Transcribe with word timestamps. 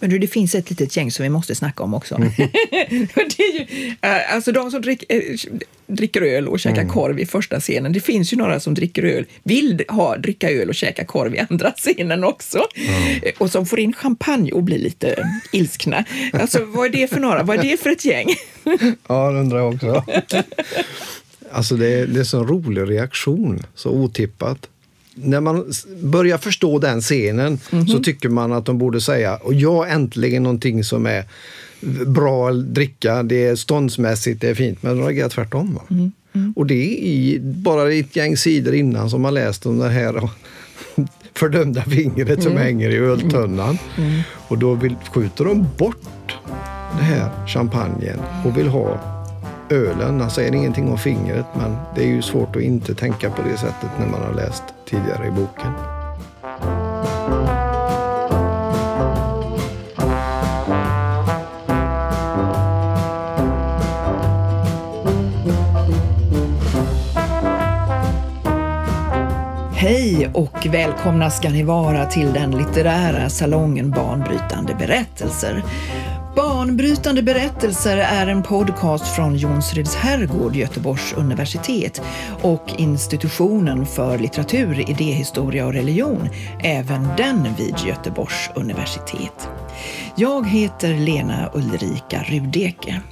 Men 0.00 0.10
du, 0.10 0.18
det 0.18 0.26
finns 0.26 0.54
ett 0.54 0.70
litet 0.70 0.96
gäng 0.96 1.10
som 1.10 1.22
vi 1.22 1.28
måste 1.28 1.54
snacka 1.54 1.82
om 1.82 1.94
också. 1.94 2.14
Mm. 2.14 2.30
det 3.14 3.42
är 3.42 3.58
ju, 3.58 3.94
eh, 4.00 4.34
alltså 4.34 4.52
de 4.52 4.70
som 4.70 4.82
drick, 4.82 5.04
äh, 5.08 5.20
dricker 5.86 6.22
öl 6.22 6.48
och 6.48 6.60
käkar 6.60 6.82
mm. 6.82 6.92
korv 6.92 7.18
i 7.20 7.26
första 7.26 7.60
scenen. 7.60 7.92
Det 7.92 8.00
finns 8.00 8.32
ju 8.32 8.36
några 8.36 8.60
som 8.60 8.74
dricker 8.74 9.02
öl, 9.02 9.26
vill 9.42 9.84
ha, 9.88 10.16
dricka 10.16 10.50
öl 10.50 10.68
och 10.68 10.74
käka 10.74 11.04
korv 11.04 11.34
i 11.34 11.38
andra 11.50 11.70
scenen 11.76 12.24
också. 12.24 12.66
Mm. 12.74 13.20
Och 13.38 13.50
som 13.50 13.66
får 13.66 13.80
in 13.80 13.92
champagne 13.92 14.52
och 14.52 14.62
blir 14.62 14.78
lite 14.78 15.28
ilskna. 15.52 16.04
Alltså 16.32 16.64
vad 16.64 16.86
är 16.86 16.90
det 16.90 17.10
för 17.10 17.20
några? 17.20 17.42
Vad 17.42 17.58
är 17.58 17.62
det 17.62 17.80
för 17.80 17.90
ett 17.90 18.04
gäng? 18.04 18.26
ja, 19.08 19.30
det 19.30 19.40
undrar 19.40 19.58
jag 19.58 19.74
också. 19.74 20.04
Alltså 21.50 21.76
det 21.76 21.86
är, 21.86 22.06
det 22.06 22.20
är 22.20 22.24
så 22.24 22.38
en 22.38 22.46
rolig 22.46 22.90
reaktion, 22.90 23.62
så 23.74 23.90
otippat 23.90 24.68
när 25.22 25.40
man 25.40 25.72
börjar 26.02 26.38
förstå 26.38 26.78
den 26.78 27.00
scenen 27.00 27.46
mm 27.46 27.58
-hmm. 27.58 27.86
så 27.86 27.94
mhm. 27.94 28.02
tycker 28.02 28.28
man 28.28 28.52
att 28.52 28.64
de 28.64 28.78
borde 28.78 29.00
säga 29.00 29.36
och 29.36 29.54
ja, 29.54 29.86
äntligen 29.86 30.42
någonting 30.42 30.84
som 30.84 31.06
är 31.06 31.24
bra 32.06 32.48
att 32.48 32.74
dricka, 32.74 33.22
det 33.22 33.46
är 33.46 33.56
ståndsmässigt, 33.56 34.40
det 34.40 34.48
är 34.48 34.54
fint, 34.54 34.82
men 34.82 34.96
de 34.96 35.04
reagerar 35.04 35.28
tvärtom. 35.28 35.80
Mm. 35.90 36.12
Mm. 36.32 36.52
Och 36.56 36.66
det 36.66 36.74
är 36.74 36.96
i, 37.04 37.40
bara 37.40 37.92
ett 37.92 38.16
gäng 38.16 38.36
sidor 38.36 38.74
innan 38.74 39.10
som 39.10 39.22
man 39.22 39.34
läst 39.34 39.66
om 39.66 39.78
det 39.78 39.88
här 39.88 40.30
fördömda 41.34 41.82
fingret 41.82 42.42
som 42.42 42.52
mm. 42.52 42.64
hänger 42.64 42.90
i 42.90 42.96
öltunnan. 42.96 43.78
Mm. 43.96 44.10
Mm. 44.10 44.22
Och 44.48 44.58
då 44.58 44.74
vill, 44.74 44.94
skjuter 45.14 45.44
de 45.44 45.66
bort 45.78 46.36
det 46.98 47.04
här 47.04 47.46
champagnen 47.46 48.18
och 48.44 48.58
vill 48.58 48.68
ha 48.68 49.17
ölen. 49.70 50.20
Han 50.20 50.30
säger 50.30 50.54
ingenting 50.54 50.88
om 50.90 50.98
fingret 50.98 51.46
men 51.54 51.76
det 51.94 52.02
är 52.02 52.06
ju 52.06 52.22
svårt 52.22 52.56
att 52.56 52.62
inte 52.62 52.94
tänka 52.94 53.30
på 53.30 53.42
det 53.42 53.56
sättet 53.56 53.90
när 53.98 54.06
man 54.06 54.22
har 54.22 54.34
läst 54.34 54.64
tidigare 54.86 55.26
i 55.26 55.30
boken. 55.30 55.72
Hej 69.74 70.30
och 70.34 70.66
välkomna 70.70 71.30
ska 71.30 71.48
ni 71.48 71.62
vara 71.62 72.06
till 72.06 72.32
den 72.32 72.50
litterära 72.50 73.30
salongen 73.30 73.90
Banbrytande 73.90 74.74
berättelser. 74.74 75.64
Banbrytande 76.58 77.22
berättelser 77.22 77.96
är 77.96 78.26
en 78.26 78.42
podcast 78.42 79.16
från 79.16 79.36
Jonsreds 79.36 79.94
herrgård, 79.94 80.56
Göteborgs 80.56 81.12
universitet 81.12 82.02
och 82.42 82.74
institutionen 82.78 83.86
för 83.86 84.18
litteratur, 84.18 84.90
idéhistoria 84.90 85.66
och 85.66 85.72
religion, 85.72 86.28
även 86.62 87.08
den 87.16 87.54
vid 87.58 87.74
Göteborgs 87.86 88.50
universitet. 88.54 89.48
Jag 90.16 90.48
heter 90.48 90.94
Lena 90.94 91.50
Ulrika 91.54 92.22
Rudeke. 92.22 93.02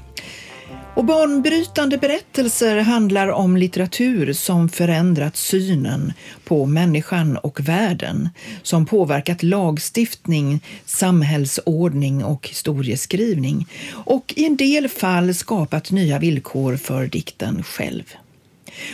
Och 0.97 1.05
banbrytande 1.05 1.99
berättelser 1.99 2.77
handlar 2.77 3.29
om 3.29 3.57
litteratur 3.57 4.33
som 4.33 4.69
förändrat 4.69 5.37
synen 5.37 6.13
på 6.45 6.67
människan 6.67 7.37
och 7.37 7.69
världen, 7.69 8.29
som 8.63 8.87
påverkat 8.87 9.43
lagstiftning, 9.43 10.61
samhällsordning 10.85 12.25
och 12.25 12.49
historieskrivning 12.49 13.67
och 13.93 14.35
i 14.37 14.45
en 14.47 14.57
del 14.57 14.89
fall 14.89 15.35
skapat 15.35 15.91
nya 15.91 16.19
villkor 16.19 16.77
för 16.77 17.07
dikten 17.07 17.63
själv. 17.63 18.15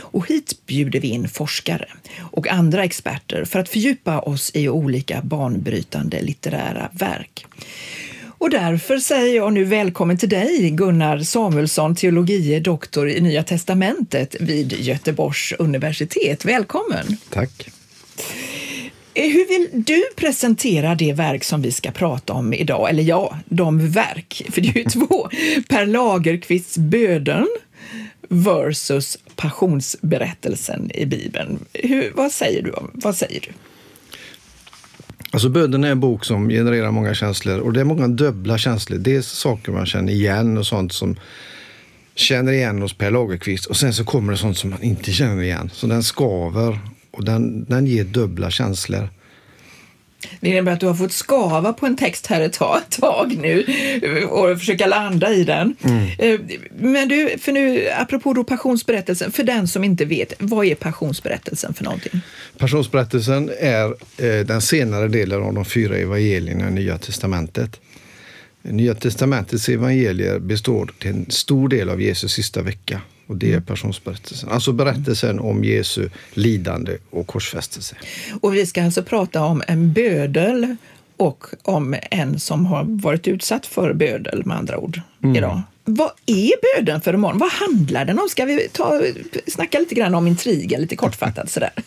Och 0.01 0.29
hit 0.29 0.67
bjuder 0.67 1.01
vi 1.01 1.09
in 1.09 1.29
forskare 1.29 1.89
och 2.21 2.49
andra 2.49 2.85
experter 2.85 3.45
för 3.45 3.59
att 3.59 3.69
fördjupa 3.69 4.21
oss 4.21 4.51
i 4.55 4.69
olika 4.69 5.23
banbrytande 5.23 6.23
litterära 6.23 6.89
verk. 6.93 7.47
Och 8.43 8.51
därför 8.51 8.99
säger 8.99 9.37
jag 9.37 9.53
nu 9.53 9.65
välkommen 9.65 10.19
till 10.19 10.29
dig, 10.29 10.71
Gunnar 10.71 11.19
Samuelsson, 11.19 11.95
teologie 11.95 12.61
doktor 12.61 13.09
i 13.09 13.21
Nya 13.21 13.43
Testamentet 13.43 14.37
vid 14.41 14.73
Göteborgs 14.73 15.53
universitet. 15.59 16.45
Välkommen! 16.45 17.17
Tack! 17.31 17.69
Eh, 19.15 19.31
hur 19.31 19.49
vill 19.49 19.85
du 19.85 20.03
presentera 20.17 20.95
det 20.95 21.13
verk 21.13 21.45
som 21.45 21.63
vi 21.63 21.73
ska 21.73 21.91
prata 21.91 22.33
om 22.33 22.55
idag? 22.55 22.91
Eller 22.91 23.03
ja, 23.03 23.39
de 23.45 23.89
verk, 23.89 24.43
för 24.51 24.61
det 24.61 24.69
är 24.69 24.79
ju 24.79 24.85
två. 24.85 25.29
Per 25.69 25.87
Lagerkvists 25.87 26.79
Böden 26.79 27.49
versus 28.29 29.19
Passionsberättelsen 29.37 30.91
i 30.95 31.07
Bibeln. 31.07 31.65
Hur, 31.73 32.13
vad, 32.15 32.33
säger 32.33 32.63
du, 32.63 32.75
vad 32.93 33.17
säger 33.17 33.41
du? 33.41 33.53
Alltså 35.33 35.49
Böden 35.49 35.85
är 35.85 35.91
en 35.91 36.01
bok 36.01 36.25
som 36.25 36.49
genererar 36.49 36.91
många 36.91 37.15
känslor 37.15 37.59
och 37.59 37.73
det 37.73 37.81
är 37.81 37.85
många 37.85 38.09
dubbla 38.09 38.59
känslor. 38.59 38.99
Dels 38.99 39.27
saker 39.27 39.73
man 39.73 39.87
känner 39.87 40.13
igen 40.13 40.59
och 40.59 40.67
sånt 40.67 40.93
som 40.93 41.17
känner 42.15 42.53
igen 42.53 42.83
hos 42.83 42.95
Per 42.95 43.11
Lagerkvist 43.11 43.67
och 43.67 43.77
sen 43.77 43.95
så 43.95 44.05
kommer 44.05 44.33
det 44.33 44.39
sånt 44.39 44.59
som 44.59 44.71
man 44.71 44.83
inte 44.83 45.13
känner 45.13 45.43
igen. 45.43 45.71
Så 45.73 45.87
den 45.87 46.03
skaver 46.03 46.79
och 47.11 47.25
den, 47.25 47.65
den 47.65 47.87
ger 47.87 48.05
dubbla 48.05 48.51
känslor. 48.51 49.09
Det 50.41 50.51
innebär 50.51 50.73
att 50.73 50.81
du 50.81 50.87
har 50.87 50.95
fått 50.95 51.13
skava 51.13 51.73
på 51.73 51.87
en 51.87 51.97
text 51.97 52.27
här 52.27 52.41
ett 52.41 52.53
tag, 52.53 52.79
ett 52.79 53.01
tag 53.01 53.37
nu 53.37 53.65
och 54.31 54.59
försöka 54.59 54.87
landa 54.87 55.33
i 55.33 55.45
den. 55.45 55.77
Mm. 55.83 56.09
Eh, 56.19 56.41
men 56.71 57.09
du, 57.09 57.39
för 57.39 57.53
nu, 57.53 57.89
apropå 57.89 58.33
då 58.33 58.45
passionsberättelsen, 58.45 59.33
för 59.33 59.43
den 59.43 59.69
som 59.69 59.85
inte 59.85 60.05
vet, 60.05 60.33
vad 60.39 60.67
är 60.67 60.75
passionsberättelsen 60.75 61.75
för 61.75 61.85
någonting? 61.85 62.21
Passionsberättelsen 62.59 63.51
är 63.61 63.87
eh, 64.17 64.47
den 64.47 64.61
senare 64.61 65.09
delen 65.09 65.43
av 65.43 65.55
de 65.55 65.65
fyra 65.65 65.97
evangelierna 65.97 66.69
i 66.69 66.71
Nya 66.71 66.99
testamentet. 66.99 67.81
Nya 68.63 68.95
testamentets 68.95 69.69
evangelier 69.69 70.39
består 70.39 70.91
till 70.99 71.11
en 71.11 71.31
stor 71.31 71.69
del 71.69 71.91
av 71.91 72.03
Jesus 72.03 72.33
sista 72.33 72.63
vecka 72.63 73.01
och 73.27 73.37
det 73.37 73.53
är 73.53 73.61
passionsberättelsen. 73.61 74.49
Alltså 74.49 74.73
berättelsen 74.73 75.41
om 75.41 75.65
Jesu 75.65 76.09
lidande 76.33 76.97
och 77.11 77.27
korsfästelse. 77.27 77.97
Och 78.41 78.55
vi 78.55 78.67
ska 78.67 78.85
alltså 78.85 79.03
prata 79.03 79.45
om 79.45 79.63
en 79.67 79.93
bödel 79.93 80.77
och 81.17 81.47
om 81.63 81.97
en 82.11 82.41
som 82.41 82.67
har 82.67 82.85
varit 82.85 83.29
utsatt 83.29 83.67
för 83.67 83.93
bödel 83.93 84.43
med 84.47 84.57
andra 84.57 84.79
ord 84.79 85.01
mm. 85.23 85.37
idag. 85.37 85.63
Vad 85.85 86.11
är 86.27 86.77
böden 86.77 87.01
för 87.01 87.13
roman? 87.13 87.39
Vad 87.39 87.53
handlar 87.53 88.05
den 88.05 88.19
om? 88.19 88.29
Ska 88.29 88.45
vi 88.45 88.69
ta, 88.73 89.03
snacka 89.47 89.79
lite 89.79 89.95
grann 89.95 90.15
om 90.15 90.27
intrigen, 90.27 90.81
lite 90.81 90.97
kortfattat 90.97 91.51
sådär? 91.51 91.73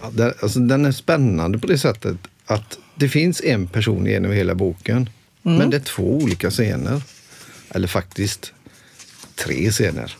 Ja, 0.00 0.10
den, 0.12 0.32
alltså, 0.42 0.60
den 0.60 0.84
är 0.84 0.92
spännande 0.92 1.58
på 1.58 1.66
det 1.66 1.78
sättet 1.78 2.16
att 2.46 2.78
det 2.94 3.08
finns 3.08 3.40
en 3.40 3.66
person 3.66 4.06
genom 4.06 4.32
hela 4.32 4.54
boken, 4.54 5.10
mm. 5.44 5.58
men 5.58 5.70
det 5.70 5.76
är 5.76 5.80
två 5.80 6.16
olika 6.16 6.50
scener. 6.50 7.02
Eller 7.70 7.88
faktiskt 7.88 8.52
tre 9.38 9.70
scener. 9.70 10.16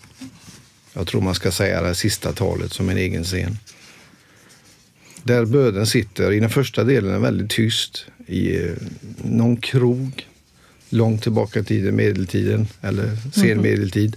Jag 0.93 1.06
tror 1.06 1.21
man 1.21 1.34
ska 1.34 1.51
säga 1.51 1.83
det 1.83 1.95
sista 1.95 2.33
talet 2.33 2.73
som 2.73 2.89
en 2.89 2.97
egen 2.97 3.25
scen. 3.25 3.59
Där 5.23 5.45
böden 5.45 5.87
sitter, 5.87 6.33
i 6.33 6.41
den 6.41 6.51
första 6.51 6.84
delen 6.84 7.15
är 7.15 7.19
väldigt 7.19 7.51
tyst 7.51 8.07
i 8.27 8.57
eh, 8.57 8.71
någon 9.23 9.57
krog 9.57 10.27
långt 10.89 11.23
tillbaka 11.23 11.61
i 11.61 11.65
tiden, 11.65 11.97
medeltiden 11.97 12.67
eller 12.83 13.17
senmedeltid. 13.34 14.17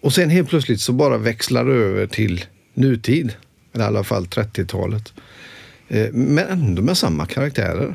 Och 0.00 0.12
sen 0.12 0.30
helt 0.30 0.48
plötsligt 0.48 0.80
så 0.80 0.92
bara 0.92 1.18
växlar 1.18 1.64
det 1.64 1.74
över 1.74 2.06
till 2.06 2.44
nutid, 2.74 3.34
eller 3.72 3.84
i 3.84 3.88
alla 3.88 4.04
fall 4.04 4.26
30-talet. 4.26 5.12
Eh, 5.88 6.12
men 6.12 6.48
ändå 6.48 6.82
med 6.82 6.98
samma 6.98 7.26
karaktärer. 7.26 7.94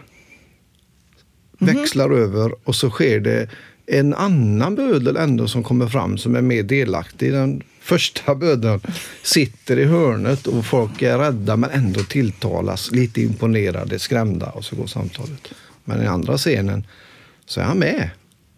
Mm. 1.62 1.76
Växlar 1.76 2.10
över 2.10 2.52
och 2.64 2.76
så 2.76 2.90
sker 2.90 3.20
det 3.20 3.50
en 3.94 4.13
annan 4.13 4.75
bödel 4.75 5.18
ändå 5.18 5.47
som 5.47 5.63
kommer 5.63 5.88
fram 5.88 6.18
som 6.18 6.35
är 6.35 6.41
mer 6.41 6.63
delaktig. 6.63 7.31
Den 7.31 7.63
första 7.79 8.35
bödeln 8.35 8.81
sitter 9.24 9.79
i 9.79 9.85
hörnet 9.85 10.47
och 10.47 10.66
folk 10.66 11.02
är 11.02 11.18
rädda 11.18 11.57
men 11.57 11.69
ändå 11.69 12.00
tilltalas, 12.03 12.91
lite 12.91 13.22
imponerade, 13.22 14.00
skrämda 14.00 14.50
och 14.50 14.66
så 14.66 14.75
går 14.75 14.88
samtalet. 14.88 15.47
Men 15.84 16.03
i 16.03 16.06
andra 16.06 16.38
scenen 16.38 16.88
så 17.45 17.60
är 17.60 17.63
han 17.63 17.77
med 17.77 18.10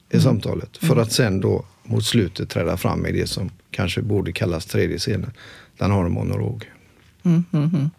i 0.10 0.16
mm. 0.16 0.24
samtalet 0.24 0.78
för 0.78 0.98
att 0.98 1.12
sen 1.12 1.42
då 1.42 1.66
mot 1.84 2.06
slutet 2.06 2.50
träda 2.50 2.78
fram 2.78 3.06
i 3.06 3.12
det 3.12 3.28
som 3.28 3.50
kanske 3.72 4.02
borde 4.02 4.32
kallas 4.32 4.66
tredje 4.66 4.98
scenen. 4.98 5.32
Den 5.78 5.92
har 5.92 6.06
en 6.06 6.12
monolog. 6.12 6.72
Mm, 7.24 7.44
mm, 7.54 7.70
mm. 7.74 7.90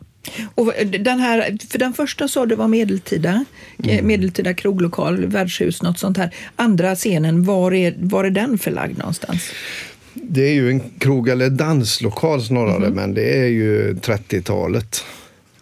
Och 0.55 0.73
den 1.01 1.21
här, 1.21 1.59
för 1.71 1.79
den 1.79 1.93
första 1.93 2.29
sa 2.29 2.47
du 2.47 2.55
var 2.55 2.69
medeltida, 2.69 3.45
eh, 3.85 3.95
mm. 3.95 4.07
medeltida 4.07 4.55
kroglokal, 4.55 5.27
värdshus, 5.27 5.83
något 5.83 5.99
sånt 5.99 6.17
här. 6.17 6.35
Andra 6.57 6.95
scenen, 6.95 7.45
var 7.45 7.75
är, 7.75 7.95
var 7.99 8.25
är 8.25 8.31
den 8.31 8.59
förlagd 8.59 8.99
någonstans? 8.99 9.51
Det 10.15 10.43
är 10.43 10.55
ju 10.55 10.71
en 10.71 10.81
krog 10.99 11.29
eller 11.29 11.51
danslokal 11.51 12.43
snarare, 12.43 12.77
mm. 12.77 12.93
men 12.93 13.15
det 13.15 13.39
är 13.39 13.47
ju 13.47 13.95
30-talet. 13.95 15.05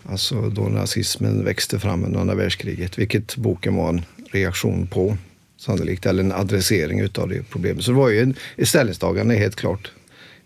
Alltså 0.04 0.50
då 0.50 0.62
nazismen 0.62 1.44
växte 1.44 1.78
fram 1.78 2.04
under 2.04 2.20
andra 2.20 2.34
världskriget, 2.34 2.98
vilket 2.98 3.36
boken 3.36 3.74
var 3.76 3.88
en 3.88 4.02
reaktion 4.30 4.86
på 4.86 5.16
sannolikt, 5.56 6.06
eller 6.06 6.22
en 6.22 6.32
adressering 6.32 7.00
utav 7.00 7.28
det 7.28 7.42
problemet. 7.50 7.84
Så 7.84 7.90
det 7.90 7.96
var 7.96 8.08
ju 8.08 8.34
ett 8.56 8.68
ställningstagande 8.68 9.34
helt 9.34 9.56
klart 9.56 9.90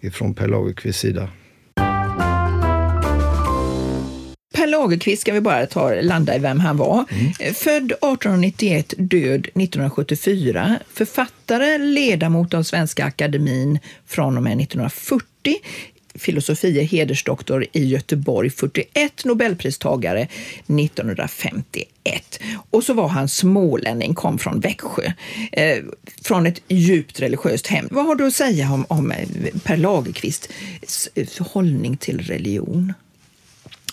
ifrån 0.00 0.34
Per 0.34 0.48
Lagerkvists 0.48 1.00
sida. 1.00 1.28
Per 4.56 4.66
Lagerkvist 4.66 5.22
ska 5.22 5.32
vi 5.32 5.40
bara 5.40 5.66
ta, 5.66 5.94
landa 5.94 6.36
i 6.36 6.38
vem 6.38 6.60
han 6.60 6.76
var. 6.76 7.04
Mm. 7.10 7.54
Född 7.54 7.92
1891, 7.92 8.94
död 8.98 9.40
1974. 9.40 10.78
Författare, 10.92 11.78
ledamot 11.78 12.54
av 12.54 12.62
Svenska 12.62 13.04
Akademin 13.04 13.78
från 14.06 14.36
och 14.36 14.42
med 14.42 14.60
1940 14.60 15.56
filosofie 16.14 16.82
hedersdoktor 16.82 17.66
i 17.72 17.84
Göteborg 17.84 18.50
41, 18.50 19.24
nobelpristagare 19.24 20.28
1951. 20.66 22.40
Och 22.70 22.84
så 22.84 22.94
var 22.94 23.08
han 23.08 23.28
smålänning, 23.28 24.14
kom 24.14 24.38
från 24.38 24.60
Växjö, 24.60 25.12
eh, 25.52 25.78
från 26.22 26.46
ett 26.46 26.60
djupt 26.68 27.20
religiöst 27.20 27.66
hem. 27.66 27.88
Vad 27.90 28.06
har 28.06 28.14
du 28.14 28.26
att 28.26 28.34
säga 28.34 28.72
om, 28.72 28.86
om 28.88 29.10
eh, 29.10 29.28
Per 29.64 29.76
Lagerkvists 29.76 30.48
hållning 31.38 31.96
till 31.96 32.20
religion? 32.20 32.92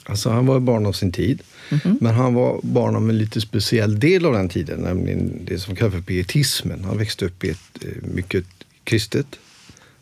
Alltså 0.06 0.30
han 0.30 0.46
var 0.46 0.60
barn 0.60 0.86
av 0.86 0.94
sin 0.94 1.12
tid, 1.12 1.42
mm 1.70 1.80
-hmm. 1.80 1.98
men 2.02 2.14
han 2.14 2.34
var 2.34 2.60
barn 2.64 2.96
av 2.96 3.10
en 3.10 3.18
lite 3.18 3.42
speciell 3.42 4.00
del 4.00 4.26
av 4.26 4.34
den 4.34 4.50
tiden, 4.50 4.80
nämligen 4.80 5.46
det 5.46 5.60
som 5.60 5.76
kallas 5.76 5.94
för 5.94 6.02
pietismen. 6.02 6.84
Han 6.84 6.98
växte 6.98 7.26
upp 7.26 7.44
i 7.44 7.50
ett 7.50 7.84
eh, 7.84 8.10
mycket 8.14 8.46
kristet, 8.84 9.28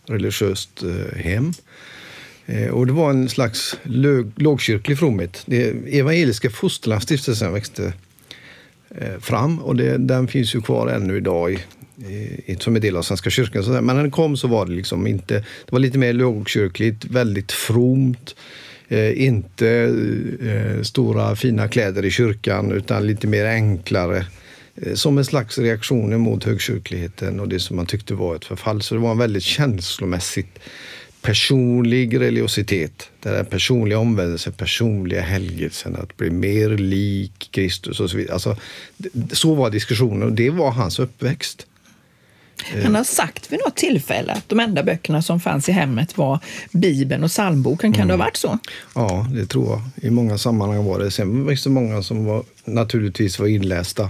religiöst 0.05 0.83
eh, 0.83 1.17
hem. 1.17 1.53
Eh, 2.45 2.67
och 2.67 2.87
det 2.87 2.93
var 2.93 3.09
en 3.09 3.29
slags 3.29 3.77
lågkyrklig 4.35 4.99
fromhet. 4.99 5.43
Det 5.45 5.73
evangeliska 5.99 6.49
fosterlandsstiftelsen 6.49 7.53
växte 7.53 7.93
fram 9.19 9.59
och 9.59 9.75
det, 9.75 9.97
den 9.97 10.27
finns 10.27 10.55
ju 10.55 10.61
kvar 10.61 10.87
ännu 10.87 11.17
idag 11.17 11.51
i, 11.51 11.57
i, 12.45 12.57
som 12.59 12.75
en 12.75 12.81
del 12.81 12.97
av 12.97 13.01
Svenska 13.01 13.29
kyrkan. 13.29 13.85
Men 13.85 13.95
när 13.95 14.03
den 14.03 14.11
kom 14.11 14.37
så 14.37 14.47
var 14.47 14.65
det 14.65 14.71
liksom 14.71 15.07
inte, 15.07 15.33
det 15.35 15.71
var 15.71 15.79
lite 15.79 15.97
mer 15.97 16.13
lågkyrkligt, 16.13 17.05
väldigt 17.05 17.51
fromt. 17.51 18.35
Eh, 18.91 19.23
inte 19.23 19.67
eh, 20.41 20.81
stora 20.81 21.35
fina 21.35 21.67
kläder 21.67 22.05
i 22.05 22.11
kyrkan 22.11 22.71
utan 22.71 23.07
lite 23.07 23.27
mer 23.27 23.45
enklare. 23.45 24.25
Eh, 24.75 24.93
som 24.93 25.17
en 25.17 25.25
slags 25.25 25.57
reaktion 25.57 26.19
mot 26.19 26.43
högkyrkligheten 26.43 27.39
och 27.39 27.47
det 27.47 27.59
som 27.59 27.75
man 27.75 27.85
tyckte 27.85 28.13
var 28.13 28.35
ett 28.35 28.45
förfall. 28.45 28.81
Så 28.81 28.95
det 28.95 29.01
var 29.01 29.11
en 29.11 29.17
väldigt 29.17 29.43
känslomässigt 29.43 30.59
personlig 31.21 32.19
religiositet. 32.19 33.09
Den 33.19 33.33
där 33.33 33.43
personliga 33.43 33.99
omvändelsen, 33.99 34.53
personliga 34.53 35.21
helgelsen, 35.21 35.95
att 35.95 36.17
bli 36.17 36.29
mer 36.29 36.69
lik 36.69 37.49
Kristus 37.51 37.99
och 37.99 38.09
så 38.09 38.17
vidare. 38.17 38.33
Alltså, 38.33 38.57
så 39.31 39.53
var 39.55 39.69
diskussionen 39.69 40.23
och 40.23 40.33
det 40.33 40.49
var 40.49 40.71
hans 40.71 40.99
uppväxt. 40.99 41.67
Han 42.83 42.95
har 42.95 43.03
sagt 43.03 43.51
vid 43.51 43.59
något 43.65 43.75
tillfälle 43.75 44.33
att 44.33 44.49
de 44.49 44.59
enda 44.59 44.83
böckerna 44.83 45.21
som 45.21 45.39
fanns 45.39 45.69
i 45.69 45.71
hemmet 45.71 46.17
var 46.17 46.39
Bibeln 46.71 47.23
och 47.23 47.29
psalmboken. 47.29 47.93
Kan 47.93 48.01
mm. 48.01 48.07
det 48.07 48.13
ha 48.13 48.25
varit 48.25 48.37
så? 48.37 48.59
Ja, 48.95 49.27
det 49.33 49.45
tror 49.45 49.69
jag. 49.69 49.81
I 50.07 50.09
många 50.09 50.37
sammanhang 50.37 50.85
var 50.85 50.99
det. 50.99 51.11
Sen 51.11 51.45
var 51.45 51.63
det 51.63 51.69
många 51.69 52.03
som 52.03 52.25
var, 52.25 52.43
naturligtvis 52.65 53.39
var 53.39 53.47
inlästa 53.47 54.09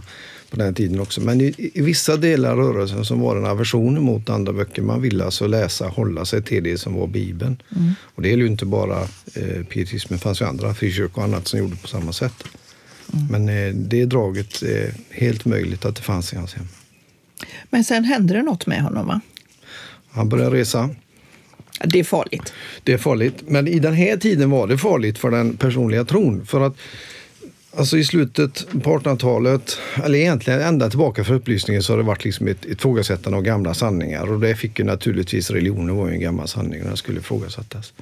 på 0.51 0.57
den 0.57 0.74
tiden 0.74 1.00
också. 1.00 1.21
Men 1.21 1.42
i, 1.42 1.71
i 1.74 1.81
vissa 1.81 2.18
delar 2.18 2.51
av 2.51 2.57
rörelsen 2.57 3.06
så 3.06 3.15
var 3.15 3.36
det 3.36 3.42
en 3.42 3.48
aversion 3.48 4.03
mot 4.03 4.30
andra 4.30 4.53
böcker. 4.53 4.81
Man 4.81 5.01
ville 5.01 5.25
alltså 5.25 5.48
läsa, 5.48 5.88
hålla 5.88 6.25
sig 6.25 6.44
till 6.44 6.63
det 6.63 6.77
som 6.77 6.94
var 6.94 7.07
Bibeln. 7.07 7.62
Mm. 7.75 7.94
Och 8.01 8.21
det 8.21 8.30
gäller 8.30 8.44
ju 8.44 8.50
inte 8.50 8.65
bara 8.65 9.01
eh, 9.36 9.63
pietismen, 9.69 10.18
det 10.18 10.24
fanns 10.24 10.42
ju 10.42 10.45
andra, 10.45 10.74
frikyrkor 10.74 11.18
och 11.18 11.24
annat 11.24 11.48
som 11.48 11.59
gjorde 11.59 11.75
på 11.75 11.88
samma 11.88 12.13
sätt. 12.13 12.44
Mm. 13.13 13.27
Men 13.27 13.50
eh, 13.50 13.74
det 13.74 14.06
draget 14.06 14.62
är 14.62 14.94
helt 15.09 15.45
möjligt 15.45 15.86
att 15.86 15.95
det 15.95 16.01
fanns 16.01 16.33
i 16.33 16.36
hans 16.36 16.53
hem. 16.53 16.68
Men 17.70 17.84
sen 17.84 18.04
hände 18.04 18.34
det 18.34 18.42
något 18.42 18.68
med 18.68 18.82
honom, 18.82 19.08
va? 19.08 19.22
Han 20.12 20.30
började 20.30 20.56
resa. 20.56 20.90
Det 21.84 22.00
är 22.00 22.04
farligt. 22.04 22.54
Det 22.84 22.94
är 22.94 22.98
farligt. 22.98 23.36
Men 23.48 23.68
i 23.68 23.80
den 23.80 23.94
här 23.94 24.18
tiden 24.18 24.50
var 24.50 24.68
det 24.68 24.78
farligt 24.78 25.18
för 25.18 25.32
den 25.32 25.58
personliga 25.58 26.06
tron. 26.06 26.46
För 26.46 26.62
att 26.62 26.78
Alltså 27.76 27.98
i 27.98 28.04
slutet 28.04 28.68
på 28.84 29.00
1800-talet, 29.00 29.78
eller 30.04 30.20
egentligen 30.20 30.62
ända 30.62 30.90
tillbaka 30.90 31.24
för 31.24 31.34
upplysningen, 31.34 31.84
så 31.84 31.94
har 31.94 31.98
det 31.98 32.04
varit 32.04 32.24
liksom 32.24 32.48
ett 32.48 32.66
ifrågasättande 32.66 33.38
av 33.38 33.44
gamla 33.44 33.74
sanningar. 33.74 34.32
Och 34.32 34.40
det 34.40 34.56
fick 34.56 34.80
ju 34.80 34.86
naturligtvis 34.86 35.52
religionen 35.52 35.96
var 35.96 36.08
ju 36.08 36.14
en 36.14 36.20
gammal 36.20 36.48
sanning 36.48 36.82
och 36.82 36.88
den 36.88 36.98
skulle 36.98 37.20
ifrågasättas. 37.20 37.94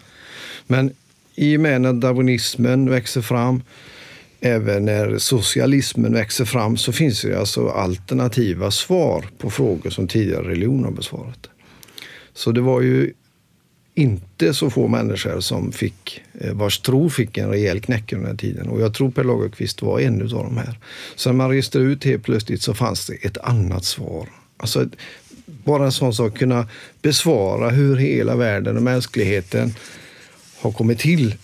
Men 0.68 0.92
i 1.36 1.58
och 1.58 1.62
med 1.62 1.82
när 1.82 1.94
darwinismen 1.94 2.90
växer 2.90 3.22
fram, 3.22 3.62
även 4.42 4.86
när 4.86 5.18
socialismen 5.18 6.14
växer 6.14 6.46
fram 6.46 6.78
så 6.78 6.92
finns 6.92 7.22
det 7.22 7.40
alltså 7.40 7.70
alternativa 7.70 8.72
svar 8.72 9.26
på 9.38 9.50
frågor 9.50 9.90
som 9.90 10.08
tidigare 10.08 10.50
religion 10.50 10.84
har 10.84 10.92
besvarat. 10.92 11.50
Så 12.34 12.52
det 12.52 12.62
var 12.62 12.82
ju 12.82 13.14
inte 13.94 14.54
så 14.54 14.70
få 14.70 14.88
människor 14.88 15.40
som 15.40 15.72
fick, 15.72 16.22
eh, 16.40 16.54
vars 16.54 16.80
tro 16.80 17.10
fick 17.10 17.38
en 17.38 17.50
rejäl 17.50 17.82
knäck 17.82 18.14
under 18.14 18.28
den 18.28 18.38
tiden. 18.38 18.68
Och 18.68 18.82
jag 18.82 18.94
tror 18.94 19.12
Per 19.12 19.24
Lagerkvist 19.24 19.82
var 19.82 20.00
en 20.00 20.22
av 20.22 20.30
de 20.30 20.58
här. 20.58 20.80
Så 21.16 21.30
när 21.30 21.38
man 21.38 21.50
reste 21.50 21.78
ut 21.78 22.04
helt 22.04 22.24
plötsligt 22.24 22.62
så 22.62 22.74
fanns 22.74 23.08
det 23.08 23.14
ett 23.14 23.38
annat 23.38 23.86
svar. 23.86 24.30
Alltså 24.58 24.90
bara 25.46 25.86
en 25.86 25.92
sån 25.92 26.14
sak, 26.14 26.38
kunna 26.38 26.68
besvara 27.02 27.70
hur 27.70 27.96
hela 27.96 28.36
världen 28.36 28.78
och 28.78 28.84
mänskligheten 28.84 29.74
har 30.60 30.72
kommit 30.72 31.00
till 31.00 31.36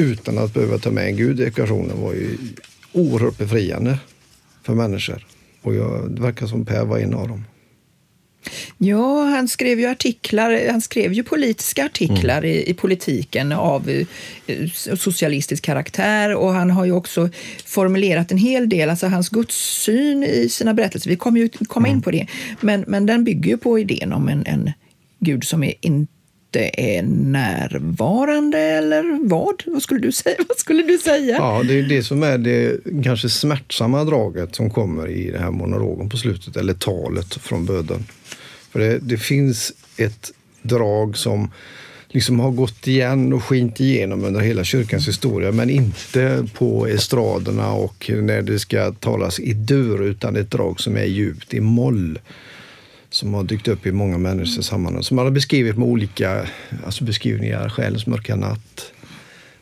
utan 0.00 0.38
att 0.38 0.54
behöva 0.54 0.78
ta 0.78 0.90
med 0.90 1.06
en 1.06 1.16
gud 1.16 1.40
i 1.40 1.44
ekvationen 1.44 2.00
var 2.00 2.12
ju 2.12 2.36
oerhört 2.92 3.38
befriande 3.38 3.98
för 4.62 4.74
människor. 4.74 5.26
Och 5.62 5.74
jag, 5.74 6.10
det 6.10 6.22
verkar 6.22 6.46
som 6.46 6.64
Per 6.64 6.84
var 6.84 6.98
en 6.98 7.14
av 7.14 7.28
dem. 7.28 7.44
Ja, 8.78 9.24
han 9.24 9.48
skrev 9.48 9.80
ju 9.80 9.86
artiklar, 9.86 10.70
han 10.70 10.80
skrev 10.80 11.12
ju 11.12 11.22
politiska 11.22 11.84
artiklar 11.84 12.38
mm. 12.38 12.50
i, 12.50 12.70
i, 12.70 12.74
politiken 12.74 13.52
av 13.52 13.88
uh, 13.88 14.06
socialistisk 14.96 15.64
karaktär 15.64 16.34
och 16.34 16.52
han 16.52 16.70
har 16.70 16.84
ju 16.84 16.92
också 16.92 17.28
formulerat 17.64 18.32
en 18.32 18.38
hel 18.38 18.68
del, 18.68 18.90
alltså 18.90 19.06
hans 19.06 19.28
gudssyn 19.28 20.24
i 20.24 20.48
sina 20.48 20.74
berättelser. 20.74 21.10
Vi 21.10 21.16
kommer 21.16 21.40
ju 21.40 21.48
komma 21.48 21.86
mm. 21.86 21.96
in 21.96 22.02
på 22.02 22.10
det, 22.10 22.26
men, 22.60 22.84
men 22.86 23.06
den 23.06 23.24
bygger 23.24 23.50
ju 23.50 23.56
på 23.56 23.78
idén 23.78 24.12
om 24.12 24.28
en, 24.28 24.46
en 24.46 24.72
gud 25.18 25.44
som 25.44 25.62
är 25.62 25.74
inte 25.80 26.19
inte 26.56 26.80
är 26.80 27.02
närvarande 27.02 28.58
eller 28.58 29.28
vad? 29.28 29.62
Vad 29.66 29.82
skulle 29.82 30.00
du 30.00 30.12
säga? 30.12 30.36
Vad 30.48 30.58
skulle 30.58 30.82
du 30.82 30.98
säga? 30.98 31.36
Ja, 31.36 31.62
det 31.68 31.78
är 31.78 31.82
det 31.82 32.02
som 32.02 32.22
är 32.22 32.38
det 32.38 32.80
kanske 33.04 33.28
smärtsamma 33.28 34.04
draget 34.04 34.54
som 34.54 34.70
kommer 34.70 35.08
i 35.08 35.30
den 35.30 35.42
här 35.42 35.50
monologen 35.50 36.08
på 36.08 36.16
slutet, 36.16 36.56
eller 36.56 36.74
talet 36.74 37.34
från 37.34 37.66
böden. 37.66 38.04
För 38.70 38.80
det, 38.80 38.98
det 38.98 39.16
finns 39.16 39.72
ett 39.96 40.32
drag 40.62 41.16
som 41.16 41.50
liksom 42.08 42.40
har 42.40 42.50
gått 42.50 42.86
igen 42.86 43.32
och 43.32 43.44
skint 43.44 43.80
igenom 43.80 44.24
under 44.24 44.40
hela 44.40 44.64
kyrkans 44.64 45.08
historia, 45.08 45.52
men 45.52 45.70
inte 45.70 46.46
på 46.54 46.86
estraderna 46.86 47.72
och 47.72 48.10
när 48.14 48.42
det 48.42 48.58
ska 48.58 48.92
talas 48.92 49.40
i 49.40 49.52
dur, 49.52 50.02
utan 50.02 50.36
ett 50.36 50.50
drag 50.50 50.80
som 50.80 50.96
är 50.96 51.04
djupt 51.04 51.54
i 51.54 51.60
moll 51.60 52.18
som 53.10 53.34
har 53.34 53.44
dykt 53.44 53.68
upp 53.68 53.86
i 53.86 53.92
många 53.92 54.18
människors 54.18 54.64
sammanhang. 54.64 55.02
Som 55.02 55.16
man 55.16 55.26
har 55.26 55.32
beskrivit 55.32 55.78
med 55.78 55.88
olika 55.88 56.46
alltså 56.86 57.04
beskrivningar, 57.04 57.68
själens 57.68 58.06
mörka 58.06 58.36
natt. 58.36 58.92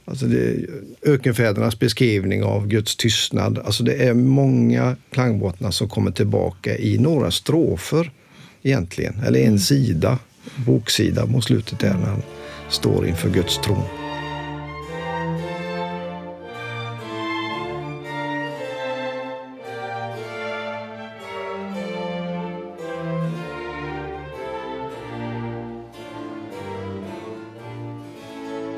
Alltså 0.04 0.26
det, 0.26 0.66
ökenfädernas 1.02 1.78
beskrivning 1.78 2.42
av 2.42 2.66
Guds 2.66 2.96
tystnad. 2.96 3.58
Alltså 3.58 3.82
det 3.82 3.94
är 3.94 4.14
många 4.14 4.96
klangbottnar 5.10 5.70
som 5.70 5.88
kommer 5.88 6.10
tillbaka 6.10 6.78
i 6.78 6.98
några 6.98 7.30
strofer 7.30 8.10
egentligen. 8.62 9.14
Eller 9.26 9.40
en 9.40 9.46
mm. 9.46 9.58
sida, 9.58 10.18
boksida 10.56 11.26
mot 11.26 11.44
slutet 11.44 11.78
där 11.78 11.94
när 11.94 12.06
han 12.06 12.22
står 12.68 13.06
inför 13.06 13.30
Guds 13.30 13.58
tron. 13.58 14.07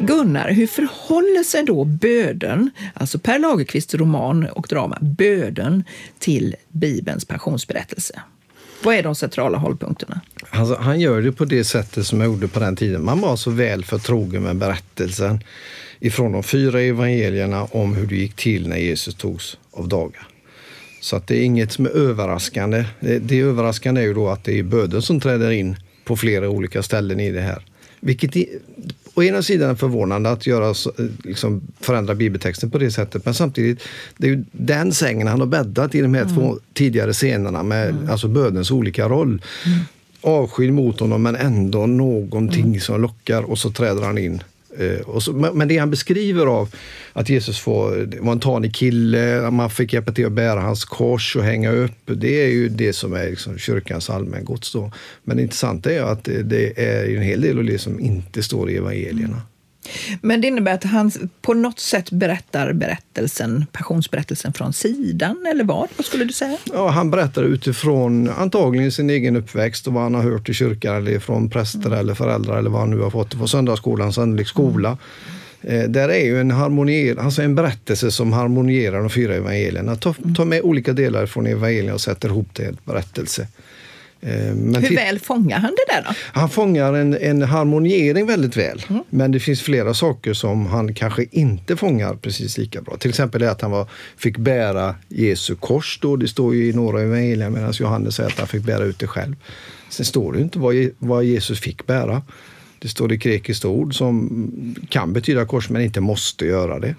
Gunnar, 0.00 0.50
hur 0.50 0.66
förhåller 0.66 1.44
sig 1.44 1.64
då 1.64 1.84
Böden, 1.84 2.70
alltså 2.94 3.18
Per 3.18 3.38
Lagerkvists 3.38 3.94
roman 3.94 4.46
och 4.48 4.66
drama 4.68 4.98
Böden, 5.00 5.84
till 6.18 6.56
Bibelns 6.68 7.24
passionsberättelse? 7.24 8.22
Vad 8.82 8.94
är 8.94 9.02
de 9.02 9.14
centrala 9.14 9.58
hållpunkterna? 9.58 10.20
Alltså, 10.50 10.74
han 10.74 11.00
gör 11.00 11.22
det 11.22 11.32
på 11.32 11.44
det 11.44 11.64
sättet 11.64 12.06
som 12.06 12.20
jag 12.20 12.26
gjorde 12.26 12.48
på 12.48 12.60
den 12.60 12.76
tiden. 12.76 13.04
Man 13.04 13.20
var 13.20 13.36
så 13.36 13.50
väl 13.50 13.84
förtrogen 13.84 14.42
med 14.42 14.56
berättelsen 14.56 15.40
ifrån 16.00 16.32
de 16.32 16.42
fyra 16.42 16.80
evangelierna 16.80 17.64
om 17.64 17.94
hur 17.94 18.06
det 18.06 18.16
gick 18.16 18.36
till 18.36 18.68
när 18.68 18.76
Jesus 18.76 19.14
togs 19.14 19.58
av 19.70 19.88
daga. 19.88 20.26
Så 21.00 21.16
att 21.16 21.26
det 21.26 21.36
är 21.36 21.42
inget 21.42 21.72
som 21.72 21.86
är 21.86 21.90
överraskande. 21.90 22.84
Det, 23.00 23.18
det 23.18 23.40
överraskande 23.40 24.00
är 24.00 24.04
ju 24.06 24.14
då 24.14 24.28
att 24.28 24.44
det 24.44 24.58
är 24.58 24.62
böden 24.62 25.02
som 25.02 25.20
träder 25.20 25.50
in 25.50 25.76
på 26.04 26.16
flera 26.16 26.48
olika 26.48 26.82
ställen 26.82 27.20
i 27.20 27.30
det 27.30 27.40
här. 27.40 27.64
Vilket 28.00 28.36
å 29.20 29.24
ena 29.24 29.42
sidan 29.42 29.76
förvånande 29.76 30.30
att 30.30 30.46
göra, 30.46 30.74
liksom, 31.24 31.60
förändra 31.80 32.14
bibeltexten 32.14 32.70
på 32.70 32.78
det 32.78 32.90
sättet, 32.90 33.24
men 33.24 33.34
samtidigt, 33.34 33.82
det 34.16 34.26
är 34.26 34.30
ju 34.30 34.44
den 34.52 34.92
sängen 34.92 35.26
han 35.26 35.40
har 35.40 35.46
bäddat 35.46 35.94
i 35.94 36.00
de 36.00 36.14
här 36.14 36.22
mm. 36.22 36.34
två 36.34 36.58
tidigare 36.72 37.12
scenerna 37.12 37.62
med 37.62 37.88
mm. 37.88 38.10
alltså 38.10 38.28
bödens 38.28 38.70
olika 38.70 39.08
roll. 39.08 39.42
Mm. 39.66 39.78
Avskydd 40.22 40.72
mot 40.72 41.00
honom, 41.00 41.22
men 41.22 41.36
ändå 41.36 41.86
någonting 41.86 42.66
mm. 42.66 42.80
som 42.80 43.00
lockar 43.00 43.42
och 43.42 43.58
så 43.58 43.70
träder 43.70 44.02
han 44.02 44.18
in 44.18 44.42
Eh, 44.42 44.49
Eh, 44.78 45.18
så, 45.18 45.32
men 45.32 45.68
det 45.68 45.78
han 45.78 45.90
beskriver 45.90 46.46
av 46.46 46.74
att 47.12 47.28
Jesus 47.28 47.60
får, 47.60 48.08
var 48.20 48.32
en 48.32 48.40
tanig 48.40 48.74
kille, 48.74 49.50
man 49.50 49.70
fick 49.70 49.92
hjälpa 49.92 50.12
till 50.12 50.26
att 50.26 50.32
bära 50.32 50.60
hans 50.60 50.84
kors 50.84 51.36
och 51.36 51.44
hänga 51.44 51.70
upp. 51.70 52.00
Det 52.04 52.44
är 52.44 52.48
ju 52.48 52.68
det 52.68 52.92
som 52.92 53.12
är 53.12 53.30
liksom 53.30 53.58
kyrkans 53.58 54.10
allmängods. 54.10 54.72
Då. 54.72 54.92
Men 55.24 55.36
det 55.36 55.42
intressanta 55.42 55.92
är 55.92 56.02
att 56.02 56.24
det, 56.24 56.42
det 56.42 56.84
är 56.84 57.16
en 57.16 57.22
hel 57.22 57.40
del 57.40 57.58
av 57.58 57.64
det 57.64 57.78
som 57.78 58.00
inte 58.00 58.42
står 58.42 58.70
i 58.70 58.76
evangelierna. 58.76 59.42
Men 60.22 60.40
det 60.40 60.46
innebär 60.46 60.74
att 60.74 60.84
han 60.84 61.12
på 61.42 61.54
något 61.54 61.78
sätt 61.78 62.10
berättar 62.10 62.72
berättelsen, 62.72 63.66
passionsberättelsen 63.72 64.52
från 64.52 64.72
sidan, 64.72 65.46
eller 65.50 65.64
vad? 65.64 65.88
Vad 65.96 66.06
skulle 66.06 66.24
du 66.24 66.32
säga? 66.32 66.56
Ja, 66.72 66.88
han 66.88 67.10
berättar 67.10 67.42
utifrån 67.42 68.30
antagligen 68.30 68.92
sin 68.92 69.10
egen 69.10 69.36
uppväxt 69.36 69.86
och 69.86 69.92
vad 69.92 70.02
han 70.02 70.14
har 70.14 70.22
hört 70.22 70.48
i 70.48 70.54
kyrkan 70.54 70.96
eller 70.96 71.18
från 71.18 71.50
präster 71.50 71.86
mm. 71.86 71.98
eller 71.98 72.14
föräldrar 72.14 72.58
eller 72.58 72.70
vad 72.70 72.80
han 72.80 72.90
nu 72.90 73.00
har 73.00 73.10
fått 73.10 73.38
på 73.38 73.48
söndagsskolan, 73.48 74.12
sannolikt 74.12 74.50
skola. 74.50 74.88
Mm. 74.88 75.00
Eh, 75.62 75.88
där 75.88 76.08
är 76.08 76.24
ju 76.24 76.40
en, 76.40 76.50
harmonier, 76.50 77.16
alltså 77.16 77.42
en 77.42 77.54
berättelse 77.54 78.10
som 78.10 78.32
harmonierar 78.32 79.00
de 79.00 79.10
fyra 79.10 79.34
evangelierna. 79.34 79.96
Ta, 79.96 80.14
ta 80.36 80.44
med 80.44 80.62
olika 80.62 80.92
delar 80.92 81.26
från 81.26 81.46
evangelierna 81.46 81.94
och 81.94 82.00
sätter 82.00 82.28
ihop 82.28 82.48
det 82.52 82.62
i 82.62 82.66
en 82.66 82.76
berättelse. 82.84 83.46
Eh, 84.22 84.54
men 84.54 84.82
Hur 84.82 84.96
väl 84.96 85.18
fångar 85.18 85.58
han 85.58 85.70
det 85.70 85.94
där 85.94 86.02
då? 86.02 86.14
Han 86.32 86.50
fångar 86.50 86.92
en, 86.92 87.14
en 87.14 87.42
harmoniering 87.42 88.26
väldigt 88.26 88.56
väl. 88.56 88.82
Mm. 88.88 89.04
Men 89.10 89.32
det 89.32 89.40
finns 89.40 89.62
flera 89.62 89.94
saker 89.94 90.34
som 90.34 90.66
han 90.66 90.94
kanske 90.94 91.26
inte 91.30 91.76
fångar 91.76 92.14
precis 92.14 92.58
lika 92.58 92.82
bra. 92.82 92.96
Till 92.96 93.08
exempel 93.10 93.40
det 93.40 93.50
att 93.50 93.60
han 93.60 93.70
var, 93.70 93.86
fick 94.16 94.38
bära 94.38 94.94
Jesu 95.08 95.56
kors. 95.56 95.98
Då. 96.02 96.16
Det 96.16 96.28
står 96.28 96.54
ju 96.54 96.68
i 96.68 96.72
några 96.72 97.02
evangelier 97.02 97.50
medan 97.50 97.72
Johannes 97.72 98.14
säger 98.14 98.30
att 98.30 98.38
han 98.38 98.48
fick 98.48 98.62
bära 98.62 98.84
ut 98.84 98.98
det 98.98 99.06
själv. 99.06 99.36
Sen 99.88 100.06
står 100.06 100.32
det 100.32 100.40
inte 100.40 100.58
vad, 100.58 100.74
vad 100.98 101.24
Jesus 101.24 101.60
fick 101.60 101.86
bära. 101.86 102.22
Det 102.78 102.88
står 102.88 103.12
i 103.12 103.16
grekiskt 103.16 103.64
ord 103.64 103.94
som 103.94 104.76
kan 104.88 105.12
betyda 105.12 105.46
kors 105.46 105.70
men 105.70 105.82
inte 105.82 106.00
måste 106.00 106.46
göra 106.46 106.78
det. 106.78 106.94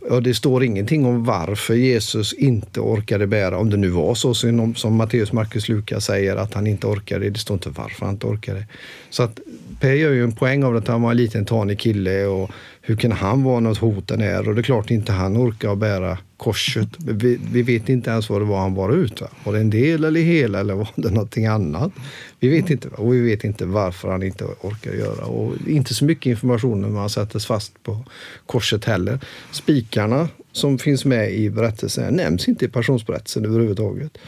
Och 0.00 0.22
det 0.22 0.34
står 0.34 0.64
ingenting 0.64 1.06
om 1.06 1.24
varför 1.24 1.74
Jesus 1.74 2.32
inte 2.32 2.80
orkade 2.80 3.26
bära, 3.26 3.58
om 3.58 3.70
det 3.70 3.76
nu 3.76 3.88
var 3.88 4.14
så 4.14 4.34
som, 4.34 4.74
som 4.74 4.96
Matteus, 4.96 5.32
Markus, 5.32 5.68
Lukas 5.68 6.04
säger 6.04 6.36
att 6.36 6.54
han 6.54 6.66
inte 6.66 6.86
orkade. 6.86 7.30
Det 7.30 7.38
står 7.38 7.54
inte 7.54 7.70
varför 7.70 8.06
han 8.06 8.14
inte 8.14 8.26
orkade. 8.26 8.66
Så 9.10 9.22
att 9.22 9.40
Per 9.80 9.92
gör 9.92 10.12
ju 10.12 10.24
en 10.24 10.32
poäng 10.32 10.64
av 10.64 10.76
att 10.76 10.88
han 10.88 11.02
var 11.02 11.10
en 11.10 11.16
liten 11.16 11.44
tanig 11.44 11.78
kille 11.78 12.26
och 12.26 12.50
hur 12.88 12.96
kan 12.96 13.12
han 13.12 13.42
vara 13.42 13.60
något 13.60 13.78
hot 13.78 14.08
den 14.08 14.20
är? 14.20 14.48
Och 14.48 14.54
det 14.54 14.60
är 14.60 14.62
klart 14.62 14.90
inte 14.90 15.12
han 15.12 15.36
orkar 15.36 15.74
bära 15.74 16.18
korset. 16.36 16.88
Vi, 16.98 17.38
vi, 17.52 17.62
vet 17.62 17.88
inte 17.88 18.10
ens 18.10 18.30
vad 18.30 18.40
det 18.40 18.44
var 18.44 18.60
han 18.60 18.74
bar 18.74 18.92
ut. 18.92 19.20
Va? 19.20 19.28
Var 19.44 19.52
det 19.52 19.60
en 19.60 19.70
del 19.70 20.04
eller 20.04 20.20
hela 20.20 20.60
eller 20.60 20.74
var 20.74 20.88
det 20.94 21.10
någonting 21.10 21.46
annat? 21.46 21.92
Vi 22.40 22.48
vet 22.48 22.70
inte 22.70 22.88
och 22.88 23.14
vi 23.14 23.20
vet 23.20 23.44
inte 23.44 23.66
varför 23.66 24.08
han 24.08 24.22
inte 24.22 24.44
orkar 24.44 24.92
göra. 24.92 25.24
Och 25.24 25.54
inte 25.66 25.94
så 25.94 26.04
mycket 26.04 26.26
information 26.26 26.80
när 26.80 26.88
man 26.88 27.10
sätts 27.10 27.46
fast 27.46 27.82
på 27.82 28.04
korset 28.46 28.84
heller. 28.84 29.20
Spikarna 29.52 30.28
som 30.52 30.78
finns 30.78 31.04
med 31.04 31.32
i 31.32 31.50
berättelsen 31.50 32.14
nämns 32.14 32.48
inte 32.48 32.64
i 32.64 32.68
passionsberättelsen 32.68 33.44
överhuvudtaget. 33.44 34.18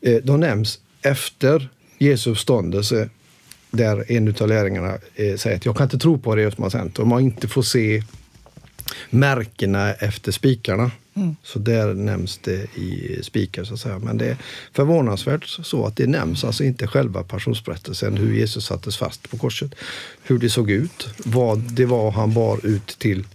Eh, 0.00 0.16
de 0.22 0.40
nämns 0.40 0.80
efter 1.02 1.68
Jesu 1.98 2.30
uppståndelse 2.30 3.08
där 3.70 4.12
en 4.12 4.34
av 4.40 4.48
lärjungarna 4.48 4.98
eh, 5.14 5.36
säger 5.36 5.56
att 5.56 5.66
jag 5.66 5.76
kan 5.76 5.84
inte 5.84 5.98
tro 5.98 6.18
på 6.18 6.34
det 6.34 6.54
som 6.54 6.64
har 6.64 6.70
hänt. 6.70 6.98
Om 6.98 7.08
man 7.08 7.20
inte 7.20 7.48
får 7.48 7.62
se 7.62 8.02
märkena 9.10 9.92
efter 9.92 10.32
spikarna. 10.32 10.90
Mm. 11.14 11.36
Så 11.42 11.58
där 11.58 11.94
nämns 11.94 12.38
det 12.38 12.76
i 12.76 13.18
spikar 13.22 13.64
så 13.64 13.74
att 13.74 13.80
säga. 13.80 13.98
Men 13.98 14.18
det 14.18 14.26
är 14.26 14.36
förvånansvärt 14.72 15.44
så 15.46 15.86
att 15.86 15.96
det 15.96 16.06
nämns 16.06 16.44
alltså 16.44 16.64
inte 16.64 16.86
själva 16.86 17.22
passionsberättelsen, 17.22 18.16
hur 18.16 18.34
Jesus 18.34 18.66
sattes 18.66 18.96
fast 18.96 19.30
på 19.30 19.38
korset. 19.38 19.74
Hur 20.22 20.38
det 20.38 20.50
såg 20.50 20.70
ut, 20.70 21.08
vad 21.24 21.58
det 21.58 21.86
var 21.86 22.10
han 22.10 22.34
bar 22.34 22.66
ut 22.66 22.86
till 22.98 23.26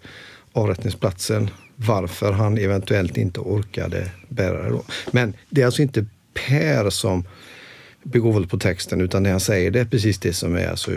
avrättningsplatsen, 0.54 1.50
varför 1.76 2.32
han 2.32 2.58
eventuellt 2.58 3.18
inte 3.18 3.40
orkade 3.40 4.12
bära 4.30 4.64
det 4.64 4.70
då. 4.70 4.84
Men 5.12 5.34
det 5.50 5.62
är 5.62 5.66
alltså 5.66 5.82
inte 5.82 6.06
Per 6.34 6.90
som 6.90 7.24
begår 8.06 8.44
på 8.44 8.58
texten 8.58 9.02
utan 9.02 9.24
det 9.24 9.30
han 9.30 9.40
säger 9.40 9.72
det 9.72 9.80
är 9.80 9.86
precis 9.86 10.18
det 10.18 10.34
som 10.34 10.56
är 10.56 10.68
alltså 10.68 10.92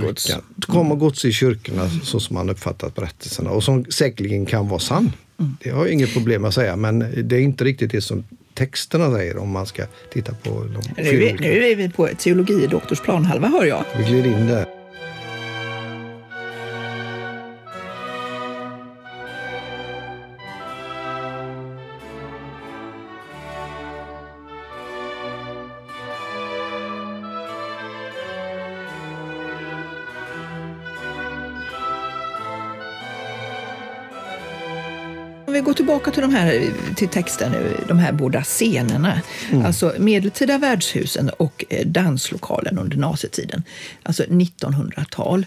gods. 0.00 0.36
Det 0.56 0.66
kommer 0.66 0.94
gods 0.94 1.24
i 1.24 1.32
kyrkorna 1.32 1.90
så 2.02 2.20
som 2.20 2.34
man 2.34 2.50
uppfattat 2.50 2.94
berättelserna 2.94 3.50
och 3.50 3.64
som 3.64 3.84
säkerligen 3.84 4.46
kan 4.46 4.68
vara 4.68 4.80
sann. 4.80 5.12
Mm. 5.38 5.56
Det 5.62 5.70
har 5.70 5.84
jag 5.84 5.92
inget 5.92 6.12
problem 6.12 6.42
med 6.42 6.48
att 6.48 6.54
säga 6.54 6.76
men 6.76 6.98
det 7.24 7.36
är 7.36 7.40
inte 7.40 7.64
riktigt 7.64 7.90
det 7.90 8.00
som 8.00 8.24
texterna 8.54 9.12
säger 9.12 9.36
om 9.36 9.50
man 9.50 9.66
ska 9.66 9.84
titta 10.12 10.34
på 10.34 10.50
de 10.50 11.02
nu, 11.02 11.24
är, 11.24 11.38
nu 11.38 11.66
är 11.66 11.76
vi 11.76 11.90
på 11.90 12.08
teologi 12.18 12.66
doktorsplanhalva 12.66 13.48
hör 13.48 13.64
jag. 13.64 13.84
Vi 13.98 14.04
glider 14.04 14.30
in 14.30 14.46
där. 14.46 14.75
Går 35.66 35.74
tillbaka 35.74 36.10
till, 36.10 36.22
de 36.22 36.34
här, 36.34 36.72
till 36.96 37.08
texten, 37.08 37.52
de 37.88 37.98
här 37.98 38.12
båda 38.12 38.42
scenerna. 38.42 39.20
Mm. 39.50 39.66
Alltså 39.66 39.94
medeltida 39.98 40.58
värdshusen 40.58 41.28
och 41.28 41.64
eh, 41.68 41.86
danslokalen 41.86 42.78
under 42.78 42.96
nazitiden. 42.96 43.62
Alltså 44.02 44.22
1900-tal. 44.22 45.46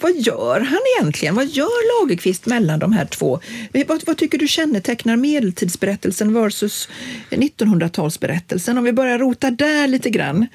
Vad 0.00 0.12
gör 0.16 0.60
han 0.60 0.80
egentligen? 0.98 1.34
Vad 1.34 1.46
gör 1.46 2.02
Lagerqvist 2.02 2.46
mellan 2.46 2.78
de 2.78 2.92
här 2.92 3.04
två? 3.04 3.40
Vad, 3.88 4.02
vad 4.06 4.16
tycker 4.16 4.38
du 4.38 4.48
kännetecknar 4.48 5.16
medeltidsberättelsen 5.16 6.34
versus 6.34 6.88
1900-talsberättelsen? 7.30 8.78
Om 8.78 8.84
vi 8.84 8.92
börjar 8.92 9.18
rota 9.18 9.50
där 9.50 9.88
lite 9.88 10.10
grann. 10.10 10.46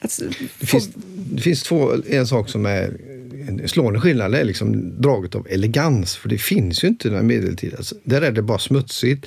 Alltså, 0.00 0.24
det, 0.58 0.66
finns, 0.66 0.88
det 1.14 1.42
finns 1.42 1.62
två, 1.62 1.92
en 2.08 2.26
sak 2.26 2.48
som 2.48 2.66
är 2.66 3.13
en 3.48 3.68
slående 3.68 4.00
skillnad 4.00 4.34
är 4.34 4.44
liksom 4.44 5.00
draget 5.00 5.34
av 5.34 5.46
elegans, 5.50 6.16
för 6.16 6.28
det 6.28 6.38
finns 6.38 6.84
ju 6.84 6.88
inte 6.88 7.08
den 7.08 7.26
medeltida. 7.26 7.76
Alltså, 7.76 7.94
där 8.04 8.22
är 8.22 8.32
det 8.32 8.42
bara 8.42 8.58
smutsigt, 8.58 9.26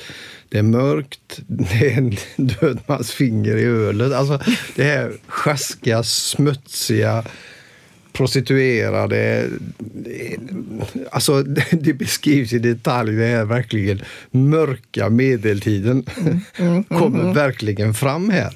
det 0.50 0.57
är 0.57 0.63
mörkt, 0.63 1.39
det 1.47 1.91
är 1.91 1.97
en 1.97 2.15
död 2.36 2.79
mans 2.86 3.12
finger 3.12 3.57
i 3.57 3.63
ölet. 3.63 4.13
Alltså, 4.13 4.39
det 4.75 4.83
här 4.83 5.13
sjaskiga, 5.27 6.03
smutsiga, 6.03 7.24
prostituerade. 8.13 9.50
Alltså, 11.12 11.43
det 11.71 11.93
beskrivs 11.93 12.53
i 12.53 12.59
detalj. 12.59 13.15
Det 13.15 13.25
är 13.25 13.45
verkligen 13.45 14.01
mörka 14.31 15.09
medeltiden. 15.09 16.05
Mm, 16.17 16.27
mm, 16.27 16.41
mm 16.71 16.83
kommer 16.83 17.19
mm. 17.19 17.33
verkligen 17.33 17.93
fram 17.93 18.29
här. 18.29 18.53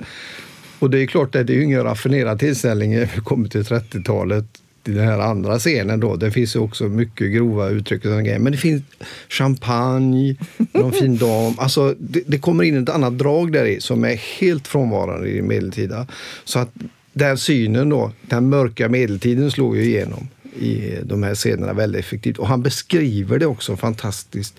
Och 0.80 0.90
det 0.90 1.00
är 1.00 1.06
klart, 1.06 1.34
det 1.34 1.40
är 1.40 1.52
ju 1.52 1.64
ingen 1.64 1.84
raffinerad 1.84 2.40
tillställning. 2.40 3.00
Vi 3.00 3.08
kommer 3.24 3.50
till 3.50 3.62
30-talet 3.62 4.61
i 4.88 4.92
den 4.92 5.08
här 5.08 5.20
andra 5.20 5.60
scenen 5.60 6.00
då, 6.00 6.16
det 6.16 6.32
finns 6.32 6.56
också 6.56 6.84
mycket 6.84 7.32
grova 7.32 7.70
uttryck 7.70 8.06
och 8.06 8.24
grejer. 8.24 8.40
Men 8.40 8.52
det 8.52 8.58
finns 8.58 8.84
champagne, 9.30 10.36
någon 10.74 10.92
fin 10.92 11.18
dam. 11.18 11.54
Alltså, 11.58 11.96
det, 12.00 12.24
det, 12.28 12.38
kommer 12.38 12.64
in 12.64 12.84
ett 12.84 12.90
annat 12.90 13.18
drag 13.18 13.52
där 13.52 13.66
i 13.66 13.82
som 13.82 14.04
är 14.04 14.16
helt 14.40 14.68
frånvarande 14.68 15.30
i 15.30 15.42
medeltida. 15.42 16.08
Så 16.44 16.60
att 16.60 16.70
den 17.14 17.38
synen 17.38 17.90
då, 17.90 18.12
den 18.22 18.50
mörka 18.50 18.90
medeltiden 18.90 19.52
slår 19.52 19.78
ju 19.78 19.84
igenom 19.84 20.28
i 20.60 20.98
de 21.04 21.24
här 21.24 21.36
scenerna 21.36 21.74
väldigt 21.74 22.00
effektivt. 22.00 22.38
Och 22.38 22.48
han 22.48 22.62
beskriver 22.62 23.40
det 23.40 23.46
också 23.46 23.78
fantastiskt. 23.78 24.56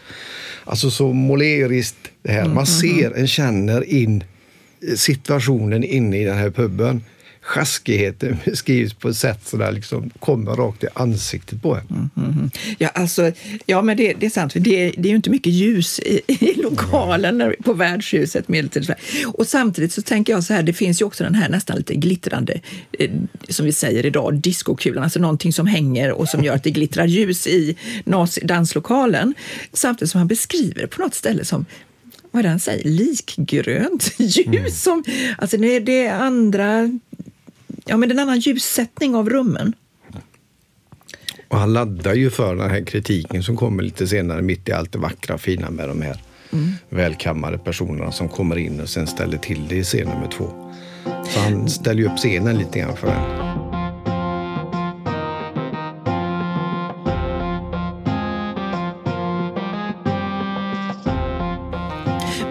Alltså 0.64 0.90
så 0.90 1.12
måleriskt 1.12 2.10
det 2.22 2.32
här. 2.32 2.44
Man 2.44 2.50
mm, 2.50 2.56
mm, 2.56 2.66
ser, 2.66 3.06
mm. 3.06 3.20
en 3.20 3.28
känner 3.28 3.84
in 3.84 4.24
situationen 4.96 5.84
inne 5.84 6.20
i 6.20 6.24
den 6.24 6.36
här 6.36 6.50
puben 6.50 7.00
sjaskigheten 7.42 8.36
beskrivs 8.44 8.94
på 8.94 9.08
ett 9.08 9.16
sätt 9.16 9.48
som 9.48 9.74
liksom 9.74 10.10
kommer 10.18 10.52
rakt 10.52 10.84
i 10.84 10.86
ansiktet 10.94 11.62
på 11.62 11.74
en. 11.74 11.86
Mm, 11.90 12.10
mm, 12.16 12.30
mm. 12.30 12.50
Ja, 12.78 12.88
alltså, 12.88 13.32
ja, 13.66 13.82
men 13.82 13.96
det, 13.96 14.14
det 14.20 14.26
är 14.26 14.30
sant. 14.30 14.52
Det, 14.54 14.60
det 14.90 15.08
är 15.08 15.10
ju 15.10 15.16
inte 15.16 15.30
mycket 15.30 15.52
ljus 15.52 15.98
i, 15.98 16.20
i 16.26 16.54
lokalen 16.62 17.40
mm. 17.40 17.54
på 17.64 17.72
värdshuset 17.72 18.48
medeltid. 18.48 18.94
Och 19.26 19.46
samtidigt 19.46 19.92
så 19.92 20.02
tänker 20.02 20.32
jag 20.32 20.44
så 20.44 20.54
här, 20.54 20.62
det 20.62 20.72
finns 20.72 21.00
ju 21.00 21.04
också 21.04 21.24
den 21.24 21.34
här 21.34 21.48
nästan 21.48 21.76
lite 21.76 21.94
glittrande, 21.94 22.60
eh, 22.98 23.10
som 23.48 23.66
vi 23.66 23.72
säger 23.72 24.06
idag, 24.06 24.34
diskokulan. 24.34 25.04
Alltså 25.04 25.20
någonting 25.20 25.52
som 25.52 25.66
hänger 25.66 26.12
och 26.12 26.28
som 26.28 26.44
gör 26.44 26.54
att 26.54 26.64
det 26.64 26.70
glittrar 26.70 27.06
ljus 27.06 27.46
i 27.46 27.76
danslokalen. 28.42 29.34
Samtidigt 29.72 30.10
som 30.10 30.18
han 30.18 30.28
beskriver 30.28 30.86
på 30.86 31.02
något 31.02 31.14
ställe 31.14 31.44
som 31.44 31.66
vad 32.32 32.40
är 32.40 32.42
det 32.42 32.48
han 32.48 32.60
säger, 32.60 32.84
likgrönt 32.84 34.14
ljus. 34.18 34.46
Mm. 34.46 34.70
Som, 34.70 35.04
alltså 35.38 35.56
det 35.56 36.06
är 36.06 36.14
andra 36.14 36.98
ja, 37.84 37.96
men 37.96 38.10
en 38.10 38.18
annan 38.18 38.38
ljussättning 38.38 39.14
av 39.14 39.30
rummen. 39.30 39.74
Och 41.48 41.58
han 41.58 41.72
laddar 41.72 42.14
ju 42.14 42.30
för 42.30 42.56
den 42.56 42.70
här 42.70 42.84
kritiken 42.84 43.42
som 43.42 43.56
kommer 43.56 43.82
lite 43.82 44.06
senare, 44.06 44.42
mitt 44.42 44.68
i 44.68 44.72
allt 44.72 44.92
det 44.92 44.98
vackra 44.98 45.34
och 45.34 45.40
fina 45.40 45.70
med 45.70 45.88
de 45.88 46.02
här 46.02 46.22
mm. 46.52 46.72
välkammade 46.88 47.58
personerna 47.58 48.12
som 48.12 48.28
kommer 48.28 48.58
in 48.58 48.80
och 48.80 48.88
sen 48.88 49.06
ställer 49.06 49.38
till 49.38 49.68
det 49.68 49.76
i 49.76 49.84
scen 49.84 50.08
nummer 50.08 50.28
två. 50.28 50.72
Så 51.04 51.40
han 51.40 51.68
ställer 51.68 52.00
ju 52.00 52.06
upp 52.06 52.16
scenen 52.16 52.58
lite 52.58 52.78
grann 52.78 52.96
för 52.96 53.06
den. 53.06 53.51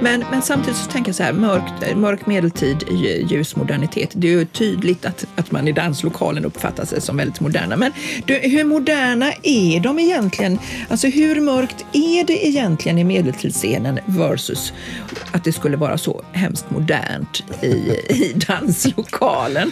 Men, 0.02 0.26
men 0.32 0.42
samtidigt 0.42 0.78
så 0.78 0.92
tänker 0.92 1.10
jag 1.10 1.16
så 1.16 1.24
här, 1.24 1.34
mörk, 1.34 1.96
mörk 1.96 2.26
medeltid, 2.26 2.84
ljus 3.30 3.56
modernitet. 3.56 4.10
Det 4.14 4.28
är 4.28 4.32
ju 4.32 4.46
tydligt 4.46 5.06
att, 5.06 5.26
att 5.36 5.52
man 5.52 5.68
i 5.68 5.72
danslokalen 5.72 6.46
uppfattar 6.46 6.86
sig 6.86 7.02
som 7.02 7.18
väldigt 7.18 7.40
moderna. 7.40 7.78
Men 7.78 7.92
du, 8.26 8.34
hur 8.34 8.64
moderna 8.64 9.34
är 9.44 9.80
de 9.80 10.00
egentligen? 10.00 10.60
Alltså 10.90 11.08
hur 11.08 11.42
mörkt 11.42 11.86
är 11.94 12.24
det 12.24 12.48
egentligen 12.48 12.98
i 12.98 13.04
medeltidsscenen 13.04 14.00
versus 14.06 14.74
att 15.32 15.44
det 15.44 15.52
skulle 15.52 15.78
vara 15.78 15.98
så 15.98 16.24
hemskt 16.32 16.70
modernt 16.70 17.44
i, 17.62 17.68
i 18.10 18.34
danslokalen? 18.48 19.72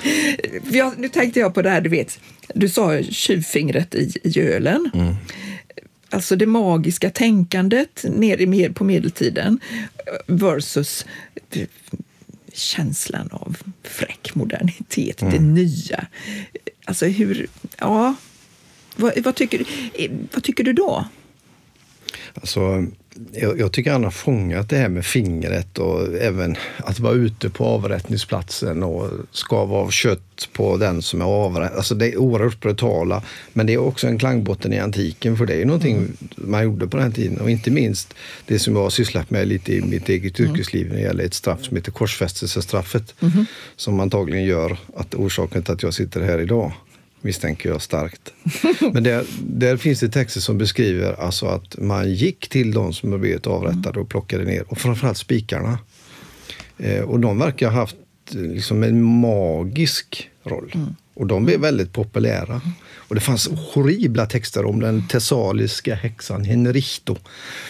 Jag, 0.72 0.94
nu 0.98 1.10
tänkte 1.10 1.40
jag 1.40 1.54
på 1.54 1.62
det 1.62 1.70
här, 1.70 1.82
du 1.82 1.90
vet, 1.90 2.20
du 2.56 2.70
sa 2.70 3.02
tjuvfingret 3.02 3.96
i, 3.96 4.12
i 4.24 4.40
ölen. 4.40 4.92
Mm 4.94 5.16
alltså 6.10 6.36
det 6.36 6.46
magiska 6.46 7.10
tänkandet 7.10 8.06
nere 8.10 8.74
på 8.74 8.84
medeltiden 8.84 9.60
versus 10.28 11.06
känslan 12.54 13.30
av 13.32 13.58
fräck 13.84 14.36
modernitet, 14.36 15.22
mm. 15.22 15.34
det 15.34 15.40
nya. 15.40 16.08
Alltså 16.86 17.06
hur, 17.06 17.48
ja, 17.78 18.16
vad, 18.96 19.24
vad, 19.24 19.36
tycker, 19.36 19.64
vad 20.34 20.44
tycker 20.44 20.64
du 20.64 20.74
då? 20.74 21.06
Alltså, 22.34 22.86
jag, 23.32 23.60
jag, 23.60 23.72
tycker 23.72 23.92
han 23.92 24.04
har 24.04 24.12
fångat 24.12 24.70
det 24.70 24.78
här 24.78 24.90
med 24.90 25.06
fingret 25.06 25.78
och 25.78 26.16
även 26.16 26.56
att 26.78 27.00
vara 27.00 27.14
ute 27.14 27.50
på 27.50 27.66
avrättningsplatsen 27.66 28.84
och 28.84 29.12
skava 29.32 29.76
av 29.76 29.90
kött 29.90 30.50
på 30.54 30.78
den 30.78 31.02
som 31.02 31.22
är 31.22 31.26
avrättad. 31.26 31.78
Alltså 31.78 31.96
det 31.96 32.08
är 32.08 32.18
oerhört 32.18 32.60
brutala. 32.60 33.24
Men 33.54 33.66
det 33.66 33.74
är 33.74 33.78
också 33.78 34.08
en 34.08 34.20
klangbotten 34.20 34.74
i 34.74 34.80
antiken 34.80 35.38
för 35.38 35.46
det 35.46 35.62
är 35.62 35.66
någonting 35.66 35.98
mm. 35.98 36.18
man 36.36 36.64
gjorde 36.64 36.88
på 36.88 36.98
den 36.98 37.12
tiden. 37.12 37.42
Och 37.42 37.50
inte 37.50 37.72
minst 37.72 38.14
det 38.46 38.60
som 38.60 38.76
jag 38.76 38.84
har 38.84 38.90
sysslat 38.90 39.30
med 39.30 39.48
lite 39.48 39.74
i 39.74 39.82
mitt 39.82 40.10
eget 40.10 40.40
mm. 40.40 40.52
yrkesliv 40.52 40.90
när 40.90 40.96
det 40.96 41.02
gäller 41.02 41.24
ett 41.24 41.34
straff 41.34 41.64
som 41.64 41.78
heter 41.78 41.92
korsfästelsestraffet. 41.92 43.16
Mm. 43.22 43.46
Som 43.76 44.00
antagligen 44.00 44.46
gör 44.46 44.78
att 44.96 45.16
orsaken 45.16 45.64
till 45.64 45.74
att 45.74 45.84
jag 45.84 45.94
sitter 45.94 46.22
här 46.22 46.40
idag 46.40 46.72
misstänker 47.22 47.70
jag 47.70 47.82
starkt. 47.82 48.34
Men 48.94 49.04
där, 49.04 49.26
där 49.42 49.78
finns 49.78 50.00
det 50.00 50.10
texter 50.10 50.42
som 50.42 50.58
beskriver 50.58 51.14
alltså 51.22 51.46
att 51.46 51.78
man 51.78 52.14
gick 52.14 52.50
till 52.50 52.72
de 52.72 52.94
som 52.94 53.12
har 53.12 53.20
blivit 53.20 53.48
avrättade 53.48 54.00
och 54.00 54.10
plockade 54.10 54.44
ner, 54.44 54.64
och 54.68 54.78
framförallt 54.78 55.18
spikarna. 55.18 55.80
Eh, 56.78 57.02
och 57.02 57.20
de 57.20 57.40
verkar 57.40 57.70
ha 57.70 57.80
haft 57.80 57.96
liksom 58.32 58.84
en 58.84 59.04
magisk 59.04 60.30
roll. 60.44 60.72
Mm. 60.76 60.96
Och 61.20 61.28
de 61.28 61.46
blev 61.46 61.60
väldigt 61.60 61.94
populära. 61.94 62.62
Och 62.96 63.16
det 63.16 63.22
fanns 63.22 63.50
horribla 63.74 64.26
texter 64.26 64.66
om 64.66 64.80
den 64.80 65.08
tessaliska 65.08 65.96
häxan 65.96 66.44
Henrichto. 66.44 67.16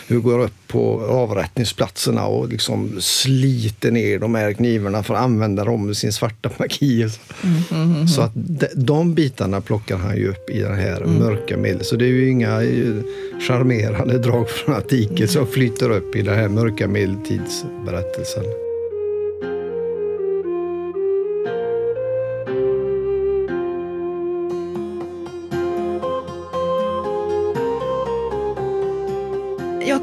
Hon 0.08 0.22
går 0.22 0.40
upp 0.40 0.68
på 0.68 1.02
avrättningsplatserna 1.02 2.26
och 2.26 2.50
liksom 2.50 3.02
sliter 3.02 3.92
ner 3.92 4.20
de 4.20 4.36
här 4.36 4.54
knivarna 4.54 5.04
för 5.04 5.14
att 5.14 5.22
använda 5.22 5.64
dem 5.64 5.90
i 5.92 5.96
sin 5.96 6.14
svarta 6.14 6.50
magi. 6.58 7.02
Mm, 7.02 7.64
mm, 7.72 7.96
mm, 7.96 8.08
så 8.08 8.22
att 8.22 8.32
de, 8.34 8.68
de 8.76 9.14
bitarna 9.14 9.62
plockar 9.62 9.98
han 9.98 10.18
ju 10.18 10.30
upp 10.30 10.50
i 10.50 10.60
den 10.60 10.76
här 10.76 11.02
mm. 11.02 11.14
mörka 11.14 11.58
medel. 11.58 11.84
Så 11.84 11.96
det 11.96 12.06
är 12.06 12.10
ju 12.10 12.30
inga 12.30 12.64
eh, 12.64 12.96
charmerande 13.40 14.18
drag 14.18 14.50
från 14.50 14.76
antiken 14.76 15.28
som 15.28 15.48
flyter 15.48 15.90
upp 15.90 16.16
i 16.16 16.22
den 16.22 16.36
här 16.36 16.50
mörka 16.50 16.88
medeltidsberättelsen. 16.88 18.69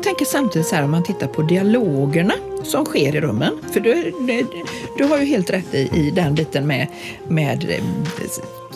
Tänker 0.07 0.25
samtidigt 0.25 0.69
så 0.69 0.77
här 0.77 0.85
om 0.85 0.91
man 0.91 1.03
tittar 1.03 1.27
på 1.27 1.43
dialogerna 1.43 2.35
som 2.65 2.85
sker 2.85 3.17
i 3.17 3.21
rummen. 3.21 3.53
För 3.73 3.81
du, 3.81 4.13
du, 4.21 4.47
du 4.99 5.05
har 5.05 5.19
ju 5.19 5.25
helt 5.25 5.51
rätt 5.51 5.75
i, 5.75 5.91
i 5.95 6.11
den 6.11 6.35
biten 6.35 6.67
med, 6.67 6.87
med 7.29 7.71
eh, 7.71 7.85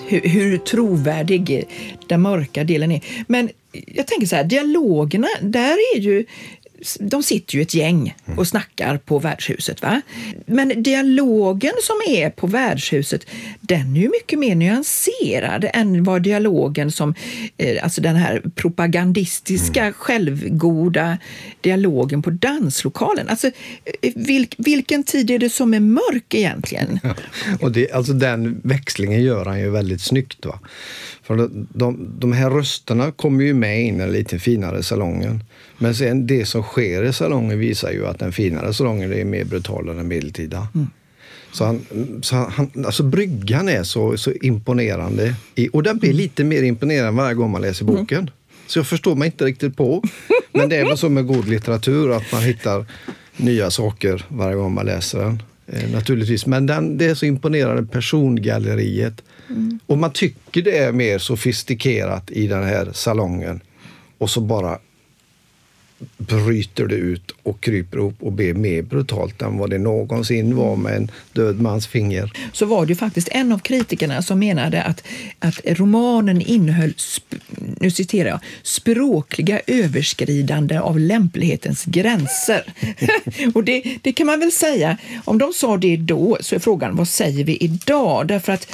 hur, 0.06 0.20
hur 0.20 0.58
trovärdig 0.58 1.66
den 2.06 2.20
mörka 2.20 2.64
delen 2.64 2.92
är. 2.92 3.00
Men 3.28 3.50
jag 3.72 4.06
tänker 4.06 4.26
så 4.26 4.36
här, 4.36 4.44
dialogerna, 4.44 5.28
där 5.40 5.76
är 5.94 5.98
ju 5.98 6.24
de 7.00 7.22
sitter 7.22 7.54
ju 7.54 7.62
ett 7.62 7.74
gäng 7.74 8.14
och 8.36 8.48
snackar 8.48 8.96
på 8.96 9.18
värdshuset. 9.18 9.82
Va? 9.82 10.00
Men 10.46 10.82
dialogen 10.82 11.72
som 11.82 11.96
är 12.08 12.30
på 12.30 12.46
värdshuset, 12.46 13.26
den 13.60 13.96
är 13.96 14.00
ju 14.00 14.08
mycket 14.08 14.38
mer 14.38 14.54
nyanserad 14.54 15.70
än 15.72 16.04
vad 16.04 16.22
dialogen 16.22 16.90
som, 16.90 17.14
eh, 17.56 17.84
alltså 17.84 18.00
den 18.00 18.16
här 18.16 18.42
propagandistiska, 18.54 19.80
mm. 19.82 19.92
självgoda 19.92 21.18
dialogen 21.60 22.22
på 22.22 22.30
danslokalen. 22.30 23.28
Alltså, 23.28 23.46
eh, 23.46 24.12
vilk, 24.16 24.54
vilken 24.58 25.04
tid 25.04 25.30
är 25.30 25.38
det 25.38 25.50
som 25.50 25.74
är 25.74 25.80
mörk 25.80 26.34
egentligen? 26.34 27.00
Ja, 27.02 27.14
och 27.60 27.72
det, 27.72 27.92
alltså 27.92 28.12
den 28.12 28.60
växlingen 28.64 29.22
gör 29.22 29.44
han 29.44 29.60
ju 29.60 29.70
väldigt 29.70 30.00
snyggt. 30.00 30.46
Va? 30.46 30.60
För 31.30 31.50
de, 31.78 32.08
de 32.18 32.32
här 32.32 32.50
rösterna 32.50 33.12
kommer 33.12 33.44
ju 33.44 33.54
med 33.54 33.84
in 33.84 33.94
i 33.94 33.98
den 33.98 34.12
lite 34.12 34.38
finare 34.38 34.82
salongen. 34.82 35.44
Men 35.78 35.94
sen 35.94 36.26
det 36.26 36.46
som 36.46 36.62
sker 36.62 37.02
i 37.02 37.12
salongen 37.12 37.58
visar 37.58 37.90
ju 37.90 38.06
att 38.06 38.18
den 38.18 38.32
finare 38.32 38.74
salongen 38.74 39.12
är 39.12 39.24
mer 39.24 39.44
brutal 39.44 39.88
än 39.88 39.96
den 39.96 40.08
medeltida. 40.08 40.68
Mm. 40.74 40.86
Så, 41.52 41.64
han, 41.64 41.80
så 42.22 42.36
han, 42.36 42.70
alltså 42.86 43.02
bryggan 43.02 43.68
är 43.68 43.82
så, 43.82 44.16
så 44.16 44.32
imponerande. 44.32 45.34
I, 45.54 45.68
och 45.72 45.82
den 45.82 45.98
blir 45.98 46.12
lite 46.12 46.44
mer 46.44 46.62
imponerande 46.62 47.22
varje 47.22 47.34
gång 47.34 47.50
man 47.50 47.62
läser 47.62 47.84
mm. 47.84 47.94
boken. 47.94 48.18
Mm. 48.18 48.30
Så 48.66 48.78
jag 48.78 48.86
förstår 48.86 49.16
mig 49.16 49.26
inte 49.26 49.44
riktigt 49.44 49.76
på. 49.76 50.02
Men 50.52 50.68
det 50.68 50.76
är 50.76 50.84
väl 50.84 50.98
så 50.98 51.08
med 51.08 51.26
god 51.26 51.48
litteratur 51.48 52.10
att 52.16 52.32
man 52.32 52.42
hittar 52.42 52.86
nya 53.36 53.70
saker 53.70 54.24
varje 54.28 54.56
gång 54.56 54.74
man 54.74 54.86
läser 54.86 55.18
den. 55.18 55.42
Eh, 55.66 55.90
naturligtvis. 55.90 56.46
Men 56.46 56.66
den, 56.66 56.98
det 56.98 57.06
är 57.06 57.14
så 57.14 57.26
imponerande 57.26 57.86
persongalleriet. 57.86 59.22
Mm. 59.50 59.78
Och 59.86 59.98
man 59.98 60.12
tycker 60.12 60.62
det 60.62 60.78
är 60.78 60.92
mer 60.92 61.18
sofistikerat 61.18 62.30
i 62.30 62.46
den 62.46 62.64
här 62.64 62.90
salongen. 62.92 63.60
Och 64.18 64.30
så 64.30 64.40
bara 64.40 64.78
bryter 66.18 66.86
det 66.86 66.94
ut 66.94 67.30
och 67.42 67.60
kryper 67.60 67.98
upp 67.98 68.22
och 68.22 68.32
blir 68.32 68.54
mer 68.54 68.82
brutalt 68.82 69.42
än 69.42 69.58
vad 69.58 69.70
det 69.70 69.78
någonsin 69.78 70.56
var 70.56 70.76
med 70.76 70.96
en 70.96 71.10
död 71.32 71.60
mans 71.60 71.86
finger. 71.86 72.32
Så 72.52 72.66
var 72.66 72.86
det 72.86 72.90
ju 72.90 72.96
faktiskt 72.96 73.28
en 73.28 73.52
av 73.52 73.58
kritikerna 73.58 74.22
som 74.22 74.38
menade 74.38 74.82
att, 74.82 75.04
att 75.38 75.60
romanen 75.64 76.40
innehöll, 76.40 76.94
nu 77.80 77.90
citerar 77.90 78.28
jag, 78.28 78.40
språkliga 78.62 79.60
överskridande 79.66 80.78
av 80.78 80.98
lämplighetens 80.98 81.84
gränser. 81.84 82.72
och 83.54 83.64
det, 83.64 83.82
det 84.02 84.12
kan 84.12 84.26
man 84.26 84.40
väl 84.40 84.52
säga, 84.52 84.96
om 85.24 85.38
de 85.38 85.52
sa 85.52 85.76
det 85.76 85.96
då 85.96 86.38
så 86.40 86.54
är 86.54 86.58
frågan 86.58 86.96
vad 86.96 87.08
säger 87.08 87.44
vi 87.44 87.56
idag? 87.56 88.26
Därför 88.26 88.52
att 88.52 88.66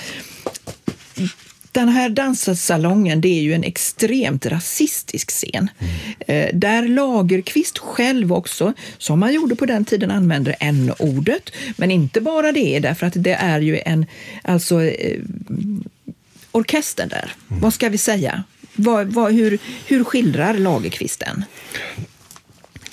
den 1.73 1.89
här 1.89 2.09
danssalongen 2.09 3.21
det 3.21 3.29
är 3.29 3.43
ju 3.43 3.55
en 3.55 3.65
extremt 3.65 4.47
rasistisk 4.47 5.31
scen. 5.31 5.69
Mm. 6.27 6.61
där 6.61 6.89
Lagerqvist 6.89 7.79
själv 7.79 8.33
också, 8.33 8.73
som 8.99 9.21
man 9.21 9.35
gjorde 9.35 9.57
på 9.57 9.67
den 9.67 9.85
tiden, 9.85 10.11
använder 10.11 10.57
n-ordet. 10.61 11.51
Men 11.77 11.91
inte 11.91 12.21
bara 12.21 12.53
det, 12.53 12.79
därför 12.79 13.07
att 13.07 13.13
det 13.17 13.35
är 13.35 13.61
ju 13.61 13.79
en, 13.79 14.07
alltså 14.43 14.83
eh, 14.83 15.21
orkestern 16.53 17.09
där. 17.09 17.35
Mm. 17.51 17.61
Vad 17.61 17.75
ska 17.75 17.89
vi 17.89 17.99
säga? 17.99 18.45
Vad, 18.77 19.07
vad, 19.07 19.33
hur, 19.33 19.59
hur 19.87 20.05
skildrar 20.05 20.55
Lagerqvist 20.55 21.23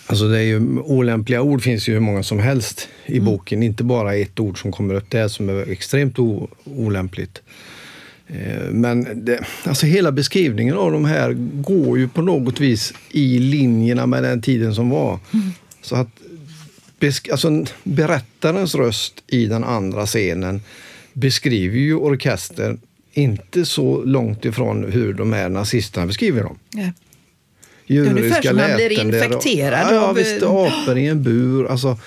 Alltså 0.08 0.28
det 0.28 0.38
är 0.38 0.44
ju, 0.44 0.80
olämpliga 0.80 1.42
ord 1.42 1.62
finns 1.62 1.90
ju 1.90 1.94
hur 1.94 2.00
många 2.00 2.24
som 2.24 2.40
helst 2.40 2.90
i 3.06 3.18
mm. 3.18 3.26
boken. 3.26 3.64
Inte 3.64 3.84
bara 3.84 4.16
ett 4.16 4.40
ord 4.40 4.62
som 4.62 4.72
kommer 4.72 4.94
upp 4.94 5.10
där 5.12 5.28
som 5.28 5.50
är 5.50 5.72
extremt 5.72 6.20
o, 6.20 6.50
olämpligt. 6.64 7.42
Eh, 8.34 8.70
men 8.72 9.26
det, 9.26 9.40
alltså 9.64 9.86
hela 9.86 10.12
beskrivningen 10.12 10.78
av 10.78 10.92
de 10.92 11.06
här 11.06 11.34
går 11.62 12.00
ju 12.00 12.08
på 12.08 12.22
något 12.22 12.60
vis 12.60 12.94
i 13.12 13.40
linjerna 13.40 14.06
med 14.06 14.24
den 14.24 14.42
tiden 14.42 14.76
som 14.76 14.90
var. 14.90 15.20
Mm. 15.34 15.52
Så 15.82 15.96
att 15.96 16.10
alltså, 17.32 17.66
berättarens 17.84 18.76
röst 18.76 19.24
i 19.28 19.46
den 19.46 19.64
andra 19.64 20.06
scenen 20.06 20.62
beskriver 21.14 21.78
ju 21.78 21.96
orkestern 21.96 22.80
inte 23.14 23.66
så 23.66 24.04
långt 24.04 24.46
ifrån 24.46 24.92
hur 24.92 25.14
de 25.14 25.34
här 25.34 25.50
nazisterna 25.50 26.08
beskriver 26.08 26.44
dem. 26.44 26.58
Ja. 26.70 26.90
Ungefär 28.02 28.42
som 28.42 28.56
man 28.56 28.76
blir 28.76 29.02
infekterad 29.02 29.88
och, 29.88 29.94
ja, 29.94 30.02
av... 30.02 30.16
Visst, 30.16 30.44
apor 30.44 30.98
i 30.98 31.08
en 31.08 31.24
bur. 31.24 31.68
Alltså, 31.68 31.98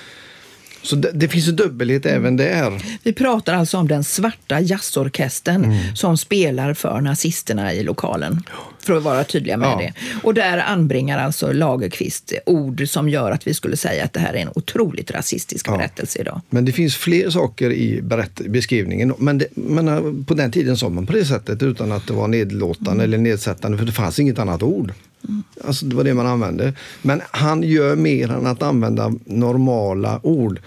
så 0.86 0.96
det, 0.96 1.10
det 1.14 1.28
finns 1.28 1.48
en 1.48 1.56
dubbelhet 1.56 2.06
även 2.06 2.36
där. 2.36 2.82
Vi 3.02 3.12
pratar 3.12 3.54
alltså 3.54 3.78
om 3.78 3.88
den 3.88 4.04
svarta 4.04 4.60
jazzorkestern 4.60 5.64
mm. 5.64 5.96
som 5.96 6.16
spelar 6.16 6.74
för 6.74 7.00
nazisterna 7.00 7.74
i 7.74 7.82
lokalen. 7.82 8.42
För 8.78 8.96
att 8.96 9.02
vara 9.02 9.24
tydliga 9.24 9.56
med 9.56 9.68
ja. 9.68 9.78
det. 9.78 9.92
Och 10.22 10.34
där 10.34 10.58
anbringar 10.58 11.18
alltså 11.18 11.52
Lagerqvist 11.52 12.32
ord 12.46 12.88
som 12.88 13.08
gör 13.08 13.30
att 13.30 13.46
vi 13.46 13.54
skulle 13.54 13.76
säga 13.76 14.04
att 14.04 14.12
det 14.12 14.20
här 14.20 14.34
är 14.34 14.38
en 14.38 14.50
otroligt 14.54 15.10
rasistisk 15.10 15.68
ja. 15.68 15.76
berättelse 15.76 16.18
idag. 16.18 16.40
Men 16.50 16.64
det 16.64 16.72
finns 16.72 16.96
fler 16.96 17.30
saker 17.30 17.72
i 17.72 18.02
beskrivningen. 18.48 19.14
Men, 19.18 19.38
det, 19.38 19.46
men 19.54 19.88
eh, 19.88 20.24
på 20.26 20.34
den 20.34 20.50
tiden 20.50 20.76
sa 20.76 20.88
man 20.88 21.06
på 21.06 21.12
det 21.12 21.24
sättet 21.24 21.62
utan 21.62 21.92
att 21.92 22.06
det 22.06 22.12
var 22.12 22.28
nedlåtande 22.28 22.90
mm. 22.90 23.04
eller 23.04 23.18
nedsättande 23.18 23.78
för 23.78 23.84
det 23.84 23.92
fanns 23.92 24.18
inget 24.18 24.38
annat 24.38 24.62
ord. 24.62 24.92
Alltså 25.64 25.86
det 25.86 25.96
var 25.96 26.04
det 26.04 26.14
man 26.14 26.26
använde. 26.26 26.72
Men 27.02 27.20
han 27.30 27.62
gör 27.62 27.96
mer 27.96 28.30
än 28.30 28.46
att 28.46 28.62
använda 28.62 29.14
normala 29.24 30.20
ord. 30.22 30.60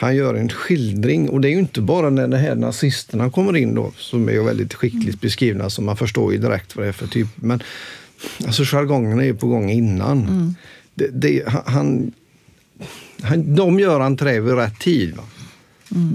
Han 0.00 0.16
gör 0.16 0.34
en 0.34 0.48
skildring 0.48 1.28
och 1.28 1.40
det 1.40 1.48
är 1.48 1.52
ju 1.52 1.58
inte 1.58 1.80
bara 1.80 2.10
när 2.10 2.28
de 2.28 2.36
här 2.36 2.54
nazisterna 2.54 3.30
kommer 3.30 3.56
in 3.56 3.74
då, 3.74 3.92
som 3.96 4.28
är 4.28 4.40
väldigt 4.40 4.74
skickligt 4.74 5.20
beskrivna, 5.20 5.70
så 5.70 5.82
man 5.82 5.96
förstår 5.96 6.32
ju 6.32 6.38
direkt 6.38 6.76
vad 6.76 6.84
det 6.84 6.88
är 6.88 6.92
för 6.92 7.06
typ. 7.06 7.28
Men 7.34 7.62
alltså 8.46 8.62
jargongen 8.64 9.20
är 9.20 9.24
ju 9.24 9.34
på 9.34 9.46
gång 9.46 9.70
innan. 9.70 10.54
Det, 10.94 11.08
det, 11.12 11.42
han, 11.46 12.12
han, 13.22 13.54
de 13.54 13.80
gör 13.80 14.00
entré 14.00 14.40
vid 14.40 14.54
rätt 14.54 14.78
tid. 14.78 15.16
Va? 15.16 15.22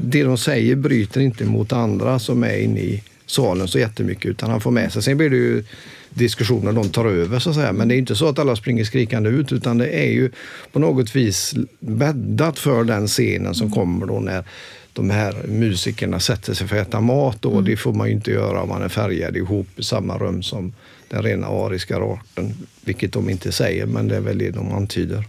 Det 0.03 0.23
de 0.23 0.37
säger 0.37 0.75
bryter 0.75 1.21
inte 1.21 1.45
mot 1.45 1.73
andra 1.73 2.19
som 2.19 2.43
är 2.43 2.57
inne 2.57 2.79
i 2.79 3.03
salen 3.25 3.67
så 3.67 3.79
jättemycket 3.79 4.25
utan 4.25 4.49
han 4.49 4.61
får 4.61 4.71
med 4.71 4.93
sig. 4.93 5.03
Sen 5.03 5.17
blir 5.17 5.29
det 5.29 5.35
ju 5.35 5.63
diskussioner 6.17 6.71
de 6.73 6.89
tar 6.89 7.05
över 7.05 7.39
så 7.39 7.49
att 7.49 7.55
säga. 7.55 7.73
Men 7.73 7.87
det 7.87 7.95
är 7.95 7.97
inte 7.97 8.15
så 8.15 8.27
att 8.27 8.39
alla 8.39 8.55
springer 8.55 8.83
skrikande 8.83 9.29
ut 9.29 9.51
utan 9.51 9.77
det 9.77 9.87
är 9.89 10.11
ju 10.11 10.31
på 10.71 10.79
något 10.79 11.15
vis 11.15 11.53
bäddat 11.79 12.59
för 12.59 12.83
den 12.83 13.07
scenen 13.07 13.55
som 13.55 13.71
kommer 13.71 14.05
då 14.05 14.19
när 14.19 14.43
de 14.93 15.09
här 15.09 15.33
musikerna 15.47 16.19
sätter 16.19 16.53
sig 16.53 16.67
för 16.67 16.77
att 16.81 16.87
äta 16.87 17.01
mat. 17.01 17.37
Då. 17.41 17.61
Det 17.61 17.77
får 17.77 17.93
man 17.93 18.07
ju 18.07 18.13
inte 18.13 18.31
göra 18.31 18.61
om 18.61 18.69
man 18.69 18.81
är 18.83 18.89
färgad 18.89 19.37
ihop 19.37 19.67
i 19.75 19.83
samma 19.83 20.17
rum 20.17 20.43
som 20.43 20.73
den 21.09 21.23
rena 21.23 21.47
ariska 21.47 21.97
arten. 21.97 22.53
Vilket 22.85 23.13
de 23.13 23.29
inte 23.29 23.51
säger, 23.51 23.85
men 23.85 24.07
det 24.07 24.15
är 24.15 24.19
väl 24.21 24.37
det 24.37 24.51
de 24.51 24.71
antyder. 24.71 25.23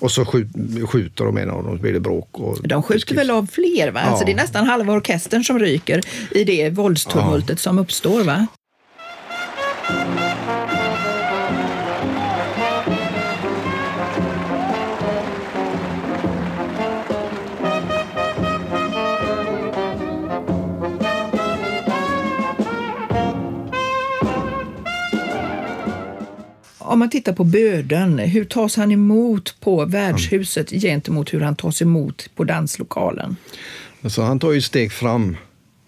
Och 0.00 0.10
så 0.10 0.24
skjut, 0.24 0.48
skjuter 0.88 1.24
de 1.24 1.36
en 1.36 1.50
av 1.50 1.64
dem, 1.64 1.76
så 1.76 1.82
blir 1.82 1.92
det 1.92 2.00
bråk. 2.00 2.28
Och 2.40 2.68
De 2.68 2.82
skjuter 2.82 3.14
väl 3.14 3.30
av 3.30 3.46
fler? 3.52 3.90
Va? 3.90 4.00
Alltså 4.00 4.22
Ja. 4.22 4.26
det 4.26 4.32
är 4.32 4.36
nästan 4.36 4.66
halva 4.66 4.92
orkestern 4.92 5.44
som 5.44 5.58
ryker 5.58 6.00
i 6.30 6.44
det 6.44 6.70
våldstumultet 6.70 7.60
som 7.60 7.78
uppstår. 7.78 8.24
va? 8.24 8.46
Om 26.94 26.98
man 26.98 27.10
tittar 27.10 27.32
på 27.32 27.44
böden, 27.44 28.18
hur 28.18 28.44
tas 28.44 28.76
han 28.76 28.92
emot 28.92 29.56
på 29.60 29.84
värdshuset 29.84 30.70
gentemot 30.70 31.34
hur 31.34 31.40
han 31.40 31.56
tas 31.56 31.82
emot 31.82 32.30
på 32.34 32.44
danslokalen? 32.44 33.36
Alltså, 34.02 34.22
han 34.22 34.38
tar 34.38 34.52
ju 34.52 34.60
steg 34.60 34.92
fram, 34.92 35.36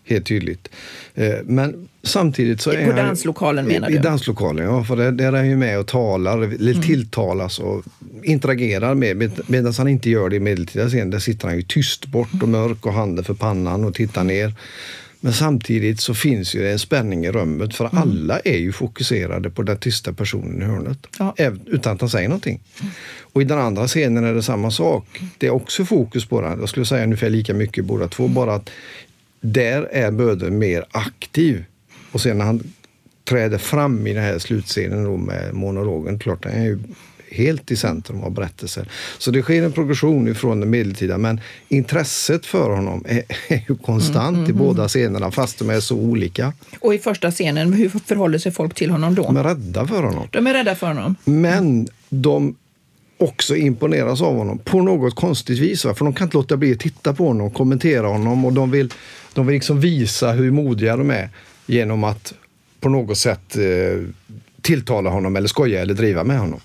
helt 0.05 0.27
tydligt. 0.27 0.69
Eh, 1.15 1.35
Men 1.45 1.89
samtidigt 2.03 2.61
så 2.61 2.71
På 2.71 2.77
är 2.77 2.87
han... 2.87 2.97
danslokalen 2.97 3.67
menar 3.67 3.89
I, 3.89 3.93
du? 3.93 3.99
I 3.99 4.01
danslokalen, 4.03 4.65
ja. 4.65 4.85
För 4.85 4.97
där, 4.97 5.13
där 5.13 5.33
är 5.33 5.37
han 5.37 5.49
ju 5.49 5.57
med 5.57 5.79
och 5.79 5.87
talar, 5.87 6.39
eller 6.43 6.71
Mm. 6.73 6.83
tilltalas 6.83 7.59
och 7.59 7.85
interagerar 8.25 8.95
med. 8.95 9.17
med 9.17 9.41
Medan 9.47 9.73
han 9.79 9.89
inte 9.89 10.11
gör 10.11 10.29
det 10.29 10.37
i 10.37 10.41
medeltida 10.41 10.89
scen, 10.89 11.11
där 11.11 11.19
sitter 11.19 11.47
han 11.49 11.57
ju 11.57 11.63
tyst 11.63 12.07
bort 12.07 12.43
och 12.43 12.49
mörk 12.49 12.87
och 12.87 12.93
handen 12.93 13.25
för 13.25 13.35
pannan 13.35 13.85
och 13.85 13.95
tittar 13.95 14.25
ner. 14.25 14.53
Men 15.27 15.33
samtidigt 15.33 16.01
så 16.01 16.15
finns 16.15 16.55
ju 16.55 16.73
en 16.73 16.79
spänning 16.79 17.25
i 17.25 17.31
rummet 17.31 17.75
för 17.75 17.91
alla 17.93 18.39
är 18.39 18.57
ju 18.57 18.73
fokuserade 18.73 19.51
på 19.51 19.63
den 19.63 19.79
tysta 19.79 20.13
personen 20.13 20.63
i 20.63 20.65
hörnet. 20.65 21.07
Ja. 21.19 21.35
Utan 21.67 21.95
att 21.95 22.01
han 22.01 22.11
säger 22.11 22.29
någonting. 22.29 22.61
Och 23.21 23.43
i 23.43 23.45
den 23.45 23.59
andra 23.59 23.87
scenen 23.87 24.25
är 24.25 24.35
det 24.35 24.43
samma 24.43 24.71
sak. 24.71 25.21
Det 25.39 25.47
är 25.47 25.51
också 25.51 25.85
fokus 25.85 26.27
på 26.27 26.41
den. 26.41 26.61
Jag 26.61 26.69
skulle 26.69 26.87
säga 26.87 27.05
ungefär 27.05 27.31
lika 27.31 27.55
mycket 27.55 27.85
båda 27.85 28.09
två. 28.09 28.29
Bara 28.29 28.55
att 28.55 28.71
där 29.41 29.83
är 29.83 30.11
Böde 30.11 30.51
mer 30.51 30.85
aktiv. 30.91 31.65
Och 32.13 32.21
sen 32.21 32.39
när 32.39 32.45
han 32.45 32.73
träder 33.25 33.59
fram 33.59 34.07
i 34.07 34.13
den 34.13 34.23
här 34.23 34.39
slutscenen 34.39 35.05
då 35.05 35.17
med 35.17 35.55
monologen, 35.55 36.19
klart 36.19 36.45
han 36.45 36.55
är 36.55 36.65
ju 36.65 36.79
helt 37.31 37.71
i 37.71 37.77
centrum 37.77 38.21
av 38.21 38.31
berättelsen. 38.31 38.87
Så 39.19 39.31
det 39.31 39.43
sker 39.43 39.63
en 39.63 39.73
progression 39.73 40.29
ifrån 40.29 40.61
det 40.61 40.67
medeltida 40.67 41.19
men 41.19 41.41
intresset 41.69 42.47
för 42.47 42.71
honom 42.71 43.05
är, 43.09 43.23
är 43.49 43.65
ju 43.69 43.77
konstant 43.77 44.49
i 44.49 44.53
båda 44.53 44.89
scenerna 44.89 45.31
fast 45.31 45.59
de 45.59 45.71
är 45.71 45.81
så 45.81 45.97
olika. 45.97 46.53
Och 46.81 46.95
i 46.95 46.99
första 46.99 47.31
scenen, 47.31 47.73
hur 47.73 47.89
förhåller 47.89 48.39
sig 48.39 48.53
folk 48.53 48.75
till 48.75 48.91
honom 48.91 49.15
då? 49.15 49.23
De 49.23 49.37
är 49.37 49.45
rädda 49.45 49.87
för 49.87 50.03
honom. 50.03 50.29
De 50.31 50.47
är 50.47 50.55
rädda 50.55 50.75
för 50.75 50.87
honom. 50.87 51.17
Men 51.25 51.89
de 52.09 52.55
också 53.19 53.57
imponeras 53.57 54.23
av 54.23 54.37
honom 54.37 54.59
på 54.59 54.83
något 54.83 55.15
konstigt 55.15 55.59
vis. 55.59 55.83
För 55.83 56.05
de 56.05 56.15
kan 56.15 56.27
inte 56.27 56.37
låta 56.37 56.57
bli 56.57 56.73
att 56.73 56.81
titta 56.81 57.15
på 57.15 57.27
honom, 57.27 57.51
kommentera 57.51 58.07
honom 58.07 58.45
och 58.45 58.53
de 58.53 58.71
vill, 58.71 58.93
de 59.35 59.47
vill 59.47 59.55
liksom 59.55 59.81
visa 59.81 60.33
hur 60.33 60.51
modiga 60.51 60.97
de 60.97 61.11
är 61.11 61.29
genom 61.67 62.05
att 62.05 62.35
på 62.81 62.89
något 62.89 63.19
sätt 63.19 63.57
eh, 63.57 64.03
tilltala 64.63 65.11
honom 65.11 65.37
eller 65.37 65.49
skoja 65.49 65.83
eller 65.83 65.95
driva 65.95 66.25
med 66.25 66.39
honom. 66.39 66.61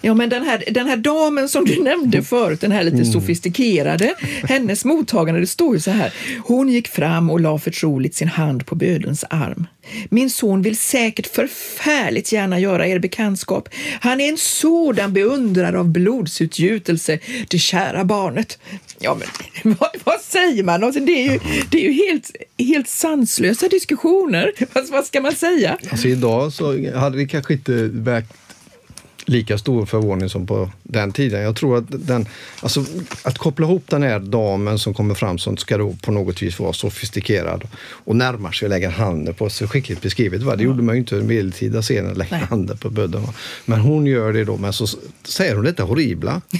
Ja, 0.00 0.14
men 0.14 0.28
den 0.28 0.42
här, 0.42 0.64
den 0.70 0.86
här 0.86 0.96
damen 0.96 1.48
som 1.48 1.64
du 1.64 1.82
nämnde 1.82 2.22
förut, 2.22 2.60
den 2.60 2.72
här 2.72 2.84
lite 2.84 3.04
sofistikerade, 3.04 4.14
hennes 4.42 4.84
mottagande, 4.84 5.40
det 5.40 5.46
står 5.46 5.74
ju 5.74 5.80
så 5.80 5.90
här. 5.90 6.12
Hon 6.44 6.68
gick 6.68 6.88
fram 6.88 7.30
och 7.30 7.40
la 7.40 7.58
förtroligt 7.58 8.14
sin 8.14 8.28
hand 8.28 8.66
på 8.66 8.74
bödelns 8.74 9.24
arm. 9.30 9.66
Min 10.08 10.30
son 10.30 10.62
vill 10.62 10.76
säkert 10.76 11.26
förfärligt 11.26 12.32
gärna 12.32 12.60
göra 12.60 12.86
er 12.86 12.98
bekantskap. 12.98 13.68
Han 14.00 14.20
är 14.20 14.28
en 14.28 14.36
sådan 14.36 15.12
beundrare 15.12 15.78
av 15.78 15.88
blodsutgjutelse, 15.88 17.18
det 17.48 17.58
kära 17.58 18.04
barnet. 18.04 18.58
Ja, 18.98 19.18
men 19.62 19.76
vad, 19.80 19.90
vad 20.04 20.20
säger 20.20 20.62
man? 20.62 20.84
Alltså, 20.84 21.00
det 21.00 21.12
är 21.12 21.32
ju, 21.32 21.40
det 21.70 21.78
är 21.78 21.82
ju 21.82 21.92
helt, 21.92 22.30
helt 22.58 22.88
sanslösa 22.88 23.68
diskussioner. 23.68 24.52
Vad, 24.74 24.88
vad 24.88 25.04
ska 25.04 25.20
man 25.20 25.34
säga? 25.34 25.78
Alltså 25.90 26.08
idag 26.08 26.52
så 26.52 26.90
hade 26.94 27.16
det 27.16 27.26
kanske 27.26 27.52
inte 27.52 27.72
väckt 27.92 28.32
lika 29.24 29.58
stor 29.58 29.86
förvåning 29.86 30.28
som 30.28 30.46
på 30.46 30.70
den 30.82 31.12
tiden. 31.12 31.42
Jag 31.42 31.56
tror 31.56 31.78
att 31.78 31.84
den, 31.88 32.26
alltså 32.60 32.84
att 33.22 33.38
koppla 33.38 33.66
ihop 33.66 33.84
den 33.86 34.02
här 34.02 34.18
damen 34.18 34.78
som 34.78 34.94
kommer 34.94 35.14
fram 35.14 35.38
som 35.38 35.56
ska 35.56 35.78
då 35.78 35.96
på 36.02 36.12
något 36.12 36.42
vis 36.42 36.58
vara 36.58 36.72
sofistikerad 36.72 37.68
och 37.86 38.16
närmar 38.16 38.52
sig 38.52 38.66
och 38.66 38.70
lägger 38.70 38.90
handen 38.90 39.34
på 39.34 39.50
sig, 39.50 39.68
skickligt 39.68 40.02
beskrivet. 40.02 40.42
Va? 40.42 40.56
Det 40.56 40.64
gjorde 40.64 40.82
man 40.82 40.94
ju 40.94 40.98
inte 41.00 41.14
i 41.14 41.18
den 41.18 41.26
medeltida 41.26 41.82
scenen, 41.82 42.14
lägga 42.14 42.36
handen 42.36 42.78
på 42.78 42.90
bödden. 42.90 43.22
Men 43.64 43.80
hon 43.80 44.06
gör 44.06 44.32
det 44.32 44.44
då, 44.44 44.56
men 44.56 44.72
så 44.72 44.86
säger 45.24 45.54
hon 45.54 45.64
detta 45.64 45.82
horribla. 45.82 46.40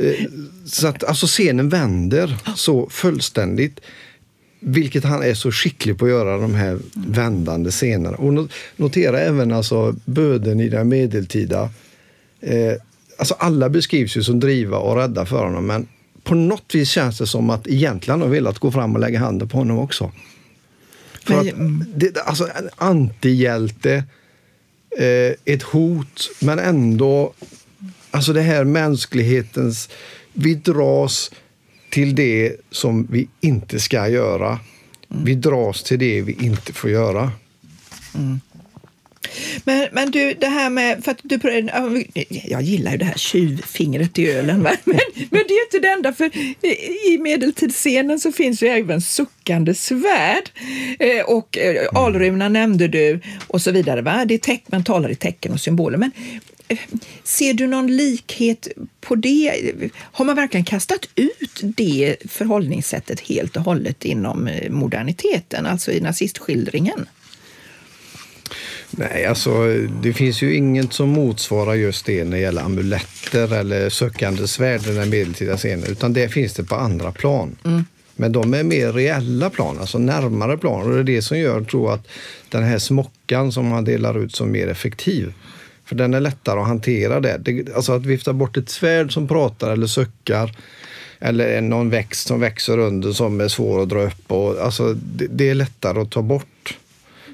Eh, 0.00 0.26
så 0.66 0.86
att 0.86 1.04
alltså 1.04 1.26
scenen 1.26 1.68
vänder 1.68 2.36
så 2.56 2.88
fullständigt. 2.90 3.80
Vilket 4.66 5.04
han 5.04 5.22
är 5.22 5.34
så 5.34 5.52
skicklig 5.52 5.98
på 5.98 6.04
att 6.04 6.10
göra, 6.10 6.38
de 6.38 6.54
här 6.54 6.78
vändande 6.94 7.70
scenerna. 7.70 8.16
Och 8.16 8.32
not- 8.32 8.52
notera 8.76 9.20
även 9.20 9.52
alltså 9.52 9.94
böden 10.04 10.60
i 10.60 10.68
den 10.68 10.88
medeltida. 10.88 11.70
Eh, 12.40 12.72
alltså 13.18 13.34
alla 13.38 13.68
beskrivs 13.68 14.16
ju 14.16 14.22
som 14.22 14.40
driva 14.40 14.78
och 14.78 14.96
rädda 14.96 15.26
för 15.26 15.44
honom, 15.44 15.66
men 15.66 15.88
på 16.22 16.34
något 16.34 16.74
vis 16.74 16.90
känns 16.90 17.18
det 17.18 17.26
som 17.26 17.50
att 17.50 17.66
egentligen 17.66 18.20
har 18.20 18.28
velat 18.28 18.58
gå 18.58 18.70
fram 18.70 18.94
och 18.94 19.00
lägga 19.00 19.18
handen 19.18 19.48
på 19.48 19.58
honom 19.58 19.78
också. 19.78 20.12
För 21.24 21.40
att, 21.40 21.46
det, 21.94 22.18
alltså 22.20 22.44
en 22.44 22.68
antihjälte, 22.76 24.04
eh, 24.98 25.54
ett 25.54 25.62
hot, 25.62 26.30
men 26.40 26.58
ändå 26.58 27.32
Alltså 28.14 28.32
det 28.32 28.40
här 28.40 28.64
mänsklighetens... 28.64 29.88
Vi 30.32 30.54
dras 30.54 31.30
till 31.94 32.14
det 32.14 32.56
som 32.70 33.06
vi 33.10 33.28
inte 33.40 33.80
ska 33.80 34.08
göra. 34.08 34.58
Vi 35.08 35.34
dras 35.34 35.82
till 35.82 35.98
det 35.98 36.22
vi 36.22 36.32
inte 36.32 36.72
får 36.72 36.90
göra. 36.90 37.32
Mm. 38.14 38.40
Men, 39.64 39.88
men 39.92 40.10
du, 40.10 40.34
det 40.40 40.46
här 40.46 40.70
med... 40.70 41.04
För 41.04 41.10
att 41.10 41.18
du, 41.22 41.38
jag 42.44 42.62
gillar 42.62 42.92
ju 42.92 42.98
det 42.98 43.04
här 43.04 43.18
tjuvfingret 43.18 44.18
i 44.18 44.30
ölen, 44.30 44.62
va? 44.62 44.70
Men, 44.84 44.98
men 45.30 45.42
det 45.48 45.54
är 45.54 45.58
ju 45.58 45.64
inte 45.64 45.78
det 45.78 45.88
enda. 45.88 46.12
För 46.12 46.30
i- 47.06 47.18
medeltidsscenen 47.18 48.20
så 48.20 48.32
finns 48.32 48.62
ju 48.62 48.66
även 48.68 49.00
suckande 49.00 49.74
svärd. 49.74 50.50
Eh, 50.98 51.24
och 51.26 51.58
eh, 51.58 51.88
alruna 51.94 52.48
nämnde 52.48 52.88
du 52.88 53.20
och 53.46 53.62
så 53.62 53.70
vidare. 53.70 54.02
Va? 54.02 54.24
Det 54.24 54.34
är 54.34 54.38
teck, 54.38 54.62
man 54.66 54.84
talar 54.84 55.10
i 55.10 55.14
tecken 55.14 55.52
och 55.52 55.60
symboler. 55.60 55.98
Men 55.98 56.10
eh, 56.68 56.78
ser 57.24 57.54
du 57.54 57.66
någon 57.66 57.96
likhet 57.96 58.68
på 59.00 59.14
det? 59.14 59.52
Har 59.98 60.24
man 60.24 60.36
verkligen 60.36 60.64
kastat 60.64 61.08
ut 61.14 61.60
det 61.62 62.16
förhållningssättet 62.28 63.20
helt 63.20 63.56
och 63.56 63.62
hållet 63.62 64.04
inom 64.04 64.46
eh, 64.48 64.70
moderniteten, 64.70 65.66
alltså 65.66 65.92
i 65.92 66.00
nazistskildringen? 66.00 67.06
Nej, 68.96 69.26
alltså 69.26 69.66
det 70.02 70.12
finns 70.12 70.42
ju 70.42 70.56
inget 70.56 70.92
som 70.92 71.08
motsvarar 71.08 71.74
just 71.74 72.06
det 72.06 72.24
när 72.24 72.30
det 72.30 72.42
gäller 72.42 72.62
amuletter 72.62 73.52
eller 73.52 73.88
sökande 73.88 74.48
svärd 74.48 74.86
i 74.86 74.94
den 74.94 75.10
medeltida 75.10 75.56
scenen, 75.56 75.84
utan 75.88 76.12
det 76.12 76.28
finns 76.28 76.54
det 76.54 76.64
på 76.64 76.74
andra 76.74 77.12
plan. 77.12 77.56
Men 78.16 78.32
de 78.32 78.54
är 78.54 78.62
mer 78.62 78.92
reella 78.92 79.50
plan, 79.50 79.78
alltså 79.80 79.98
närmare 79.98 80.58
plan. 80.58 80.82
Och 80.82 80.92
det 80.92 81.00
är 81.00 81.04
det 81.04 81.22
som 81.22 81.38
gör, 81.38 81.64
tror 81.64 81.90
jag, 81.90 81.98
att 81.98 82.06
den 82.48 82.62
här 82.62 82.78
smockan 82.78 83.52
som 83.52 83.68
man 83.68 83.84
delar 83.84 84.18
ut 84.18 84.34
som 84.34 84.52
mer 84.52 84.68
effektiv. 84.68 85.32
För 85.84 85.96
den 85.96 86.14
är 86.14 86.20
lättare 86.20 86.60
att 86.60 86.66
hantera 86.66 87.20
det. 87.20 87.38
det 87.38 87.74
alltså 87.74 87.92
att 87.92 88.06
vifta 88.06 88.32
bort 88.32 88.56
ett 88.56 88.68
svärd 88.68 89.12
som 89.12 89.28
pratar 89.28 89.70
eller 89.70 89.86
suckar 89.86 90.56
eller 91.18 91.60
någon 91.60 91.90
växt 91.90 92.26
som 92.26 92.40
växer 92.40 92.78
under 92.78 93.12
som 93.12 93.40
är 93.40 93.48
svår 93.48 93.82
att 93.82 93.88
dra 93.88 94.02
upp. 94.02 94.32
Och, 94.32 94.60
alltså, 94.60 94.94
det, 94.94 95.26
det 95.26 95.50
är 95.50 95.54
lättare 95.54 96.00
att 96.00 96.10
ta 96.10 96.22
bort. 96.22 96.78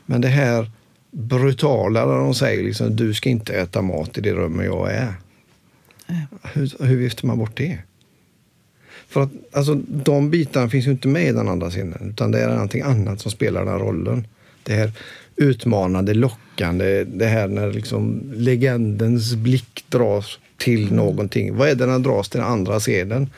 Men 0.06 0.20
det 0.20 0.28
här 0.28 0.70
brutala 1.10 2.06
när 2.06 2.18
de 2.18 2.34
säger 2.34 2.62
liksom, 2.62 2.96
du 2.96 3.14
ska 3.14 3.28
inte 3.28 3.54
äta 3.54 3.82
mat 3.82 4.18
i 4.18 4.20
det 4.20 4.32
rummet 4.32 4.66
jag 4.66 4.92
är. 4.92 5.14
Hur, 6.42 6.84
hur 6.84 6.96
viftar 6.96 7.26
man 7.26 7.38
bort 7.38 7.56
det? 7.56 7.78
För 9.08 9.22
att 9.22 9.30
alltså, 9.52 9.74
de 9.88 10.30
bitarna 10.30 10.68
finns 10.68 10.86
ju 10.86 10.90
inte 10.90 11.08
med 11.08 11.28
i 11.28 11.32
den 11.32 11.48
andra 11.48 11.70
scenen, 11.70 12.10
utan 12.10 12.30
det 12.30 12.40
är 12.40 12.48
någonting 12.48 12.82
annat 12.82 13.20
som 13.20 13.30
spelar 13.30 13.64
den 13.64 13.78
rollen. 13.78 14.26
Det 14.62 14.74
här 14.74 14.92
utmanande, 15.36 16.14
lockande, 16.14 17.04
det 17.04 17.26
här 17.26 17.48
när 17.48 17.72
liksom 17.72 18.32
legendens 18.34 19.34
blick 19.34 19.84
dras 19.88 20.38
till 20.56 20.92
någonting. 20.92 21.56
Vad 21.56 21.68
är 21.68 21.74
det 21.74 21.86
när 21.86 21.92
den 21.92 22.02
dras 22.02 22.28
till 22.28 22.40
den 22.40 22.48
andra 22.48 22.80
scenen? 22.80 23.30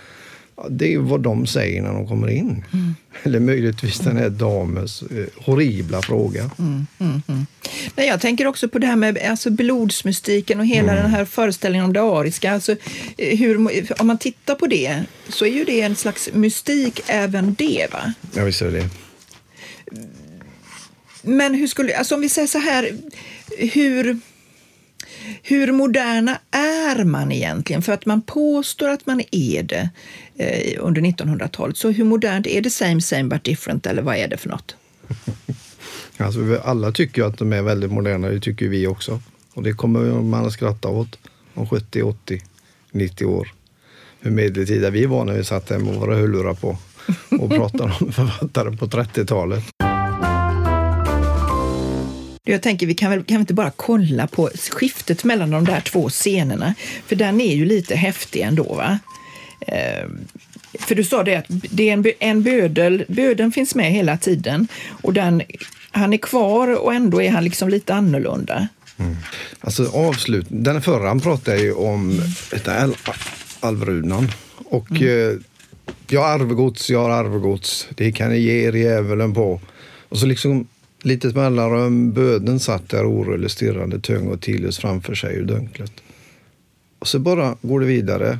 Det 0.70 0.94
är 0.94 0.98
vad 0.98 1.20
de 1.20 1.46
säger 1.46 1.82
när 1.82 1.92
de 1.92 2.08
kommer 2.08 2.30
in. 2.30 2.64
Mm. 2.72 2.94
Eller 3.22 3.40
möjligtvis 3.40 3.98
den 3.98 4.16
här 4.16 4.28
damens 4.30 5.02
eh, 5.02 5.44
horribla 5.44 6.02
fråga. 6.02 6.50
Mm, 6.58 6.86
mm, 6.98 7.22
mm, 7.28 7.46
Nej, 7.94 8.06
jag 8.06 8.20
tänker 8.20 8.46
också 8.46 8.68
på 8.68 8.78
det 8.78 8.86
här 8.86 8.96
med 8.96 9.18
alltså, 9.18 9.50
blodsmystiken 9.50 10.60
och 10.60 10.66
hela 10.66 10.92
mm. 10.92 11.02
den 11.02 11.10
här 11.10 11.24
föreställningen 11.24 11.84
om 11.84 11.92
det 11.92 12.02
ariska. 12.02 12.52
Alltså, 12.52 12.76
eh, 13.18 13.38
hur, 13.38 13.56
om 14.00 14.06
man 14.06 14.18
tittar 14.18 14.54
på 14.54 14.66
det 14.66 15.02
så 15.28 15.44
är 15.44 15.50
ju 15.50 15.64
det 15.64 15.80
en 15.80 15.96
slags 15.96 16.30
mystik 16.32 17.00
även 17.06 17.54
det. 17.54 17.86
va? 17.92 18.12
Ja, 18.34 18.44
visst 18.44 18.62
är 18.62 18.70
det 18.70 18.88
Men 21.22 21.54
hur 21.54 21.66
skulle, 21.66 21.96
alltså 21.96 22.14
om 22.14 22.20
vi 22.20 22.28
säger 22.28 22.48
så 22.48 22.58
här, 22.58 22.96
hur 23.58 24.20
hur 25.42 25.72
moderna 25.72 26.38
är 26.50 27.04
man 27.04 27.32
egentligen? 27.32 27.82
För 27.82 27.92
att 27.92 28.06
man 28.06 28.22
påstår 28.22 28.88
att 28.88 29.06
man 29.06 29.22
är 29.30 29.62
det 29.62 29.90
eh, 30.36 30.84
under 30.84 31.02
1900-talet. 31.02 31.76
Så 31.76 31.90
hur 31.90 32.04
modernt 32.04 32.46
är 32.46 32.60
det 32.60 32.70
same 32.70 33.00
same 33.00 33.24
but 33.24 33.44
different 33.44 33.86
eller 33.86 34.02
vad 34.02 34.16
är 34.16 34.28
det 34.28 34.36
för 34.36 34.48
något? 34.48 34.76
Alltså, 36.16 36.60
alla 36.64 36.92
tycker 36.92 37.22
att 37.22 37.38
de 37.38 37.52
är 37.52 37.62
väldigt 37.62 37.92
moderna, 37.92 38.28
det 38.28 38.40
tycker 38.40 38.68
vi 38.68 38.86
också. 38.86 39.20
Och 39.54 39.62
det 39.62 39.72
kommer 39.72 40.00
man 40.22 40.46
att 40.46 40.52
skratta 40.52 40.88
åt 40.88 41.18
om 41.54 41.68
70, 41.68 42.02
80, 42.02 42.42
90 42.90 43.26
år. 43.26 43.52
Hur 44.20 44.30
medeltida 44.30 44.90
vi 44.90 45.06
var 45.06 45.24
när 45.24 45.34
vi 45.34 45.44
satt 45.44 45.70
hemma 45.70 45.84
med 45.84 45.94
våra 45.94 46.16
hörlurar 46.16 46.54
på 46.54 46.78
och 47.40 47.50
pratade 47.50 47.92
om 48.00 48.12
författare 48.12 48.76
på 48.76 48.86
30-talet. 48.86 49.64
Jag 52.44 52.62
tänker 52.62 52.86
vi 52.86 52.94
kan 52.94 53.10
väl 53.10 53.24
kan 53.24 53.36
vi 53.36 53.40
inte 53.40 53.54
bara 53.54 53.70
kolla 53.76 54.26
på 54.26 54.50
skiftet 54.70 55.24
mellan 55.24 55.50
de 55.50 55.64
där 55.64 55.80
två 55.80 56.08
scenerna, 56.08 56.74
för 57.06 57.16
den 57.16 57.40
är 57.40 57.54
ju 57.54 57.64
lite 57.64 57.96
häftig 57.96 58.40
ändå. 58.40 58.74
Va? 58.74 58.98
Eh, 59.60 60.08
för 60.78 60.94
du 60.94 61.04
sa 61.04 61.22
det 61.22 61.36
att 61.36 61.46
det 61.48 61.88
är 61.88 61.92
en, 61.92 62.04
en 62.18 62.42
bödel, 62.42 63.04
bödeln 63.08 63.52
finns 63.52 63.74
med 63.74 63.92
hela 63.92 64.16
tiden 64.16 64.68
och 65.02 65.12
den, 65.12 65.42
han 65.90 66.12
är 66.12 66.18
kvar 66.18 66.82
och 66.84 66.94
ändå 66.94 67.22
är 67.22 67.30
han 67.30 67.44
liksom 67.44 67.68
lite 67.68 67.94
annorlunda. 67.94 68.68
Mm. 68.98 69.16
Alltså 69.60 69.88
avslut, 69.88 70.46
den 70.48 70.82
förra 70.82 71.08
han 71.08 71.20
pratade 71.20 71.58
ju 71.58 71.72
om 71.72 72.22
al 72.66 72.94
alvrunan 73.60 74.32
och 74.56 74.90
mm. 74.90 75.30
eh, 75.30 75.36
jag 76.08 76.22
har 76.22 76.28
arvegods, 76.28 76.90
jag 76.90 77.02
har 77.02 77.10
arvegods, 77.10 77.88
det 77.94 78.12
kan 78.12 78.30
ni 78.30 78.38
ge 78.38 78.68
er 78.68 78.72
djävulen 78.72 79.34
på. 79.34 79.60
Och 80.08 80.18
så 80.18 80.26
liksom 80.26 80.66
litet 81.02 81.34
mellanrum, 81.34 82.12
böden 82.12 82.60
satt 82.60 82.88
där 82.88 83.04
orörlig 83.06 83.50
stirrande 83.50 84.00
tung 84.00 84.28
och 84.28 84.40
tidlös 84.40 84.78
framför 84.78 85.14
sig 85.14 85.36
ur 85.36 85.44
dunklet. 85.44 85.92
Och 86.98 87.08
så 87.08 87.18
bara 87.18 87.56
går 87.62 87.80
det 87.80 87.86
vidare. 87.86 88.38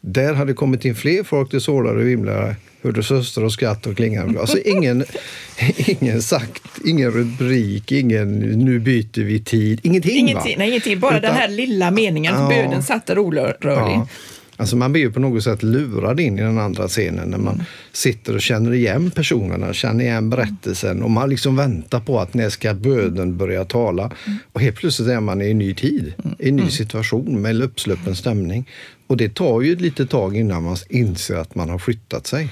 Där 0.00 0.34
hade 0.34 0.54
kommit 0.54 0.84
in 0.84 0.94
fler 0.94 1.22
folk, 1.22 1.50
det 1.50 1.60
sålade 1.60 2.00
och 2.00 2.06
vimlade. 2.06 2.56
Hörde 2.82 3.02
söster 3.02 3.44
och 3.44 3.52
skratt 3.52 3.86
och 3.86 3.96
klingande. 3.96 4.40
Alltså 4.40 4.58
ingen, 4.58 5.04
ingen 6.00 6.22
sagt, 6.22 6.62
ingen 6.84 7.10
rubrik, 7.10 7.92
ingen 7.92 8.38
nu 8.38 8.78
byter 8.78 9.24
vi 9.24 9.44
tid, 9.44 9.80
ingenting. 9.82 10.16
Ingenting, 10.16 10.54
nej, 10.58 10.68
ingenting. 10.68 11.00
bara 11.00 11.18
Utan, 11.18 11.22
den 11.22 11.40
här 11.40 11.48
lilla 11.48 11.90
meningen, 11.90 12.34
ja, 12.34 12.48
böden 12.48 12.82
satt 12.82 13.06
där 13.06 13.18
orörlig. 13.18 13.94
Ja. 13.94 14.08
Alltså 14.56 14.76
man 14.76 14.92
blir 14.92 15.02
ju 15.02 15.12
på 15.12 15.20
något 15.20 15.44
sätt 15.44 15.62
lurad 15.62 16.20
in 16.20 16.38
i 16.38 16.42
den 16.42 16.58
andra 16.58 16.88
scenen 16.88 17.28
när 17.28 17.38
man 17.38 17.54
mm. 17.54 17.66
sitter 17.92 18.34
och 18.34 18.42
känner 18.42 18.74
igen 18.74 19.10
personerna, 19.10 19.72
känner 19.72 20.04
igen 20.04 20.30
berättelsen 20.30 21.02
och 21.02 21.10
man 21.10 21.30
liksom 21.30 21.56
väntar 21.56 22.00
på 22.00 22.20
att 22.20 22.34
när 22.34 22.50
ska 22.50 22.74
böden 22.74 23.36
börja 23.36 23.64
tala? 23.64 24.02
Mm. 24.02 24.38
Och 24.52 24.60
helt 24.60 24.76
plötsligt 24.76 25.08
är 25.08 25.20
man 25.20 25.42
i 25.42 25.50
en 25.50 25.58
ny 25.58 25.74
tid, 25.74 26.14
i 26.38 26.48
en 26.48 26.56
ny 26.56 26.70
situation 26.70 27.42
med 27.42 27.62
uppsluppen 27.62 28.16
stämning. 28.16 28.68
Och 29.06 29.16
det 29.16 29.34
tar 29.34 29.60
ju 29.60 29.72
ett 29.72 29.80
litet 29.80 30.10
tag 30.10 30.36
innan 30.36 30.62
man 30.62 30.76
inser 30.88 31.36
att 31.36 31.54
man 31.54 31.68
har 31.70 31.78
flyttat 31.78 32.26
sig. 32.26 32.48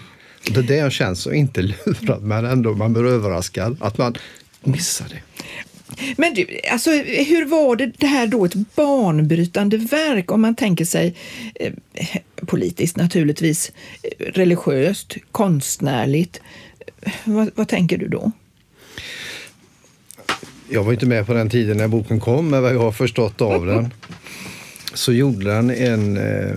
Och 0.49 0.53
det 0.53 0.61
är 0.61 0.65
det 0.65 0.77
jag 0.77 0.93
känner 0.93 1.15
så 1.15 1.33
inte 1.33 1.62
lurad, 1.87 2.23
men 2.23 2.45
ändå 2.45 2.75
man 2.75 2.93
blir 2.93 3.07
överraskad 3.07 3.77
att 3.81 3.99
man 3.99 4.15
missar 4.65 5.07
det. 5.09 5.32
Men 6.16 6.35
du, 6.35 6.46
alltså, 6.70 6.90
hur 6.90 7.44
var 7.44 7.76
det, 7.76 7.92
det 7.98 8.07
här 8.07 8.26
då 8.26 8.44
ett 8.44 8.74
banbrytande 8.74 9.76
verk 9.76 10.33
om 10.33 10.40
man 10.40 10.55
tänker 10.55 10.85
sig 10.85 11.14
eh, 11.55 11.72
politiskt 12.46 12.96
naturligtvis, 12.96 13.72
eh, 14.02 14.26
religiöst, 14.26 15.16
konstnärligt. 15.31 16.40
Eh, 17.00 17.12
vad, 17.24 17.50
vad, 17.55 17.68
tänker 17.68 17.98
du 17.98 18.09
då? 18.09 18.33
Jag 20.68 20.85
var 20.85 20.92
inte 20.92 21.07
med 21.07 21.26
på 21.26 21.33
den 21.33 21.50
tiden 21.50 21.76
när 21.76 21.88
boken 21.88 22.20
kom, 22.20 22.50
men 22.50 22.62
vad 22.62 22.74
jag 22.74 22.78
har 22.78 22.92
förstått 22.92 23.40
av 23.40 23.66
den 23.66 23.90
så 24.94 25.12
gjorde 25.12 25.44
den 25.44 25.70
en 25.70 26.16
eh, 26.16 26.57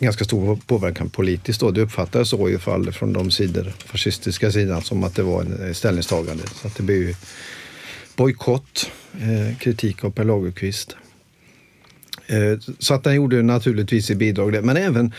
ganska 0.00 0.24
stor 0.24 0.58
påverkan 0.66 1.10
politiskt. 1.10 1.60
Då. 1.60 1.70
Det 1.70 1.80
uppfattades 1.80 2.28
så 2.28 2.48
i 2.48 2.58
fall 2.58 2.92
från 2.92 3.12
de 3.12 3.30
sidor, 3.30 3.72
fascistiska 3.78 4.52
sidan 4.52 4.82
som 4.82 5.04
att 5.04 5.14
det 5.14 5.22
var 5.22 5.40
en 5.40 5.66
eh, 5.66 5.72
ställningstagande. 5.72 6.42
Så 6.54 6.66
att 6.66 6.76
det 6.76 6.82
blev 6.82 7.16
bojkott, 8.16 8.90
eh, 9.20 9.58
kritik 9.58 10.04
av 10.04 10.10
Per 10.10 10.24
Lagerkvist. 10.24 10.96
Eh, 12.26 12.58
så 12.78 12.94
att 12.94 13.04
den 13.04 13.14
gjorde 13.14 13.42
naturligtvis 13.42 14.10
i 14.10 14.14
bidrag 14.14 14.52
det. 14.52 14.62
Men 14.62 14.76
även 14.76 15.12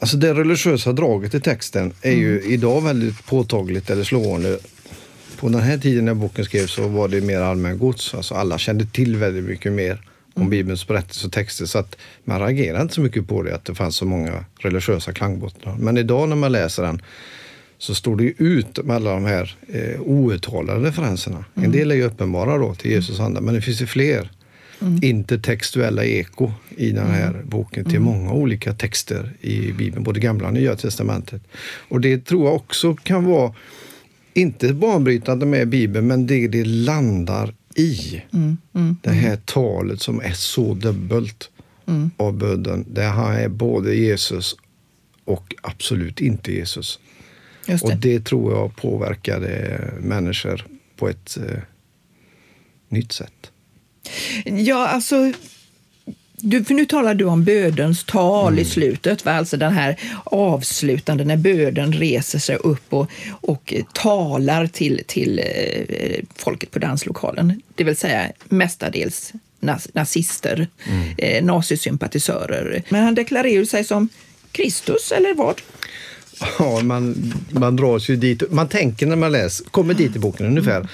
alltså 0.00 0.16
det 0.16 0.34
religiösa 0.34 0.92
draget 0.92 1.34
i 1.34 1.40
texten 1.40 1.92
är 2.02 2.12
ju 2.12 2.38
mm. 2.38 2.52
idag 2.52 2.80
väldigt 2.80 3.26
påtagligt 3.26 3.90
eller 3.90 4.04
slående. 4.04 4.58
På 5.40 5.48
den 5.48 5.60
här 5.60 5.78
tiden 5.78 6.04
när 6.04 6.14
boken 6.14 6.44
skrevs 6.44 6.72
så 6.72 6.88
var 6.88 7.08
det 7.08 7.20
mer 7.20 7.40
allmängods. 7.40 8.14
Alltså 8.14 8.34
alla 8.34 8.58
kände 8.58 8.86
till 8.86 9.16
väldigt 9.16 9.44
mycket 9.44 9.72
mer 9.72 10.00
om 10.34 10.42
mm. 10.42 10.50
Bibelns 10.50 10.86
berättelser 10.86 11.26
och 11.26 11.32
texter. 11.32 11.66
Så 11.66 11.78
att 11.78 11.96
man 12.24 12.40
reagerade 12.40 12.82
inte 12.82 12.94
så 12.94 13.00
mycket 13.00 13.28
på 13.28 13.42
det, 13.42 13.54
att 13.54 13.64
det 13.64 13.74
fanns 13.74 13.96
så 13.96 14.06
många 14.06 14.44
religiösa 14.58 15.12
klangbottnar. 15.12 15.76
Men 15.78 15.98
idag 15.98 16.28
när 16.28 16.36
man 16.36 16.52
läser 16.52 16.82
den 16.82 17.02
så 17.78 17.94
står 17.94 18.16
det 18.16 18.24
ut 18.24 18.84
med 18.84 18.96
alla 18.96 19.10
de 19.10 19.24
här 19.24 19.56
eh, 19.68 20.00
outtalade 20.00 20.88
referenserna. 20.88 21.44
Mm. 21.54 21.64
En 21.64 21.72
del 21.72 21.90
är 21.90 21.94
ju 21.94 22.02
uppenbara 22.02 22.58
då 22.58 22.74
till 22.74 22.90
Jesus 22.90 23.20
anda, 23.20 23.40
men 23.40 23.54
det 23.54 23.60
finns 23.60 23.82
ju 23.82 23.86
fler 23.86 24.30
mm. 24.80 24.98
intertextuella 25.02 26.04
eko 26.04 26.52
i 26.76 26.90
den 26.90 27.06
här 27.06 27.30
mm. 27.30 27.48
boken 27.48 27.84
till 27.84 27.96
mm. 27.96 28.02
många 28.02 28.32
olika 28.32 28.74
texter 28.74 29.32
i 29.40 29.72
Bibeln, 29.72 30.04
både 30.04 30.20
Gamla 30.20 30.46
och 30.46 30.54
Nya 30.54 30.76
testamentet. 30.76 31.42
Och 31.88 32.00
det 32.00 32.24
tror 32.24 32.44
jag 32.46 32.54
också 32.54 32.94
kan 32.94 33.24
vara, 33.24 33.54
inte 34.34 34.74
banbrytande 34.74 35.46
med 35.46 35.68
Bibeln, 35.68 36.06
men 36.06 36.26
det 36.26 36.48
det 36.48 36.64
landar 36.64 37.54
i. 37.76 38.22
Mm. 38.32 38.56
Mm. 38.74 38.96
Det 39.02 39.10
här 39.10 39.36
talet 39.36 40.00
som 40.00 40.20
är 40.20 40.32
så 40.32 40.74
dubbelt 40.74 41.50
av 42.16 42.32
böden, 42.32 42.84
där 42.88 43.08
han 43.08 43.34
är 43.34 43.48
både 43.48 43.94
Jesus 43.94 44.56
och 45.24 45.54
absolut 45.62 46.20
inte 46.20 46.52
Jesus. 46.52 46.98
Det. 47.66 47.82
Och 47.82 47.96
det 47.96 48.24
tror 48.24 48.52
jag 48.52 48.76
påverkade 48.76 49.80
människor 50.00 50.66
på 50.96 51.08
ett 51.08 51.36
eh, 51.36 51.58
nytt 52.88 53.12
sätt. 53.12 53.50
Ja, 54.44 54.88
alltså 54.88 55.32
du, 56.44 56.64
för 56.64 56.74
nu 56.74 56.84
talar 56.84 57.14
du 57.14 57.24
om 57.24 57.44
bödens 57.44 58.04
tal 58.04 58.52
mm. 58.52 58.62
i 58.62 58.64
slutet, 58.64 59.24
va? 59.24 59.32
alltså 59.32 59.56
den 59.56 59.72
här 59.72 60.00
avslutande 60.24 61.24
när 61.24 61.36
böden 61.36 61.92
reser 61.92 62.38
sig 62.38 62.56
upp 62.56 62.92
och, 62.92 63.10
och 63.30 63.74
talar 63.92 64.66
till, 64.66 65.00
till 65.06 65.38
eh, 65.38 66.24
folket 66.34 66.70
på 66.70 66.78
danslokalen. 66.78 67.62
Det 67.74 67.84
vill 67.84 67.96
säga 67.96 68.32
mestadels 68.44 69.32
nazister, 69.92 70.68
mm. 70.86 71.14
eh, 71.18 71.44
nazisympatisörer. 71.44 72.82
Men 72.88 73.04
han 73.04 73.14
deklarerar 73.14 73.64
sig 73.64 73.84
som 73.84 74.08
Kristus, 74.52 75.12
eller 75.12 75.34
vad? 75.34 75.60
Ja, 76.58 76.80
man, 76.82 77.32
man 77.50 77.76
dras 77.76 78.08
ju 78.08 78.16
dit. 78.16 78.52
Man 78.52 78.68
tänker 78.68 79.06
när 79.06 79.16
man 79.16 79.32
läser, 79.32 79.66
kommer 79.66 79.94
dit 79.94 80.16
i 80.16 80.18
boken 80.18 80.46
ungefär, 80.46 80.88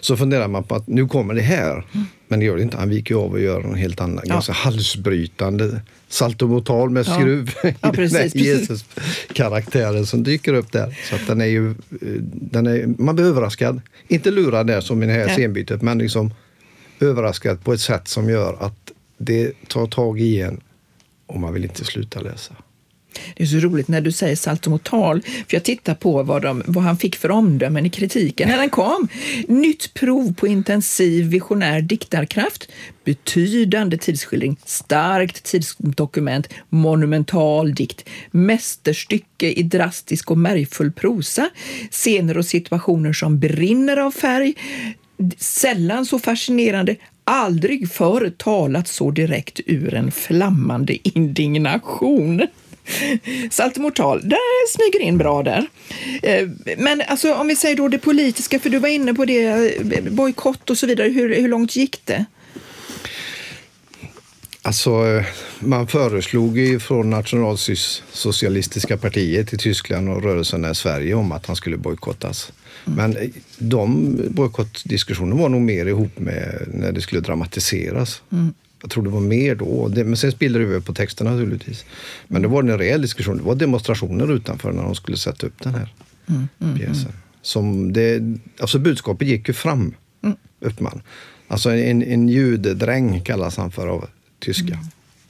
så 0.00 0.16
funderar 0.16 0.48
man 0.48 0.64
på 0.64 0.74
att 0.74 0.86
nu 0.86 1.08
kommer 1.08 1.34
det 1.34 1.40
här. 1.40 1.84
Men 2.28 2.40
det 2.40 2.46
gör 2.46 2.56
det 2.56 2.62
inte. 2.62 2.76
Han 2.76 2.88
viker 2.88 3.14
av 3.14 3.32
och 3.32 3.40
gör 3.40 3.62
något 3.62 3.78
helt 3.78 4.00
annat. 4.00 4.24
Ja. 4.26 4.34
Ganska 4.34 4.52
halsbrytande 4.52 5.80
saltomotal 6.08 6.90
med 6.90 7.06
skruv 7.06 7.54
ja. 7.62 7.70
ja 7.80 7.92
precis, 7.92 8.34
Jesus-karaktären 8.34 10.06
som 10.06 10.22
dyker 10.22 10.54
upp 10.54 10.72
där. 10.72 10.98
Så 11.10 11.14
att 11.14 11.26
den 11.26 11.40
är 11.40 11.46
ju, 11.46 11.74
den 12.32 12.66
är, 12.66 12.86
man 12.98 13.16
blir 13.16 13.24
överraskad. 13.24 13.80
Inte 14.08 14.30
lurad 14.30 14.66
där 14.66 14.80
som 14.80 15.02
i 15.02 15.06
det 15.06 15.12
här 15.12 15.28
scenbytet, 15.28 15.82
men 15.82 15.98
liksom 15.98 16.34
överraskad 17.00 17.64
på 17.64 17.72
ett 17.72 17.80
sätt 17.80 18.08
som 18.08 18.30
gör 18.30 18.56
att 18.60 18.92
det 19.18 19.52
tar 19.68 19.86
tag 19.86 20.20
i 20.20 20.40
en 20.40 20.60
och 21.26 21.40
man 21.40 21.54
vill 21.54 21.64
inte 21.64 21.84
sluta 21.84 22.20
läsa. 22.20 22.54
Det 23.36 23.42
är 23.42 23.46
så 23.46 23.56
roligt 23.56 23.88
när 23.88 24.00
du 24.00 24.12
säger 24.12 24.36
saltomortal, 24.36 25.22
för 25.22 25.56
jag 25.56 25.62
tittar 25.62 25.94
på 25.94 26.22
vad, 26.22 26.42
de, 26.42 26.62
vad 26.66 26.84
han 26.84 26.96
fick 26.96 27.16
för 27.16 27.30
omdömen 27.30 27.86
i 27.86 27.90
kritiken 27.90 28.48
när 28.48 28.58
den 28.58 28.70
kom. 28.70 29.08
Nytt 29.48 29.94
prov 29.94 30.34
på 30.34 30.46
intensiv 30.46 31.26
visionär 31.26 31.80
diktarkraft, 31.80 32.68
betydande 33.04 33.98
tidsskildring, 33.98 34.56
starkt 34.64 35.42
tidsdokument, 35.42 36.48
monumental 36.68 37.74
dikt, 37.74 38.08
mästerstycke 38.30 39.52
i 39.52 39.62
drastisk 39.62 40.30
och 40.30 40.38
märgfull 40.38 40.92
prosa, 40.92 41.50
scener 41.90 42.38
och 42.38 42.46
situationer 42.46 43.12
som 43.12 43.38
brinner 43.38 43.96
av 43.96 44.10
färg, 44.10 44.54
sällan 45.38 46.06
så 46.06 46.18
fascinerande, 46.18 46.96
aldrig 47.24 47.90
förr 47.90 48.32
talat 48.36 48.88
så 48.88 49.10
direkt 49.10 49.60
ur 49.66 49.94
en 49.94 50.12
flammande 50.12 51.08
indignation. 51.08 52.46
Saltomortal, 53.50 54.20
där 54.28 54.68
smyger 54.68 55.06
in 55.06 55.18
bra 55.18 55.42
där. 55.42 55.66
Eh, 56.22 56.48
men 56.78 57.02
alltså, 57.06 57.34
om 57.34 57.48
vi 57.48 57.56
säger 57.56 57.76
då 57.76 57.88
det 57.88 57.98
politiska, 57.98 58.58
för 58.58 58.70
du 58.70 58.78
var 58.78 58.88
inne 58.88 59.14
på 59.14 59.24
det, 59.24 59.44
eh, 59.44 60.02
bojkott 60.10 60.70
och 60.70 60.78
så 60.78 60.86
vidare. 60.86 61.08
Hur, 61.08 61.34
hur 61.34 61.48
långt 61.48 61.76
gick 61.76 62.00
det? 62.04 62.24
Alltså, 64.62 65.22
man 65.60 65.86
föreslog 65.86 66.58
ju 66.58 66.80
från 66.80 67.10
Nationalsocialistiska 67.10 68.96
partiet 68.96 69.52
i 69.52 69.56
Tyskland 69.58 70.08
och 70.08 70.22
rörelsen 70.22 70.70
i 70.70 70.74
Sverige 70.74 71.14
om 71.14 71.32
att 71.32 71.46
han 71.46 71.56
skulle 71.56 71.76
bojkottas. 71.76 72.52
Mm. 72.86 72.96
Men 72.96 73.32
de 73.58 74.16
bojkottdiskussionerna 74.30 75.42
var 75.42 75.48
nog 75.48 75.60
mer 75.60 75.86
ihop 75.86 76.18
med 76.18 76.68
när 76.74 76.92
det 76.92 77.00
skulle 77.00 77.20
dramatiseras. 77.20 78.22
Mm. 78.32 78.54
Jag 78.82 78.90
tror 78.90 79.04
det 79.04 79.10
var 79.10 79.20
mer 79.20 79.54
då. 79.54 79.92
men 79.94 80.16
sen 80.16 80.32
spillde 80.32 80.58
det 80.58 80.64
över 80.64 80.80
på 80.80 80.94
texterna 80.94 81.30
naturligtvis. 81.30 81.84
Men 82.28 82.42
det 82.42 82.48
var 82.48 82.62
en 82.62 82.78
rejäl 82.78 83.02
diskussion. 83.02 83.36
Det 83.36 83.42
var 83.42 83.54
demonstrationer 83.54 84.32
utanför 84.32 84.72
när 84.72 84.82
de 84.82 84.94
skulle 84.94 85.16
sätta 85.16 85.46
upp 85.46 85.62
den 85.62 85.74
här 85.74 85.92
mm, 86.26 86.48
mm, 86.60 86.78
pjäsen. 86.78 87.12
Som 87.42 87.92
det, 87.92 88.22
alltså 88.60 88.78
budskapet 88.78 89.28
gick 89.28 89.48
ju 89.48 89.54
fram, 89.54 89.94
mm. 90.22 90.36
Uppman. 90.60 91.02
Alltså 91.48 91.70
en, 91.70 92.02
en 92.02 92.28
judedräng 92.28 93.20
kallas 93.20 93.56
han 93.56 93.70
för 93.70 93.86
av 93.86 94.08
tyska. 94.38 94.78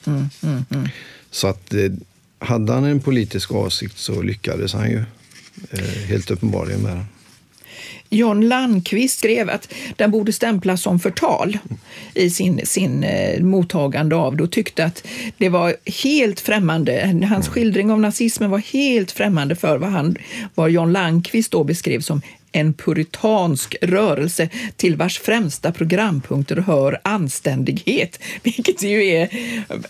Mm. 0.06 0.18
Mm, 0.18 0.28
mm, 0.42 0.64
mm. 0.70 0.88
Så 1.30 1.46
att 1.48 1.74
eh, 1.74 1.92
hade 2.38 2.72
han 2.72 2.84
en 2.84 3.00
politisk 3.00 3.52
åsikt 3.52 3.98
så 3.98 4.22
lyckades 4.22 4.72
han 4.72 4.90
ju 4.90 5.04
eh, 5.70 6.06
helt 6.08 6.30
uppenbarligen 6.30 6.80
med 6.80 6.96
den. 6.96 7.04
John 8.10 8.48
Landqvist 8.48 9.18
skrev 9.18 9.50
att 9.50 9.72
den 9.96 10.10
borde 10.10 10.32
stämplas 10.32 10.82
som 10.82 10.98
förtal 10.98 11.58
i 12.14 12.30
sin, 12.30 12.60
sin 12.64 13.04
eh, 13.04 13.42
mottagande 13.42 14.16
av 14.16 14.36
det 14.36 14.42
och 14.42 14.52
tyckte 14.52 14.84
att 14.84 15.06
det 15.38 15.48
var 15.48 15.76
helt 16.04 16.40
främmande. 16.40 17.20
Hans 17.28 17.48
skildring 17.48 17.90
av 17.90 18.00
nazismen 18.00 18.50
var 18.50 18.58
helt 18.58 19.12
främmande 19.12 19.56
för 19.56 19.78
vad, 19.78 19.90
han, 19.90 20.16
vad 20.54 20.70
John 20.70 20.92
Landqvist 20.92 21.52
då 21.52 21.64
beskrev 21.64 22.00
som 22.00 22.22
en 22.56 22.72
puritansk 22.74 23.76
rörelse 23.82 24.48
till 24.76 24.96
vars 24.96 25.18
främsta 25.18 25.72
programpunkter 25.72 26.56
hör 26.56 27.00
anständighet. 27.02 28.20
Vilket 28.42 28.82
ju 28.82 29.04
är, 29.04 29.28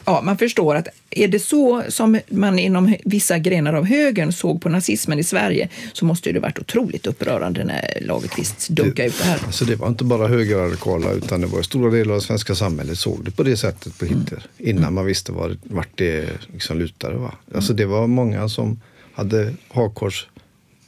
ja, 0.04 0.22
man 0.22 0.38
förstår 0.38 0.74
att 0.74 0.88
är 1.10 1.28
det 1.28 1.38
så 1.38 1.82
som 1.88 2.20
man 2.28 2.58
inom 2.58 2.94
vissa 3.04 3.38
grenar 3.38 3.72
av 3.72 3.84
högern 3.84 4.32
såg 4.32 4.62
på 4.62 4.68
nazismen 4.68 5.18
i 5.18 5.24
Sverige 5.24 5.68
så 5.92 6.04
måste 6.04 6.32
det 6.32 6.40
varit 6.40 6.58
otroligt 6.58 7.06
upprörande 7.06 7.64
när 7.64 7.98
Lagerkvist 8.00 8.68
dunkade 8.68 9.08
ut 9.08 9.18
det 9.18 9.24
här. 9.24 9.40
Alltså 9.46 9.64
det 9.64 9.76
var 9.76 9.88
inte 9.88 10.04
bara 10.04 10.28
högerradikala 10.28 11.12
utan 11.12 11.40
det 11.40 11.46
var 11.46 11.62
stora 11.62 11.90
delar 11.90 12.14
av 12.14 12.20
svenska 12.20 12.54
samhället 12.54 12.98
såg 12.98 13.24
det 13.24 13.30
på 13.30 13.42
det 13.42 13.56
sättet 13.56 13.98
på 13.98 14.04
Hitler 14.04 14.46
mm. 14.58 14.70
innan 14.70 14.82
mm. 14.82 14.94
man 14.94 15.06
visste 15.06 15.32
var, 15.32 15.56
vart 15.62 15.88
det 15.94 16.28
liksom 16.52 16.78
lutade. 16.78 17.16
Va? 17.16 17.34
Alltså 17.54 17.72
det 17.72 17.86
var 17.86 18.06
många 18.06 18.48
som 18.48 18.80
hade 19.12 19.54
hakkors, 19.68 20.26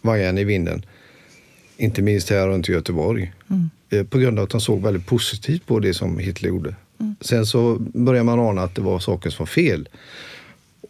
vajan 0.03 0.39
i 0.39 0.45
vinden 0.45 0.83
inte 1.79 2.03
minst 2.03 2.31
här 2.31 2.47
runt 2.47 2.69
Göteborg. 2.69 3.33
Mm. 3.51 3.71
Eh, 3.91 4.05
på 4.05 4.19
grund 4.19 4.39
av 4.39 4.45
att 4.45 4.51
de 4.51 4.61
såg 4.61 4.83
väldigt 4.83 5.07
positivt 5.07 5.67
på 5.67 5.81
det 5.81 5.95
som 5.95 6.19
Hitler 6.19 6.49
gjorde. 6.49 6.75
Mm. 7.01 7.17
Sen 7.21 7.47
så 7.47 7.77
börjar 7.79 8.25
man 8.25 8.41
ana 8.41 8.63
att 8.63 8.75
det 8.75 8.83
var 8.83 8.99
saker 8.99 9.31
som 9.31 9.43
var 9.43 9.47
fel. 9.47 9.89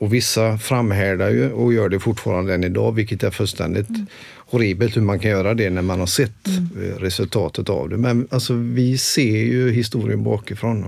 Och 0.01 0.15
vissa 0.15 0.59
framhärdar 0.59 1.31
ju 1.31 1.53
och 1.53 1.73
gör 1.73 1.89
det 1.89 2.01
fortfarande 2.01 2.55
än 2.55 2.65
idag, 2.65 2.93
vilket 2.93 3.23
är 3.23 3.31
fullständigt 3.31 3.89
mm. 3.89 4.07
horribelt 4.37 4.97
hur 4.97 5.03
man 5.03 5.19
kan 5.19 5.31
göra 5.31 5.55
det 5.55 5.71
när 5.71 5.83
man 5.83 6.01
har 6.01 6.07
sett 6.07 6.49
mm. 6.49 6.69
Eh, 6.77 6.99
resultatet 6.99 7.69
av 7.69 7.89
det. 7.89 7.97
Men 7.97 8.29
alltså, 8.31 8.55
vi 8.55 8.99
ser 8.99 9.39
ju 9.39 9.73
historien 9.73 10.23
bakifrån. 10.23 10.85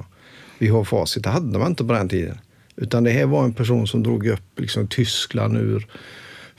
Vi 0.59 0.69
har 0.69 0.85
facit. 0.85 1.23
Det 1.23 1.31
hade 1.31 1.59
man 1.59 1.71
inte 1.71 1.85
på 1.85 1.93
den 1.93 2.09
tiden. 2.09 2.39
Utan 2.77 3.05
det 3.05 3.11
här 3.11 3.27
var 3.27 3.45
en 3.45 3.53
person 3.53 3.87
som 3.87 4.03
drog 4.03 4.27
upp 4.27 4.61
liksom, 4.61 4.89
Tyskland 4.89 5.57
ur 5.57 5.87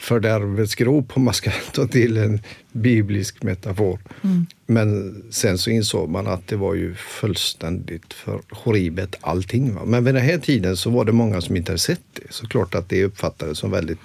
fördärvets 0.02 0.76
grop 0.76 1.18
om 1.18 1.24
man 1.24 1.34
ska 1.34 1.52
ta 1.74 1.88
till 1.88 2.18
en 2.18 2.42
biblisk 2.72 3.44
metafor. 3.44 4.00
Mm. 4.24 4.46
Men 4.66 5.24
sen 5.32 5.58
så 5.58 5.70
insåg 5.70 6.10
man 6.10 6.28
att 6.28 6.48
det 6.48 6.56
var 6.56 6.76
ju 6.76 6.96
fullständigt 6.96 8.14
för 8.14 8.42
horribelt 8.50 9.16
allting. 9.22 9.76
Va? 9.76 9.82
Men 9.86 10.04
vid 10.04 10.16
den 10.16 10.24
här 10.24 10.38
tiden 10.38 10.78
så 10.78 10.90
var 10.90 11.06
det 11.06 11.12
många 11.12 11.42
som 11.42 11.56
inte 11.56 11.72
hade 11.72 11.80
sett 11.80 12.02
det. 12.14 12.34
Så 12.34 12.48
klart 12.48 12.76
att 12.76 12.90
det 12.90 13.04
uppfattades 13.04 13.58
som 13.58 13.72
väldigt 13.72 14.00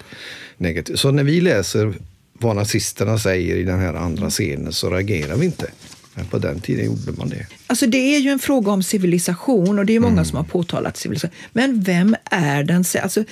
negativt. 0.57 0.99
Så 0.99 1.11
när 1.11 1.23
vi 1.23 1.41
läser 1.41 1.93
vad 2.33 2.55
nazisterna 2.55 3.17
säger 3.19 3.55
i 3.55 3.63
den 3.63 3.79
här 3.79 3.93
andra 3.93 4.29
scenen 4.29 4.73
så 4.73 4.89
reagerar 4.89 5.35
vi 5.35 5.45
inte. 5.45 5.71
Men 6.13 6.25
på 6.25 6.37
den 6.37 6.59
tiden 6.59 6.85
gjorde 6.85 7.11
man 7.17 7.29
det. 7.29 7.47
Alltså 7.67 7.87
det 7.87 8.15
är 8.15 8.19
ju 8.19 8.29
en 8.29 8.39
fråga 8.39 8.71
om 8.71 8.83
civilisation 8.83 9.79
och 9.79 9.85
det 9.85 9.95
är 9.95 9.99
många 9.99 10.13
mm. 10.13 10.25
som 10.25 10.37
har 10.37 10.43
påtalat 10.43 10.97
civilisation. 10.97 11.35
Men 11.53 11.81
vem 11.81 12.15
är 12.31 12.63
den? 12.63 12.83
Alltså, 13.01 13.23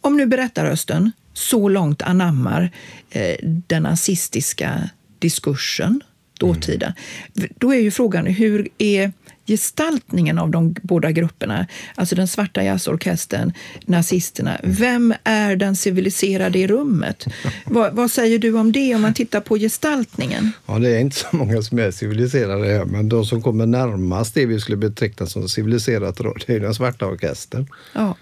om 0.00 0.16
nu 0.16 0.26
berättarrösten 0.26 1.12
så 1.34 1.68
långt 1.68 2.02
anammar 2.02 2.70
eh, 3.10 3.36
den 3.42 3.82
nazistiska 3.82 4.90
diskursen, 5.18 6.00
dåtiden. 6.38 6.92
Mm. 7.36 7.50
Då 7.58 7.74
är 7.74 7.78
ju 7.78 7.90
frågan 7.90 8.26
hur 8.26 8.68
är 8.78 9.12
gestaltningen 9.46 10.38
av 10.38 10.50
de 10.50 10.76
båda 10.82 11.12
grupperna, 11.12 11.66
alltså 11.94 12.16
den 12.16 12.28
svarta 12.28 12.64
jazzorkestern, 12.64 13.52
nazisterna. 13.86 14.60
Vem 14.62 15.14
är 15.24 15.56
den 15.56 15.76
civiliserade 15.76 16.58
i 16.58 16.66
rummet? 16.66 17.26
vad, 17.64 17.94
vad, 17.94 18.10
säger 18.10 18.38
du 18.38 18.58
om 18.58 18.72
det 18.72 18.94
om 18.94 19.02
man 19.02 19.14
tittar 19.14 19.40
på 19.40 19.56
gestaltningen? 19.56 20.50
Ja, 20.66 20.78
det 20.78 20.96
är 20.96 20.98
inte 20.98 21.16
så 21.16 21.26
många 21.36 21.62
som 21.62 21.78
är 21.78 21.90
civiliserade 21.90 22.66
här, 22.66 22.84
men 22.84 23.08
de 23.08 23.24
som 23.24 23.42
kommer 23.42 23.66
närmast 23.66 24.34
det 24.34 24.46
vi 24.46 24.60
skulle 24.60 24.76
beteckna 24.76 25.26
som 25.26 25.48
civiliserat 25.48 26.20
det 26.46 26.54
är 26.54 26.60
den 26.60 26.74
svarta 26.74 27.06
orkestern. 27.06 27.66
Ja. 27.92 28.16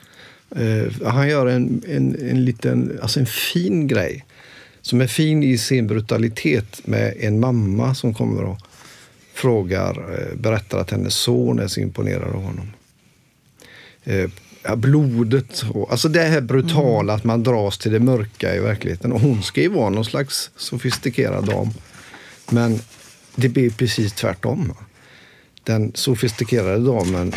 Uh, 0.57 1.05
han 1.05 1.29
gör 1.29 1.47
en, 1.47 1.83
en, 1.89 2.31
en 2.31 2.45
liten, 2.45 2.99
alltså 3.03 3.21
en 3.21 3.27
fin 3.27 3.87
grej 3.87 4.25
som 4.81 5.01
är 5.01 5.07
fin 5.07 5.43
i 5.43 5.59
sin 5.59 5.87
brutalitet 5.87 6.87
med 6.87 7.15
en 7.21 7.41
mamma 7.41 7.95
som 7.95 8.15
kommer 8.15 8.45
och 8.45 8.59
frågar, 9.35 9.99
uh, 9.99 10.37
berättar 10.37 10.79
att 10.79 10.91
hennes 10.91 11.15
son 11.15 11.59
är 11.59 11.67
så 11.67 11.81
imponerad 11.81 12.35
av 12.35 12.43
honom. 12.43 12.73
Ja, 14.65 14.77
blodet, 14.77 15.65
och, 15.75 15.91
alltså 15.91 16.09
det 16.09 16.23
här 16.23 16.41
brutala 16.41 17.13
mm. 17.13 17.17
att 17.17 17.25
man 17.25 17.43
dras 17.43 17.79
till 17.79 17.93
det 17.93 18.01
mörka 18.01 18.57
i 18.57 18.59
verkligheten. 18.61 19.13
Och 19.13 19.21
hon 19.21 19.43
ska 19.43 19.61
ju 19.61 19.69
vara 19.69 19.91
någon 19.91 20.05
slags 20.05 20.51
sofistikerad 20.57 21.47
dam. 21.47 21.71
Men 22.51 22.79
det 23.35 23.49
blir 23.49 23.71
precis 23.71 24.13
tvärtom. 24.13 24.73
Den 25.65 25.93
sofistikerade 25.95 26.85
damen 26.85 27.33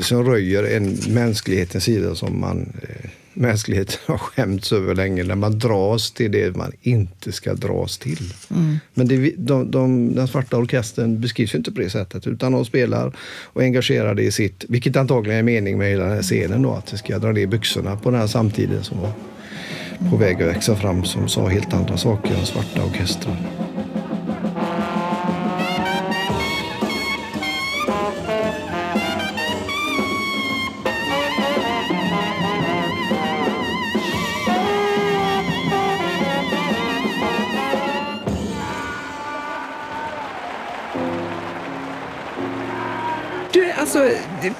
som 0.00 0.24
röjer 0.24 0.76
en 0.76 0.98
mänsklighetens 1.08 1.84
sida 1.84 2.14
som 2.14 2.40
man 2.40 2.72
eh, 2.82 3.10
mänskligheten 3.34 3.98
har 4.06 4.18
skämts 4.18 4.72
över 4.72 4.94
länge 4.94 5.24
när 5.24 5.34
man 5.34 5.58
dras 5.58 6.12
till 6.12 6.32
det 6.32 6.56
man 6.56 6.72
inte 6.82 7.32
ska 7.32 7.54
dras 7.54 7.98
till. 7.98 8.34
Mm. 8.50 8.78
Men 8.94 9.08
det, 9.08 9.34
de, 9.36 9.70
de, 9.70 10.14
den 10.14 10.28
svarta 10.28 10.56
orkestern 10.56 11.20
beskrivs 11.20 11.54
ju 11.54 11.58
inte 11.58 11.72
på 11.72 11.80
det 11.80 11.90
sättet 11.90 12.26
utan 12.26 12.52
de 12.52 12.64
spelar 12.64 13.16
och 13.44 13.62
är 13.62 13.66
engagerade 13.66 14.22
i 14.22 14.30
sitt, 14.30 14.64
vilket 14.68 14.96
antagligen 14.96 15.38
är 15.38 15.42
mening 15.42 15.78
med 15.78 15.90
hela 15.90 16.04
den 16.04 16.12
här 16.12 16.22
scenen 16.22 16.62
då, 16.62 16.72
att 16.72 16.86
det 16.86 16.98
ska 16.98 17.18
dra 17.18 17.32
ner 17.32 17.46
byxorna 17.46 17.96
på 17.96 18.10
den 18.10 18.20
här 18.20 18.26
samtiden 18.26 18.84
som 18.84 19.00
var 19.00 19.12
på 20.10 20.16
väg 20.16 20.42
att 20.42 20.48
växa 20.48 20.76
fram 20.76 21.04
som 21.04 21.28
sa 21.28 21.48
helt 21.48 21.74
andra 21.74 21.96
saker 21.96 22.34
än 22.34 22.46
svarta 22.46 22.84
orkestrar. 22.84 23.36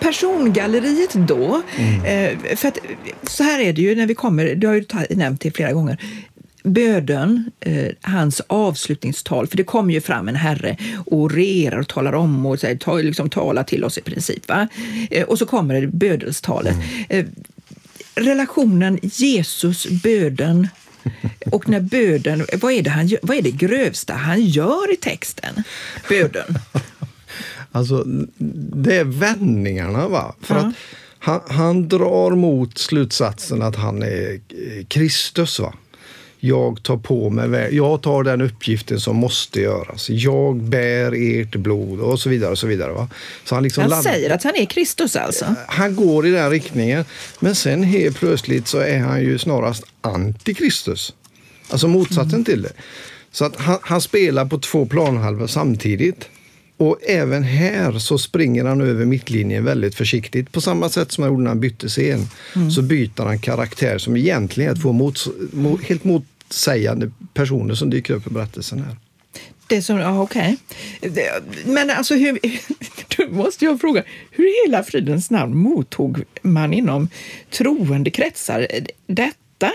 Persongalleriet 0.05 1.13
då. 1.15 1.63
Mm. 1.77 2.05
Eh, 2.05 2.57
för 2.57 2.69
att, 2.69 2.79
så 3.23 3.43
här 3.43 3.61
är 3.61 3.73
det 3.73 3.83
ju 3.83 3.95
när 3.95 4.07
vi 4.07 4.15
kommer, 4.15 4.55
du 4.55 4.67
har 4.67 4.75
ju 4.75 4.85
nämnt 5.11 5.41
det 5.41 5.51
flera 5.51 5.73
gånger. 5.73 5.99
Böden, 6.63 7.51
eh, 7.61 7.89
hans 8.01 8.41
avslutningstal, 8.47 9.47
för 9.47 9.57
det 9.57 9.65
kommer 9.65 9.95
ju 9.95 10.01
fram 10.01 10.29
en 10.29 10.37
herre 10.37 10.77
och 11.07 11.19
orerar 11.19 11.79
och 11.79 11.89
talar 11.89 12.13
om 12.13 12.47
och 12.47 12.61
så 12.61 12.77
ta, 12.81 12.97
liksom, 12.97 13.31
talar 13.31 13.65
till 13.65 13.85
oss 13.85 13.99
i 13.99 14.01
princip. 14.01 14.49
Va? 14.49 14.69
Eh, 15.11 15.25
och 15.25 15.39
så 15.39 15.47
kommer 15.47 15.81
det 15.81 15.87
bödelstalet. 15.87 16.75
Mm. 16.75 17.05
Eh, 17.09 17.27
relationen 18.15 18.99
Jesus-böden 19.03 20.69
och 21.53 21.69
när 21.69 21.81
böden, 21.81 22.47
vad 22.61 22.73
är, 22.73 22.83
det 22.83 22.91
han, 22.91 23.17
vad 23.23 23.37
är 23.37 23.43
det 23.43 23.51
grövsta 23.51 24.15
han 24.15 24.45
gör 24.45 24.93
i 24.93 24.97
texten? 24.97 25.65
Böden. 26.09 26.59
Alltså, 27.73 28.05
det 28.75 28.97
är 28.97 29.05
vändningarna. 29.05 30.09
va? 30.09 30.35
För 30.41 30.55
ja. 30.55 30.61
att 30.61 30.75
han, 31.19 31.41
han, 31.49 31.89
drar 31.89 32.31
mot 32.31 32.79
slutsatsen 32.79 33.63
att 33.63 33.77
han 33.77 34.03
är 34.03 34.41
Kristus. 34.89 35.61
va? 35.61 35.75
Jag 36.41 36.83
tar 36.83 36.97
på 36.97 37.31
mig, 37.31 37.77
jag 37.77 38.03
tar 38.03 38.23
den 38.23 38.41
uppgiften 38.41 39.01
som 39.01 39.17
måste 39.17 39.61
göras. 39.61 40.11
Jag 40.11 40.57
bär 40.57 41.13
ert 41.41 41.57
blod 41.57 42.01
och 42.01 42.21
så 42.21 42.29
vidare. 42.29 42.51
Och 42.51 42.59
så 42.59 42.67
vidare 42.67 42.93
va? 42.93 43.09
Så 43.45 43.55
han 43.55 43.65
liksom 43.65 43.93
han 43.93 44.03
säger 44.03 44.31
att 44.31 44.45
han 44.45 44.57
är 44.57 44.65
Kristus 44.65 45.17
alltså? 45.17 45.55
Han 45.67 45.97
går 45.97 46.27
i 46.27 46.31
den 46.31 46.51
riktningen. 46.51 47.05
Men 47.41 47.55
sen 47.55 47.83
helt 47.83 48.19
plötsligt 48.19 48.69
så 48.69 48.79
är 48.79 48.99
han 48.99 49.21
ju 49.21 49.39
snarast 49.39 49.85
antikristus. 50.01 51.15
Alltså 51.69 51.89
motsatsen 51.89 52.35
mm. 52.35 52.45
till 52.45 52.63
det. 52.63 52.73
Så 53.33 53.45
att 53.45 53.57
han, 53.57 53.79
han 53.83 54.01
spelar 54.01 54.45
på 54.45 54.59
två 54.59 54.87
planhalvor 54.87 55.47
samtidigt. 55.47 56.29
Och 56.77 56.99
även 57.03 57.43
här 57.43 57.99
så 57.99 58.19
springer 58.19 58.65
han 58.65 58.81
över 58.81 59.05
mittlinjen 59.05 59.65
väldigt 59.65 59.95
försiktigt. 59.95 60.53
På 60.53 60.61
samma 60.61 60.89
sätt 60.89 61.13
som 61.13 61.23
han 61.23 61.33
gjorde 61.33 61.43
när 61.43 61.51
han 61.51 61.61
bytte 61.61 61.89
scen. 61.89 62.27
Mm. 62.57 62.71
Så 62.71 62.83
byter 62.83 63.25
han 63.25 63.39
karaktär 63.39 63.99
som 63.99 64.17
egentligen 64.17 64.71
är 64.71 64.77
två 64.77 64.93
mot, 64.93 65.27
mot, 65.53 65.83
helt 65.83 66.05
motsägande 66.05 67.11
personer 67.35 67.75
som 67.75 67.91
dyker 67.91 68.15
upp 68.15 68.27
i 68.27 68.31
berättelsen 68.31 68.79
här. 68.79 68.97
Det 69.67 69.83
som, 69.83 69.99
ja, 69.99 70.23
okej. 70.23 70.57
Okay. 71.03 71.25
Men 71.65 71.91
alltså, 71.91 72.15
hur, 72.15 72.39
då 73.17 73.35
måste 73.35 73.65
jag 73.65 73.81
fråga, 73.81 74.03
hur 74.31 74.45
i 74.45 74.67
hela 74.67 74.83
fridens 74.83 75.31
namn 75.31 75.57
mottog 75.57 76.23
man 76.43 76.75
inom 76.75 77.09
troende 77.51 78.11
kretsar 78.11 78.69
detta? 79.07 79.73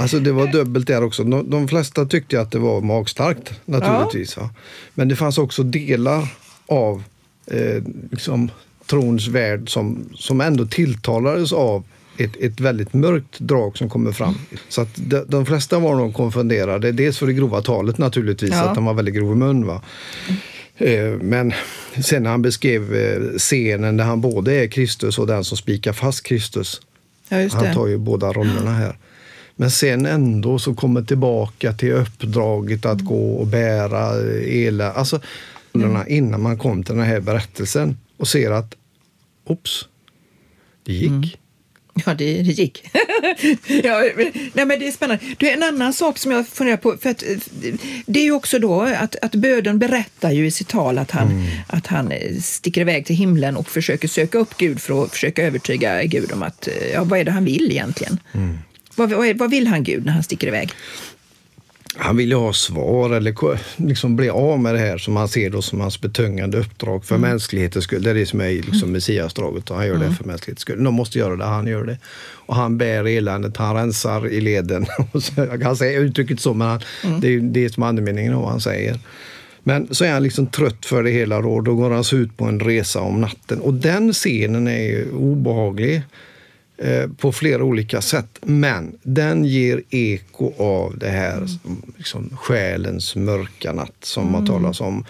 Alltså 0.00 0.20
det 0.20 0.32
var 0.32 0.46
dubbelt 0.46 0.86
där 0.86 1.02
också. 1.02 1.24
De, 1.24 1.50
de 1.50 1.68
flesta 1.68 2.06
tyckte 2.06 2.40
att 2.40 2.50
det 2.50 2.58
var 2.58 2.80
magstarkt 2.80 3.52
naturligtvis. 3.64 4.36
Ja. 4.36 4.50
Men 4.94 5.08
det 5.08 5.16
fanns 5.16 5.38
också 5.38 5.62
delar 5.62 6.28
av 6.66 7.02
eh, 7.46 7.82
liksom, 8.10 8.50
trons 8.86 9.28
värld 9.28 9.70
som, 9.70 10.08
som 10.14 10.40
ändå 10.40 10.66
tilltalades 10.66 11.52
av 11.52 11.84
ett, 12.18 12.36
ett 12.40 12.60
väldigt 12.60 12.94
mörkt 12.94 13.38
drag 13.38 13.78
som 13.78 13.90
kommer 13.90 14.12
fram. 14.12 14.34
Så 14.68 14.80
att 14.80 14.88
de, 14.94 15.24
de 15.28 15.46
flesta 15.46 15.78
var 15.78 15.94
nog 15.96 16.14
konfunderade. 16.14 16.92
Dels 16.92 17.18
för 17.18 17.26
det 17.26 17.32
grova 17.32 17.62
talet 17.62 17.98
naturligtvis, 17.98 18.50
ja. 18.50 18.62
att 18.62 18.74
de 18.74 18.84
var 18.84 18.94
väldigt 18.94 19.14
grov 19.14 19.32
i 19.32 19.34
mun. 19.34 19.66
Va? 19.66 19.82
Eh, 20.76 21.10
men 21.20 21.52
sen 22.02 22.22
när 22.22 22.30
han 22.30 22.42
beskrev 22.42 22.94
eh, 22.94 23.38
scenen 23.38 23.96
där 23.96 24.04
han 24.04 24.20
både 24.20 24.54
är 24.54 24.66
Kristus 24.66 25.18
och 25.18 25.26
den 25.26 25.44
som 25.44 25.56
spikar 25.56 25.92
fast 25.92 26.22
Kristus. 26.22 26.80
Ja, 27.28 27.48
han 27.52 27.74
tar 27.74 27.86
ju 27.86 27.98
båda 27.98 28.32
rollerna 28.32 28.70
här. 28.70 28.96
Men 29.60 29.70
sen 29.70 30.06
ändå 30.06 30.58
så 30.58 30.74
kommer 30.74 31.02
tillbaka 31.02 31.72
till 31.72 31.92
uppdraget 31.92 32.86
att 32.86 33.00
gå 33.00 33.32
och 33.32 33.46
bära 33.46 34.30
ela. 34.42 34.92
Alltså, 34.92 35.20
mm. 35.74 36.02
innan 36.08 36.42
man 36.42 36.58
kom 36.58 36.84
till 36.84 36.94
den 36.94 37.04
här 37.04 37.20
berättelsen 37.20 37.98
och 38.16 38.28
ser 38.28 38.50
att, 38.50 38.74
ops, 39.44 39.88
det 40.84 40.92
gick. 40.92 41.08
Mm. 41.08 41.28
Ja, 42.06 42.14
det, 42.14 42.42
det 42.42 42.52
gick. 42.52 42.84
ja, 43.84 44.04
nej, 44.52 44.66
men 44.66 44.68
det 44.68 44.88
är 44.88 44.92
spännande. 44.92 45.24
Det 45.38 45.50
är 45.50 45.56
en 45.56 45.62
annan 45.62 45.92
sak 45.92 46.18
som 46.18 46.32
jag 46.32 46.48
funderar 46.48 46.76
på. 46.76 46.96
För 47.00 47.10
att, 47.10 47.24
det 48.06 48.20
är 48.20 48.24
ju 48.24 48.32
också 48.32 48.58
då 48.58 48.82
att, 48.82 49.16
att 49.22 49.34
böden 49.34 49.78
berättar 49.78 50.30
ju 50.30 50.46
i 50.46 50.50
sitt 50.50 50.68
tal 50.68 50.98
att 50.98 51.10
han, 51.10 51.30
mm. 51.30 51.46
att 51.66 51.86
han 51.86 52.12
sticker 52.42 52.80
iväg 52.80 53.06
till 53.06 53.16
himlen 53.16 53.56
och 53.56 53.68
försöker 53.68 54.08
söka 54.08 54.38
upp 54.38 54.56
Gud 54.56 54.80
för 54.80 55.04
att 55.04 55.10
försöka 55.10 55.42
övertyga 55.42 56.04
Gud 56.04 56.32
om 56.32 56.42
att, 56.42 56.68
ja, 56.92 57.04
vad 57.04 57.18
är 57.18 57.24
det 57.24 57.30
han 57.30 57.44
vill 57.44 57.70
egentligen. 57.70 58.20
Mm. 58.32 58.58
Vad, 59.08 59.38
vad, 59.38 59.50
vill 59.50 59.66
han 59.66 59.84
Gud 59.84 60.04
när 60.04 60.12
han 60.12 60.22
sticker 60.22 60.46
iväg? 60.46 60.72
Han 61.96 62.16
vill 62.16 62.28
ju 62.28 62.36
ha 62.36 62.52
svar 62.52 63.10
eller 63.10 63.34
liksom 63.76 64.16
bli 64.16 64.30
av 64.30 64.58
med 64.60 64.74
det 64.74 64.78
här 64.78 64.98
som 64.98 65.16
han 65.16 65.28
ser 65.28 65.50
då 65.50 65.62
som 65.62 65.80
hans 65.80 66.00
betungande 66.00 66.58
uppdrag 66.58 67.04
för 67.04 67.14
mm. 67.14 67.30
mänsklighetens 67.30 67.84
skull. 67.84 68.02
Det 68.02 68.10
är 68.10 68.14
det 68.14 68.26
som 68.26 68.40
är 68.40 68.50
liksom 68.50 68.78
mm. 68.78 68.92
messiasdraget 68.92 69.70
och 69.70 69.76
han 69.76 69.86
gör 69.86 69.94
mm. 69.94 70.08
det 70.08 70.14
för 70.14 70.24
mänsklighetens 70.24 70.60
skull. 70.60 70.84
De 70.84 70.94
måste 70.94 71.18
göra 71.18 71.36
det, 71.36 71.44
han 71.44 71.66
gör 71.66 71.84
det. 71.84 71.98
Och 72.46 72.54
han 72.54 72.78
bär 72.78 73.04
eländet, 73.04 73.56
han 73.56 73.76
rensar 73.76 74.28
i 74.28 74.40
leden. 74.40 74.86
Jag 75.36 75.62
kan 75.62 75.76
säga 75.76 75.98
uttrycket 75.98 76.40
så, 76.40 76.54
men 76.54 76.68
han, 76.68 76.80
mm. 77.04 77.20
det 77.20 77.28
är 77.28 77.40
det 77.40 77.74
som 77.74 77.82
är 77.82 77.86
andemeningen 77.86 78.34
av 78.34 78.42
vad 78.42 78.50
han 78.50 78.60
säger. 78.60 78.98
Men 79.62 79.94
så 79.94 80.04
är 80.04 80.12
han 80.12 80.22
liksom 80.22 80.46
trött 80.46 80.86
för 80.86 81.02
det 81.02 81.10
hela 81.10 81.40
då, 81.40 81.60
då 81.60 81.74
går 81.74 81.90
han 81.90 82.20
ut 82.20 82.36
på 82.36 82.44
en 82.44 82.60
resa 82.60 83.00
om 83.00 83.20
natten. 83.20 83.60
Och 83.60 83.74
den 83.74 84.12
scenen 84.12 84.68
är 84.68 84.82
ju 84.82 85.12
obehaglig. 85.12 86.02
Eh, 86.82 87.08
på 87.16 87.32
flera 87.32 87.64
olika 87.64 88.00
sätt. 88.00 88.38
Men 88.42 88.98
den 89.02 89.44
ger 89.44 89.82
eko 89.90 90.52
av 90.58 90.98
det 90.98 91.08
här 91.08 91.36
mm. 91.36 91.82
liksom, 91.96 92.30
själens 92.36 93.16
mörka 93.16 93.72
natt 93.72 93.96
som 94.00 94.22
mm. 94.22 94.32
man 94.32 94.46
talas 94.46 94.80
om. 94.80 95.04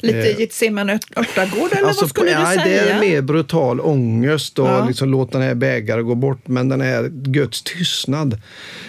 Lite 0.00 0.30
eh, 0.30 0.40
Getsemane 0.40 0.98
örtagård 1.16 1.72
eller 1.72 1.88
alltså, 1.88 2.04
vad 2.04 2.10
skulle 2.10 2.40
du 2.40 2.46
säga? 2.46 2.64
Det 2.64 2.78
är 2.78 3.00
mer 3.00 3.22
brutal 3.22 3.80
ångest 3.80 4.58
och 4.58 4.66
ja. 4.66 4.86
liksom 4.86 5.08
låta 5.08 5.38
den 5.38 5.46
här 5.46 5.54
bägaren 5.54 6.06
gå 6.06 6.14
bort. 6.14 6.48
Men 6.48 6.68
den 6.68 6.80
här 6.80 7.08
Guds 7.12 7.62
tystnad, 7.62 8.40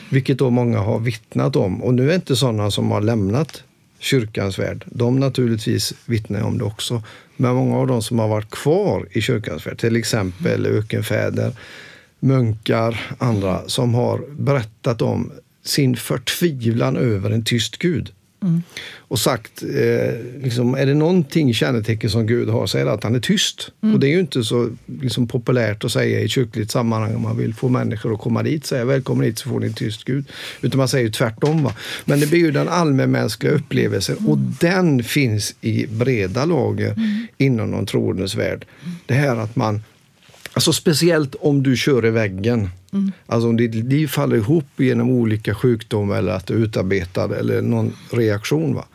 vilket 0.10 0.38
då 0.38 0.50
många 0.50 0.80
har 0.80 1.00
vittnat 1.00 1.56
om. 1.56 1.84
Och 1.84 1.94
nu 1.94 2.12
är 2.12 2.16
inte 2.16 2.36
sådana 2.36 2.72
som 2.72 2.92
har 2.92 3.02
lämnat 3.02 3.64
kyrkans 4.00 4.60
värld. 4.60 4.86
De 4.88 5.20
naturligtvis 5.20 5.94
vittnar 6.06 6.42
om 6.42 6.58
det 6.58 6.64
också. 6.64 7.04
Men 7.38 7.56
många 7.56 7.78
av 7.78 7.88
de 7.88 8.02
som 8.02 8.20
har 8.20 8.28
varit 8.28 8.52
kvar 8.52 9.08
i 9.12 9.22
kyrkans 9.22 9.68
värld, 9.68 9.80
till 9.80 9.96
exempel 9.96 10.66
ökenfäder, 10.66 11.52
munkar, 12.24 13.16
andra 13.18 13.62
som 13.68 13.94
har 13.94 14.22
berättat 14.38 15.02
om 15.02 15.32
sin 15.64 15.96
förtvivlan 15.96 16.98
över 16.98 17.32
en 17.32 17.44
tyst 17.44 17.78
Gud. 17.78 18.12
Mm. 18.44 18.64
Och 18.98 19.20
sagt, 19.20 19.64
eh, 19.64 20.42
liksom, 20.44 20.76
är 20.76 20.86
det 20.86 20.94
någonting 20.94 21.54
kännetecken 21.54 22.10
som 22.10 22.28
Gud 22.28 22.50
har 22.50 22.68
så 22.68 22.78
är 22.78 22.86
det 22.86 22.92
att 22.92 23.04
han 23.04 23.16
är 23.16 23.20
tyst. 23.20 23.72
Mm. 23.82 23.96
Och 23.96 24.00
det 24.00 24.08
är 24.08 24.12
ju 24.12 24.20
inte 24.20 24.44
så 24.44 24.70
liksom, 25.02 25.28
populärt 25.28 25.84
att 25.84 25.92
säga 25.92 26.20
i 26.20 26.30
kyrkligt 26.30 26.72
sammanhang 26.72 27.16
om 27.16 27.22
man 27.22 27.38
vill 27.38 27.54
få 27.54 27.70
människor 27.70 28.14
att 28.14 28.20
komma 28.20 28.44
dit. 28.44 28.66
Säga 28.66 28.86
välkommen 28.86 29.26
hit 29.26 29.40
så 29.40 29.50
får 29.50 29.60
ni 29.60 29.68
en 29.68 29.74
tyst 29.74 30.04
Gud. 30.04 30.26
Utan 30.62 30.78
man 30.78 30.88
säger 30.88 31.10
tvärtom. 31.10 31.64
Va? 31.64 31.74
Men 32.06 32.20
det 32.20 32.28
blir 32.28 32.40
ju 32.40 32.52
den 32.52 32.70
allmänmänskliga 32.70 33.54
upplevelsen 33.54 34.18
mm. 34.18 34.30
och 34.30 34.38
den 34.38 35.04
finns 35.04 35.56
i 35.62 35.88
breda 35.88 36.46
lager 36.46 36.92
mm. 36.92 37.28
inom 37.38 37.72
de 37.72 37.86
troendes 37.86 38.36
värld. 38.36 38.66
Det 39.06 39.14
här 39.14 39.36
att 39.36 39.56
man 39.56 39.82
Alltså 40.54 40.74
speciellt 40.74 41.36
om 41.40 41.64
du 41.64 41.78
kör 41.78 42.06
i 42.06 42.10
väggen. 42.10 42.70
Mm. 42.94 43.12
Alltså 43.26 43.50
om 43.50 43.58
ditt 43.58 43.76
liv 43.76 44.08
faller 44.08 44.36
ihop 44.36 44.66
genom 44.78 45.10
olika 45.10 45.56
sjukdomar 45.56 46.18
eller 46.18 46.32
att 46.32 46.48
du 46.48 46.54
är 46.54 46.58
utarbetad 46.58 47.36
eller 47.36 47.62
någon 47.62 47.94
reaktion. 48.12 48.76
Va? 48.76 48.86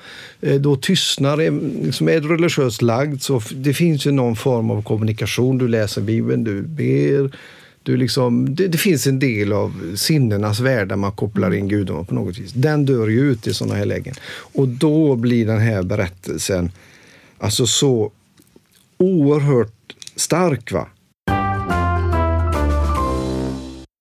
Eh, 0.40 0.60
då 0.60 0.76
tystnar, 0.76 1.36
liksom 1.84 2.08
är 2.08 2.20
du 2.20 2.28
religiöst 2.28 2.82
lagd 2.82 3.22
så 3.22 3.42
det 3.50 3.74
finns 3.74 4.06
ju 4.06 4.10
någon 4.10 4.36
form 4.36 4.70
av 4.70 4.82
kommunikation. 4.82 5.58
Du 5.58 5.68
läser 5.68 6.00
Bibeln, 6.00 6.44
du 6.44 6.62
ber. 6.62 7.36
Du 7.82 7.96
liksom, 7.96 8.54
det, 8.54 8.68
det 8.68 8.78
finns 8.78 9.06
en 9.06 9.18
del 9.18 9.52
av 9.52 9.96
sinnenas 9.96 10.60
värld 10.60 10.88
där 10.88 10.96
man 10.96 11.12
kopplar 11.12 11.54
in 11.54 11.68
gudomar 11.68 12.04
på 12.04 12.14
något 12.14 12.38
vis. 12.38 12.52
Den 12.52 12.84
dör 12.84 13.08
ju 13.08 13.30
ut 13.30 13.46
i 13.46 13.54
sådana 13.54 13.74
här 13.74 13.84
lägen. 13.84 14.14
Och 14.30 14.68
då 14.68 15.16
blir 15.16 15.46
den 15.46 15.60
här 15.60 15.82
berättelsen 15.82 16.70
alltså 17.38 17.66
så 17.66 18.12
oerhört 18.98 19.94
stark. 20.16 20.72
va 20.72 20.88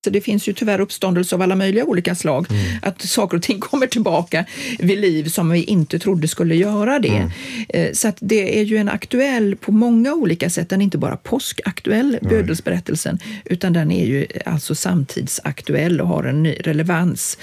det 0.09 0.21
finns 0.21 0.47
ju 0.47 0.53
tyvärr 0.53 0.79
uppståndelse 0.79 1.35
av 1.35 1.41
alla 1.41 1.55
möjliga 1.55 1.85
olika 1.85 2.15
slag. 2.15 2.47
Mm. 2.49 2.65
Att 2.81 3.01
saker 3.01 3.37
och 3.37 3.43
ting 3.43 3.59
kommer 3.69 3.87
tillbaka 3.87 4.45
vid 4.79 4.97
liv 4.97 5.29
som 5.29 5.49
vi 5.49 5.63
inte 5.63 5.99
trodde 5.99 6.27
skulle 6.27 6.55
göra 6.55 6.99
det. 6.99 7.07
Mm. 7.07 7.31
Eh, 7.69 7.93
så 7.93 8.07
att 8.07 8.17
det 8.19 8.59
är 8.59 8.63
ju 8.63 8.77
en 8.77 8.89
aktuell 8.89 9.55
på 9.55 9.71
många 9.71 10.13
olika 10.13 10.49
sätt. 10.49 10.69
Den 10.69 10.81
är 10.81 10.85
inte 10.85 10.97
bara 10.97 11.17
påskaktuell, 11.17 12.19
bödelsberättelsen, 12.21 13.19
utan 13.45 13.73
den 13.73 13.91
är 13.91 14.05
ju 14.05 14.27
alltså 14.45 14.75
samtidsaktuell 14.75 16.01
och 16.01 16.07
har 16.07 16.23
en 16.23 16.43
ny 16.43 16.55
relevans 16.63 17.37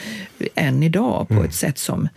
än 0.55 0.83
idag 0.83 1.29
på 1.29 1.35
mm. 1.35 1.47
ett 1.47 1.55
sätt 1.55 1.79
som 1.79 2.09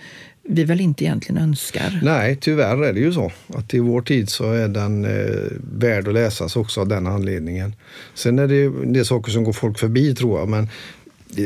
vi 0.47 0.63
väl 0.63 0.81
inte 0.81 1.03
egentligen 1.03 1.41
önskar. 1.41 1.99
Nej, 2.03 2.37
tyvärr 2.41 2.83
är 2.83 2.93
det 2.93 2.99
ju 2.99 3.13
så. 3.13 3.31
Att 3.53 3.73
i 3.73 3.79
vår 3.79 4.01
tid 4.01 4.29
så 4.29 4.51
är 4.51 4.67
den 4.67 5.05
eh, 5.05 5.35
värd 5.73 6.07
att 6.07 6.13
läsas 6.13 6.55
också 6.55 6.81
av 6.81 6.87
den 6.87 7.07
anledningen. 7.07 7.75
Sen 8.13 8.39
är 8.39 8.47
det 8.47 8.63
en 8.63 8.93
del 8.93 9.05
saker 9.05 9.31
som 9.31 9.43
går 9.43 9.53
folk 9.53 9.79
förbi 9.79 10.15
tror 10.15 10.39
jag. 10.39 10.49
Men 10.49 10.69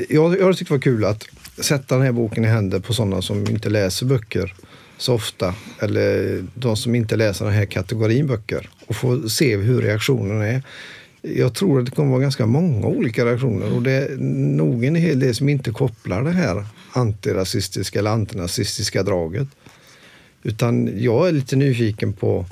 jag, 0.09 0.39
jag 0.39 0.57
tyckte 0.57 0.73
det 0.73 0.77
var 0.77 0.81
kul 0.81 1.05
att 1.05 1.25
sätta 1.57 1.95
den 1.95 2.05
här 2.05 2.11
boken 2.11 2.45
i 2.45 2.47
händer 2.47 2.79
på 2.79 2.93
sådana 2.93 3.21
som 3.21 3.47
inte 3.47 3.69
läser 3.69 4.05
böcker 4.05 4.53
så 4.97 5.13
ofta. 5.13 5.55
Eller 5.79 6.43
de 6.53 6.77
som 6.77 6.95
inte 6.95 7.15
läser 7.15 7.45
den 7.45 7.53
här 7.53 7.65
kategorin 7.65 8.27
böcker. 8.27 8.69
Och 8.87 8.95
få 8.95 9.29
se 9.29 9.57
hur 9.57 9.81
reaktionen 9.81 10.41
är. 10.41 10.63
Jag 11.21 11.53
tror 11.53 11.79
att 11.79 11.85
det 11.85 11.91
kommer 11.91 12.09
vara 12.09 12.21
ganska 12.21 12.45
många 12.45 12.87
olika 12.87 13.25
reaktioner 13.25 13.75
och 13.75 13.81
det 13.81 13.91
är 13.91 14.17
nog 14.57 14.85
en 14.85 14.95
hel 14.95 15.19
del 15.19 15.35
som 15.35 15.49
inte 15.49 15.71
kopplar 15.71 16.23
det 16.23 16.31
här 16.31 16.65
antirasistiska 16.91 17.99
eller 17.99 18.11
antinazistiska 18.11 19.03
draget. 19.03 19.47
Utan 20.43 21.03
jag 21.03 21.27
är 21.27 21.31
lite 21.31 21.55
nyfiken 21.55 22.13
på 22.13 22.45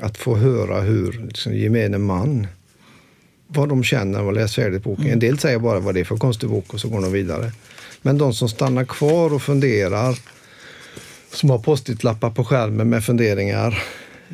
att 0.00 0.18
få 0.18 0.36
höra 0.36 0.80
hur 0.80 1.12
liksom, 1.12 1.54
gemene 1.54 1.98
man 1.98 2.46
vad 3.54 3.68
de 3.68 3.84
känner 3.84 4.04
när 4.04 4.24
de 4.24 4.34
läst 4.34 4.54
färdigt 4.54 4.82
boken. 4.82 5.06
En 5.06 5.18
del 5.18 5.38
säger 5.38 5.58
bara 5.58 5.80
vad 5.80 5.94
det 5.94 6.00
är 6.00 6.04
för 6.04 6.16
konstig 6.16 6.48
bok 6.48 6.74
och 6.74 6.80
så 6.80 6.88
går 6.88 7.00
de 7.00 7.12
vidare. 7.12 7.52
Men 8.02 8.18
de 8.18 8.34
som 8.34 8.48
stannar 8.48 8.84
kvar 8.84 9.34
och 9.34 9.42
funderar, 9.42 10.18
som 11.32 11.50
har 11.50 11.58
post-it-lappar 11.58 12.30
på 12.30 12.44
skärmen 12.44 12.88
med 12.88 13.04
funderingar, 13.04 13.82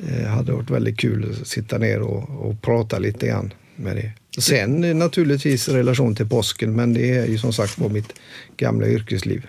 eh, 0.08 0.26
hade 0.26 0.52
varit 0.52 0.70
väldigt 0.70 0.98
kul 0.98 1.36
att 1.40 1.48
sitta 1.48 1.78
ner 1.78 2.00
och, 2.00 2.48
och 2.48 2.62
prata 2.62 2.98
lite 2.98 3.26
grann 3.26 3.52
med 3.76 3.96
det. 3.96 4.12
Sen 4.38 4.84
eh, 4.84 4.94
naturligtvis 4.94 5.68
relation 5.68 6.14
till 6.14 6.28
påsken, 6.28 6.76
men 6.76 6.94
det 6.94 7.10
är 7.10 7.26
ju 7.26 7.38
som 7.38 7.52
sagt 7.52 7.76
på 7.76 7.88
mitt 7.88 8.12
gamla 8.56 8.86
yrkesliv. 8.86 9.46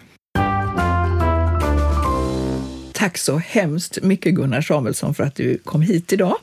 Tack 2.94 3.18
så 3.18 3.38
hemskt 3.38 4.04
mycket 4.04 4.36
Gunnar 4.36 4.62
Samuelsson 4.62 5.16
för 5.16 5.24
att 5.24 5.36
du 5.36 5.58
kom 5.58 5.82
hit 5.82 6.14
idag. 6.14 6.36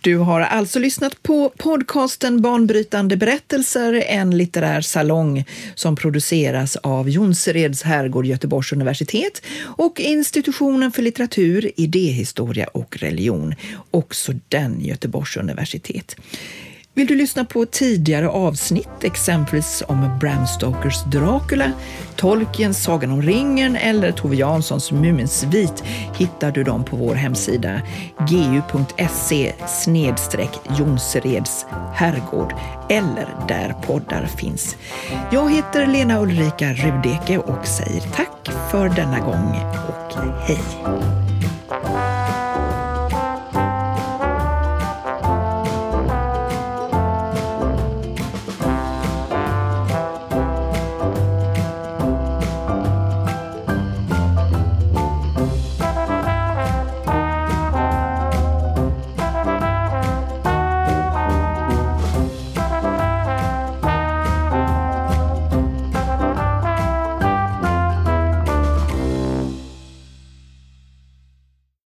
Du 0.00 0.16
har 0.16 0.40
alltså 0.40 0.78
lyssnat 0.78 1.22
på 1.22 1.52
podcasten 1.56 2.42
Banbrytande 2.42 3.16
berättelser, 3.16 4.04
en 4.06 4.38
litterär 4.38 4.80
salong 4.80 5.44
som 5.74 5.96
produceras 5.96 6.76
av 6.76 7.10
Jonsereds 7.10 7.82
herrgård 7.82 8.26
Göteborgs 8.26 8.72
universitet 8.72 9.42
och 9.62 10.00
Institutionen 10.00 10.92
för 10.92 11.02
litteratur, 11.02 11.70
idéhistoria 11.76 12.66
och 12.66 12.96
religion, 12.96 13.54
också 13.90 14.32
den 14.48 14.80
Göteborgs 14.80 15.36
universitet. 15.36 16.16
Vill 16.94 17.06
du 17.06 17.16
lyssna 17.16 17.44
på 17.44 17.66
tidigare 17.66 18.28
avsnitt, 18.28 18.88
exempelvis 19.04 19.82
om 19.86 20.18
Bram 20.20 20.46
Stokers 20.46 21.04
Dracula, 21.04 21.72
Tolkiens 22.16 22.82
Sagan 22.82 23.10
om 23.10 23.22
ringen 23.22 23.76
eller 23.76 24.12
Tove 24.12 24.36
Janssons 24.36 24.92
Muminsvit 24.92 25.84
hittar 26.16 26.50
du 26.50 26.64
dem 26.64 26.84
på 26.84 26.96
vår 26.96 27.14
hemsida 27.14 27.82
gu.se 28.28 29.52
Jonsereds 30.78 31.66
herrgård 31.94 32.54
eller 32.88 33.28
där 33.48 33.74
poddar 33.86 34.26
finns. 34.26 34.76
Jag 35.32 35.52
heter 35.52 35.86
Lena 35.86 36.20
Ulrika 36.20 36.72
Rudeke 36.72 37.38
och 37.38 37.66
säger 37.66 38.00
tack 38.00 38.50
för 38.70 38.88
denna 38.88 39.20
gång 39.20 39.54
och 39.88 40.14
hej! 40.46 40.58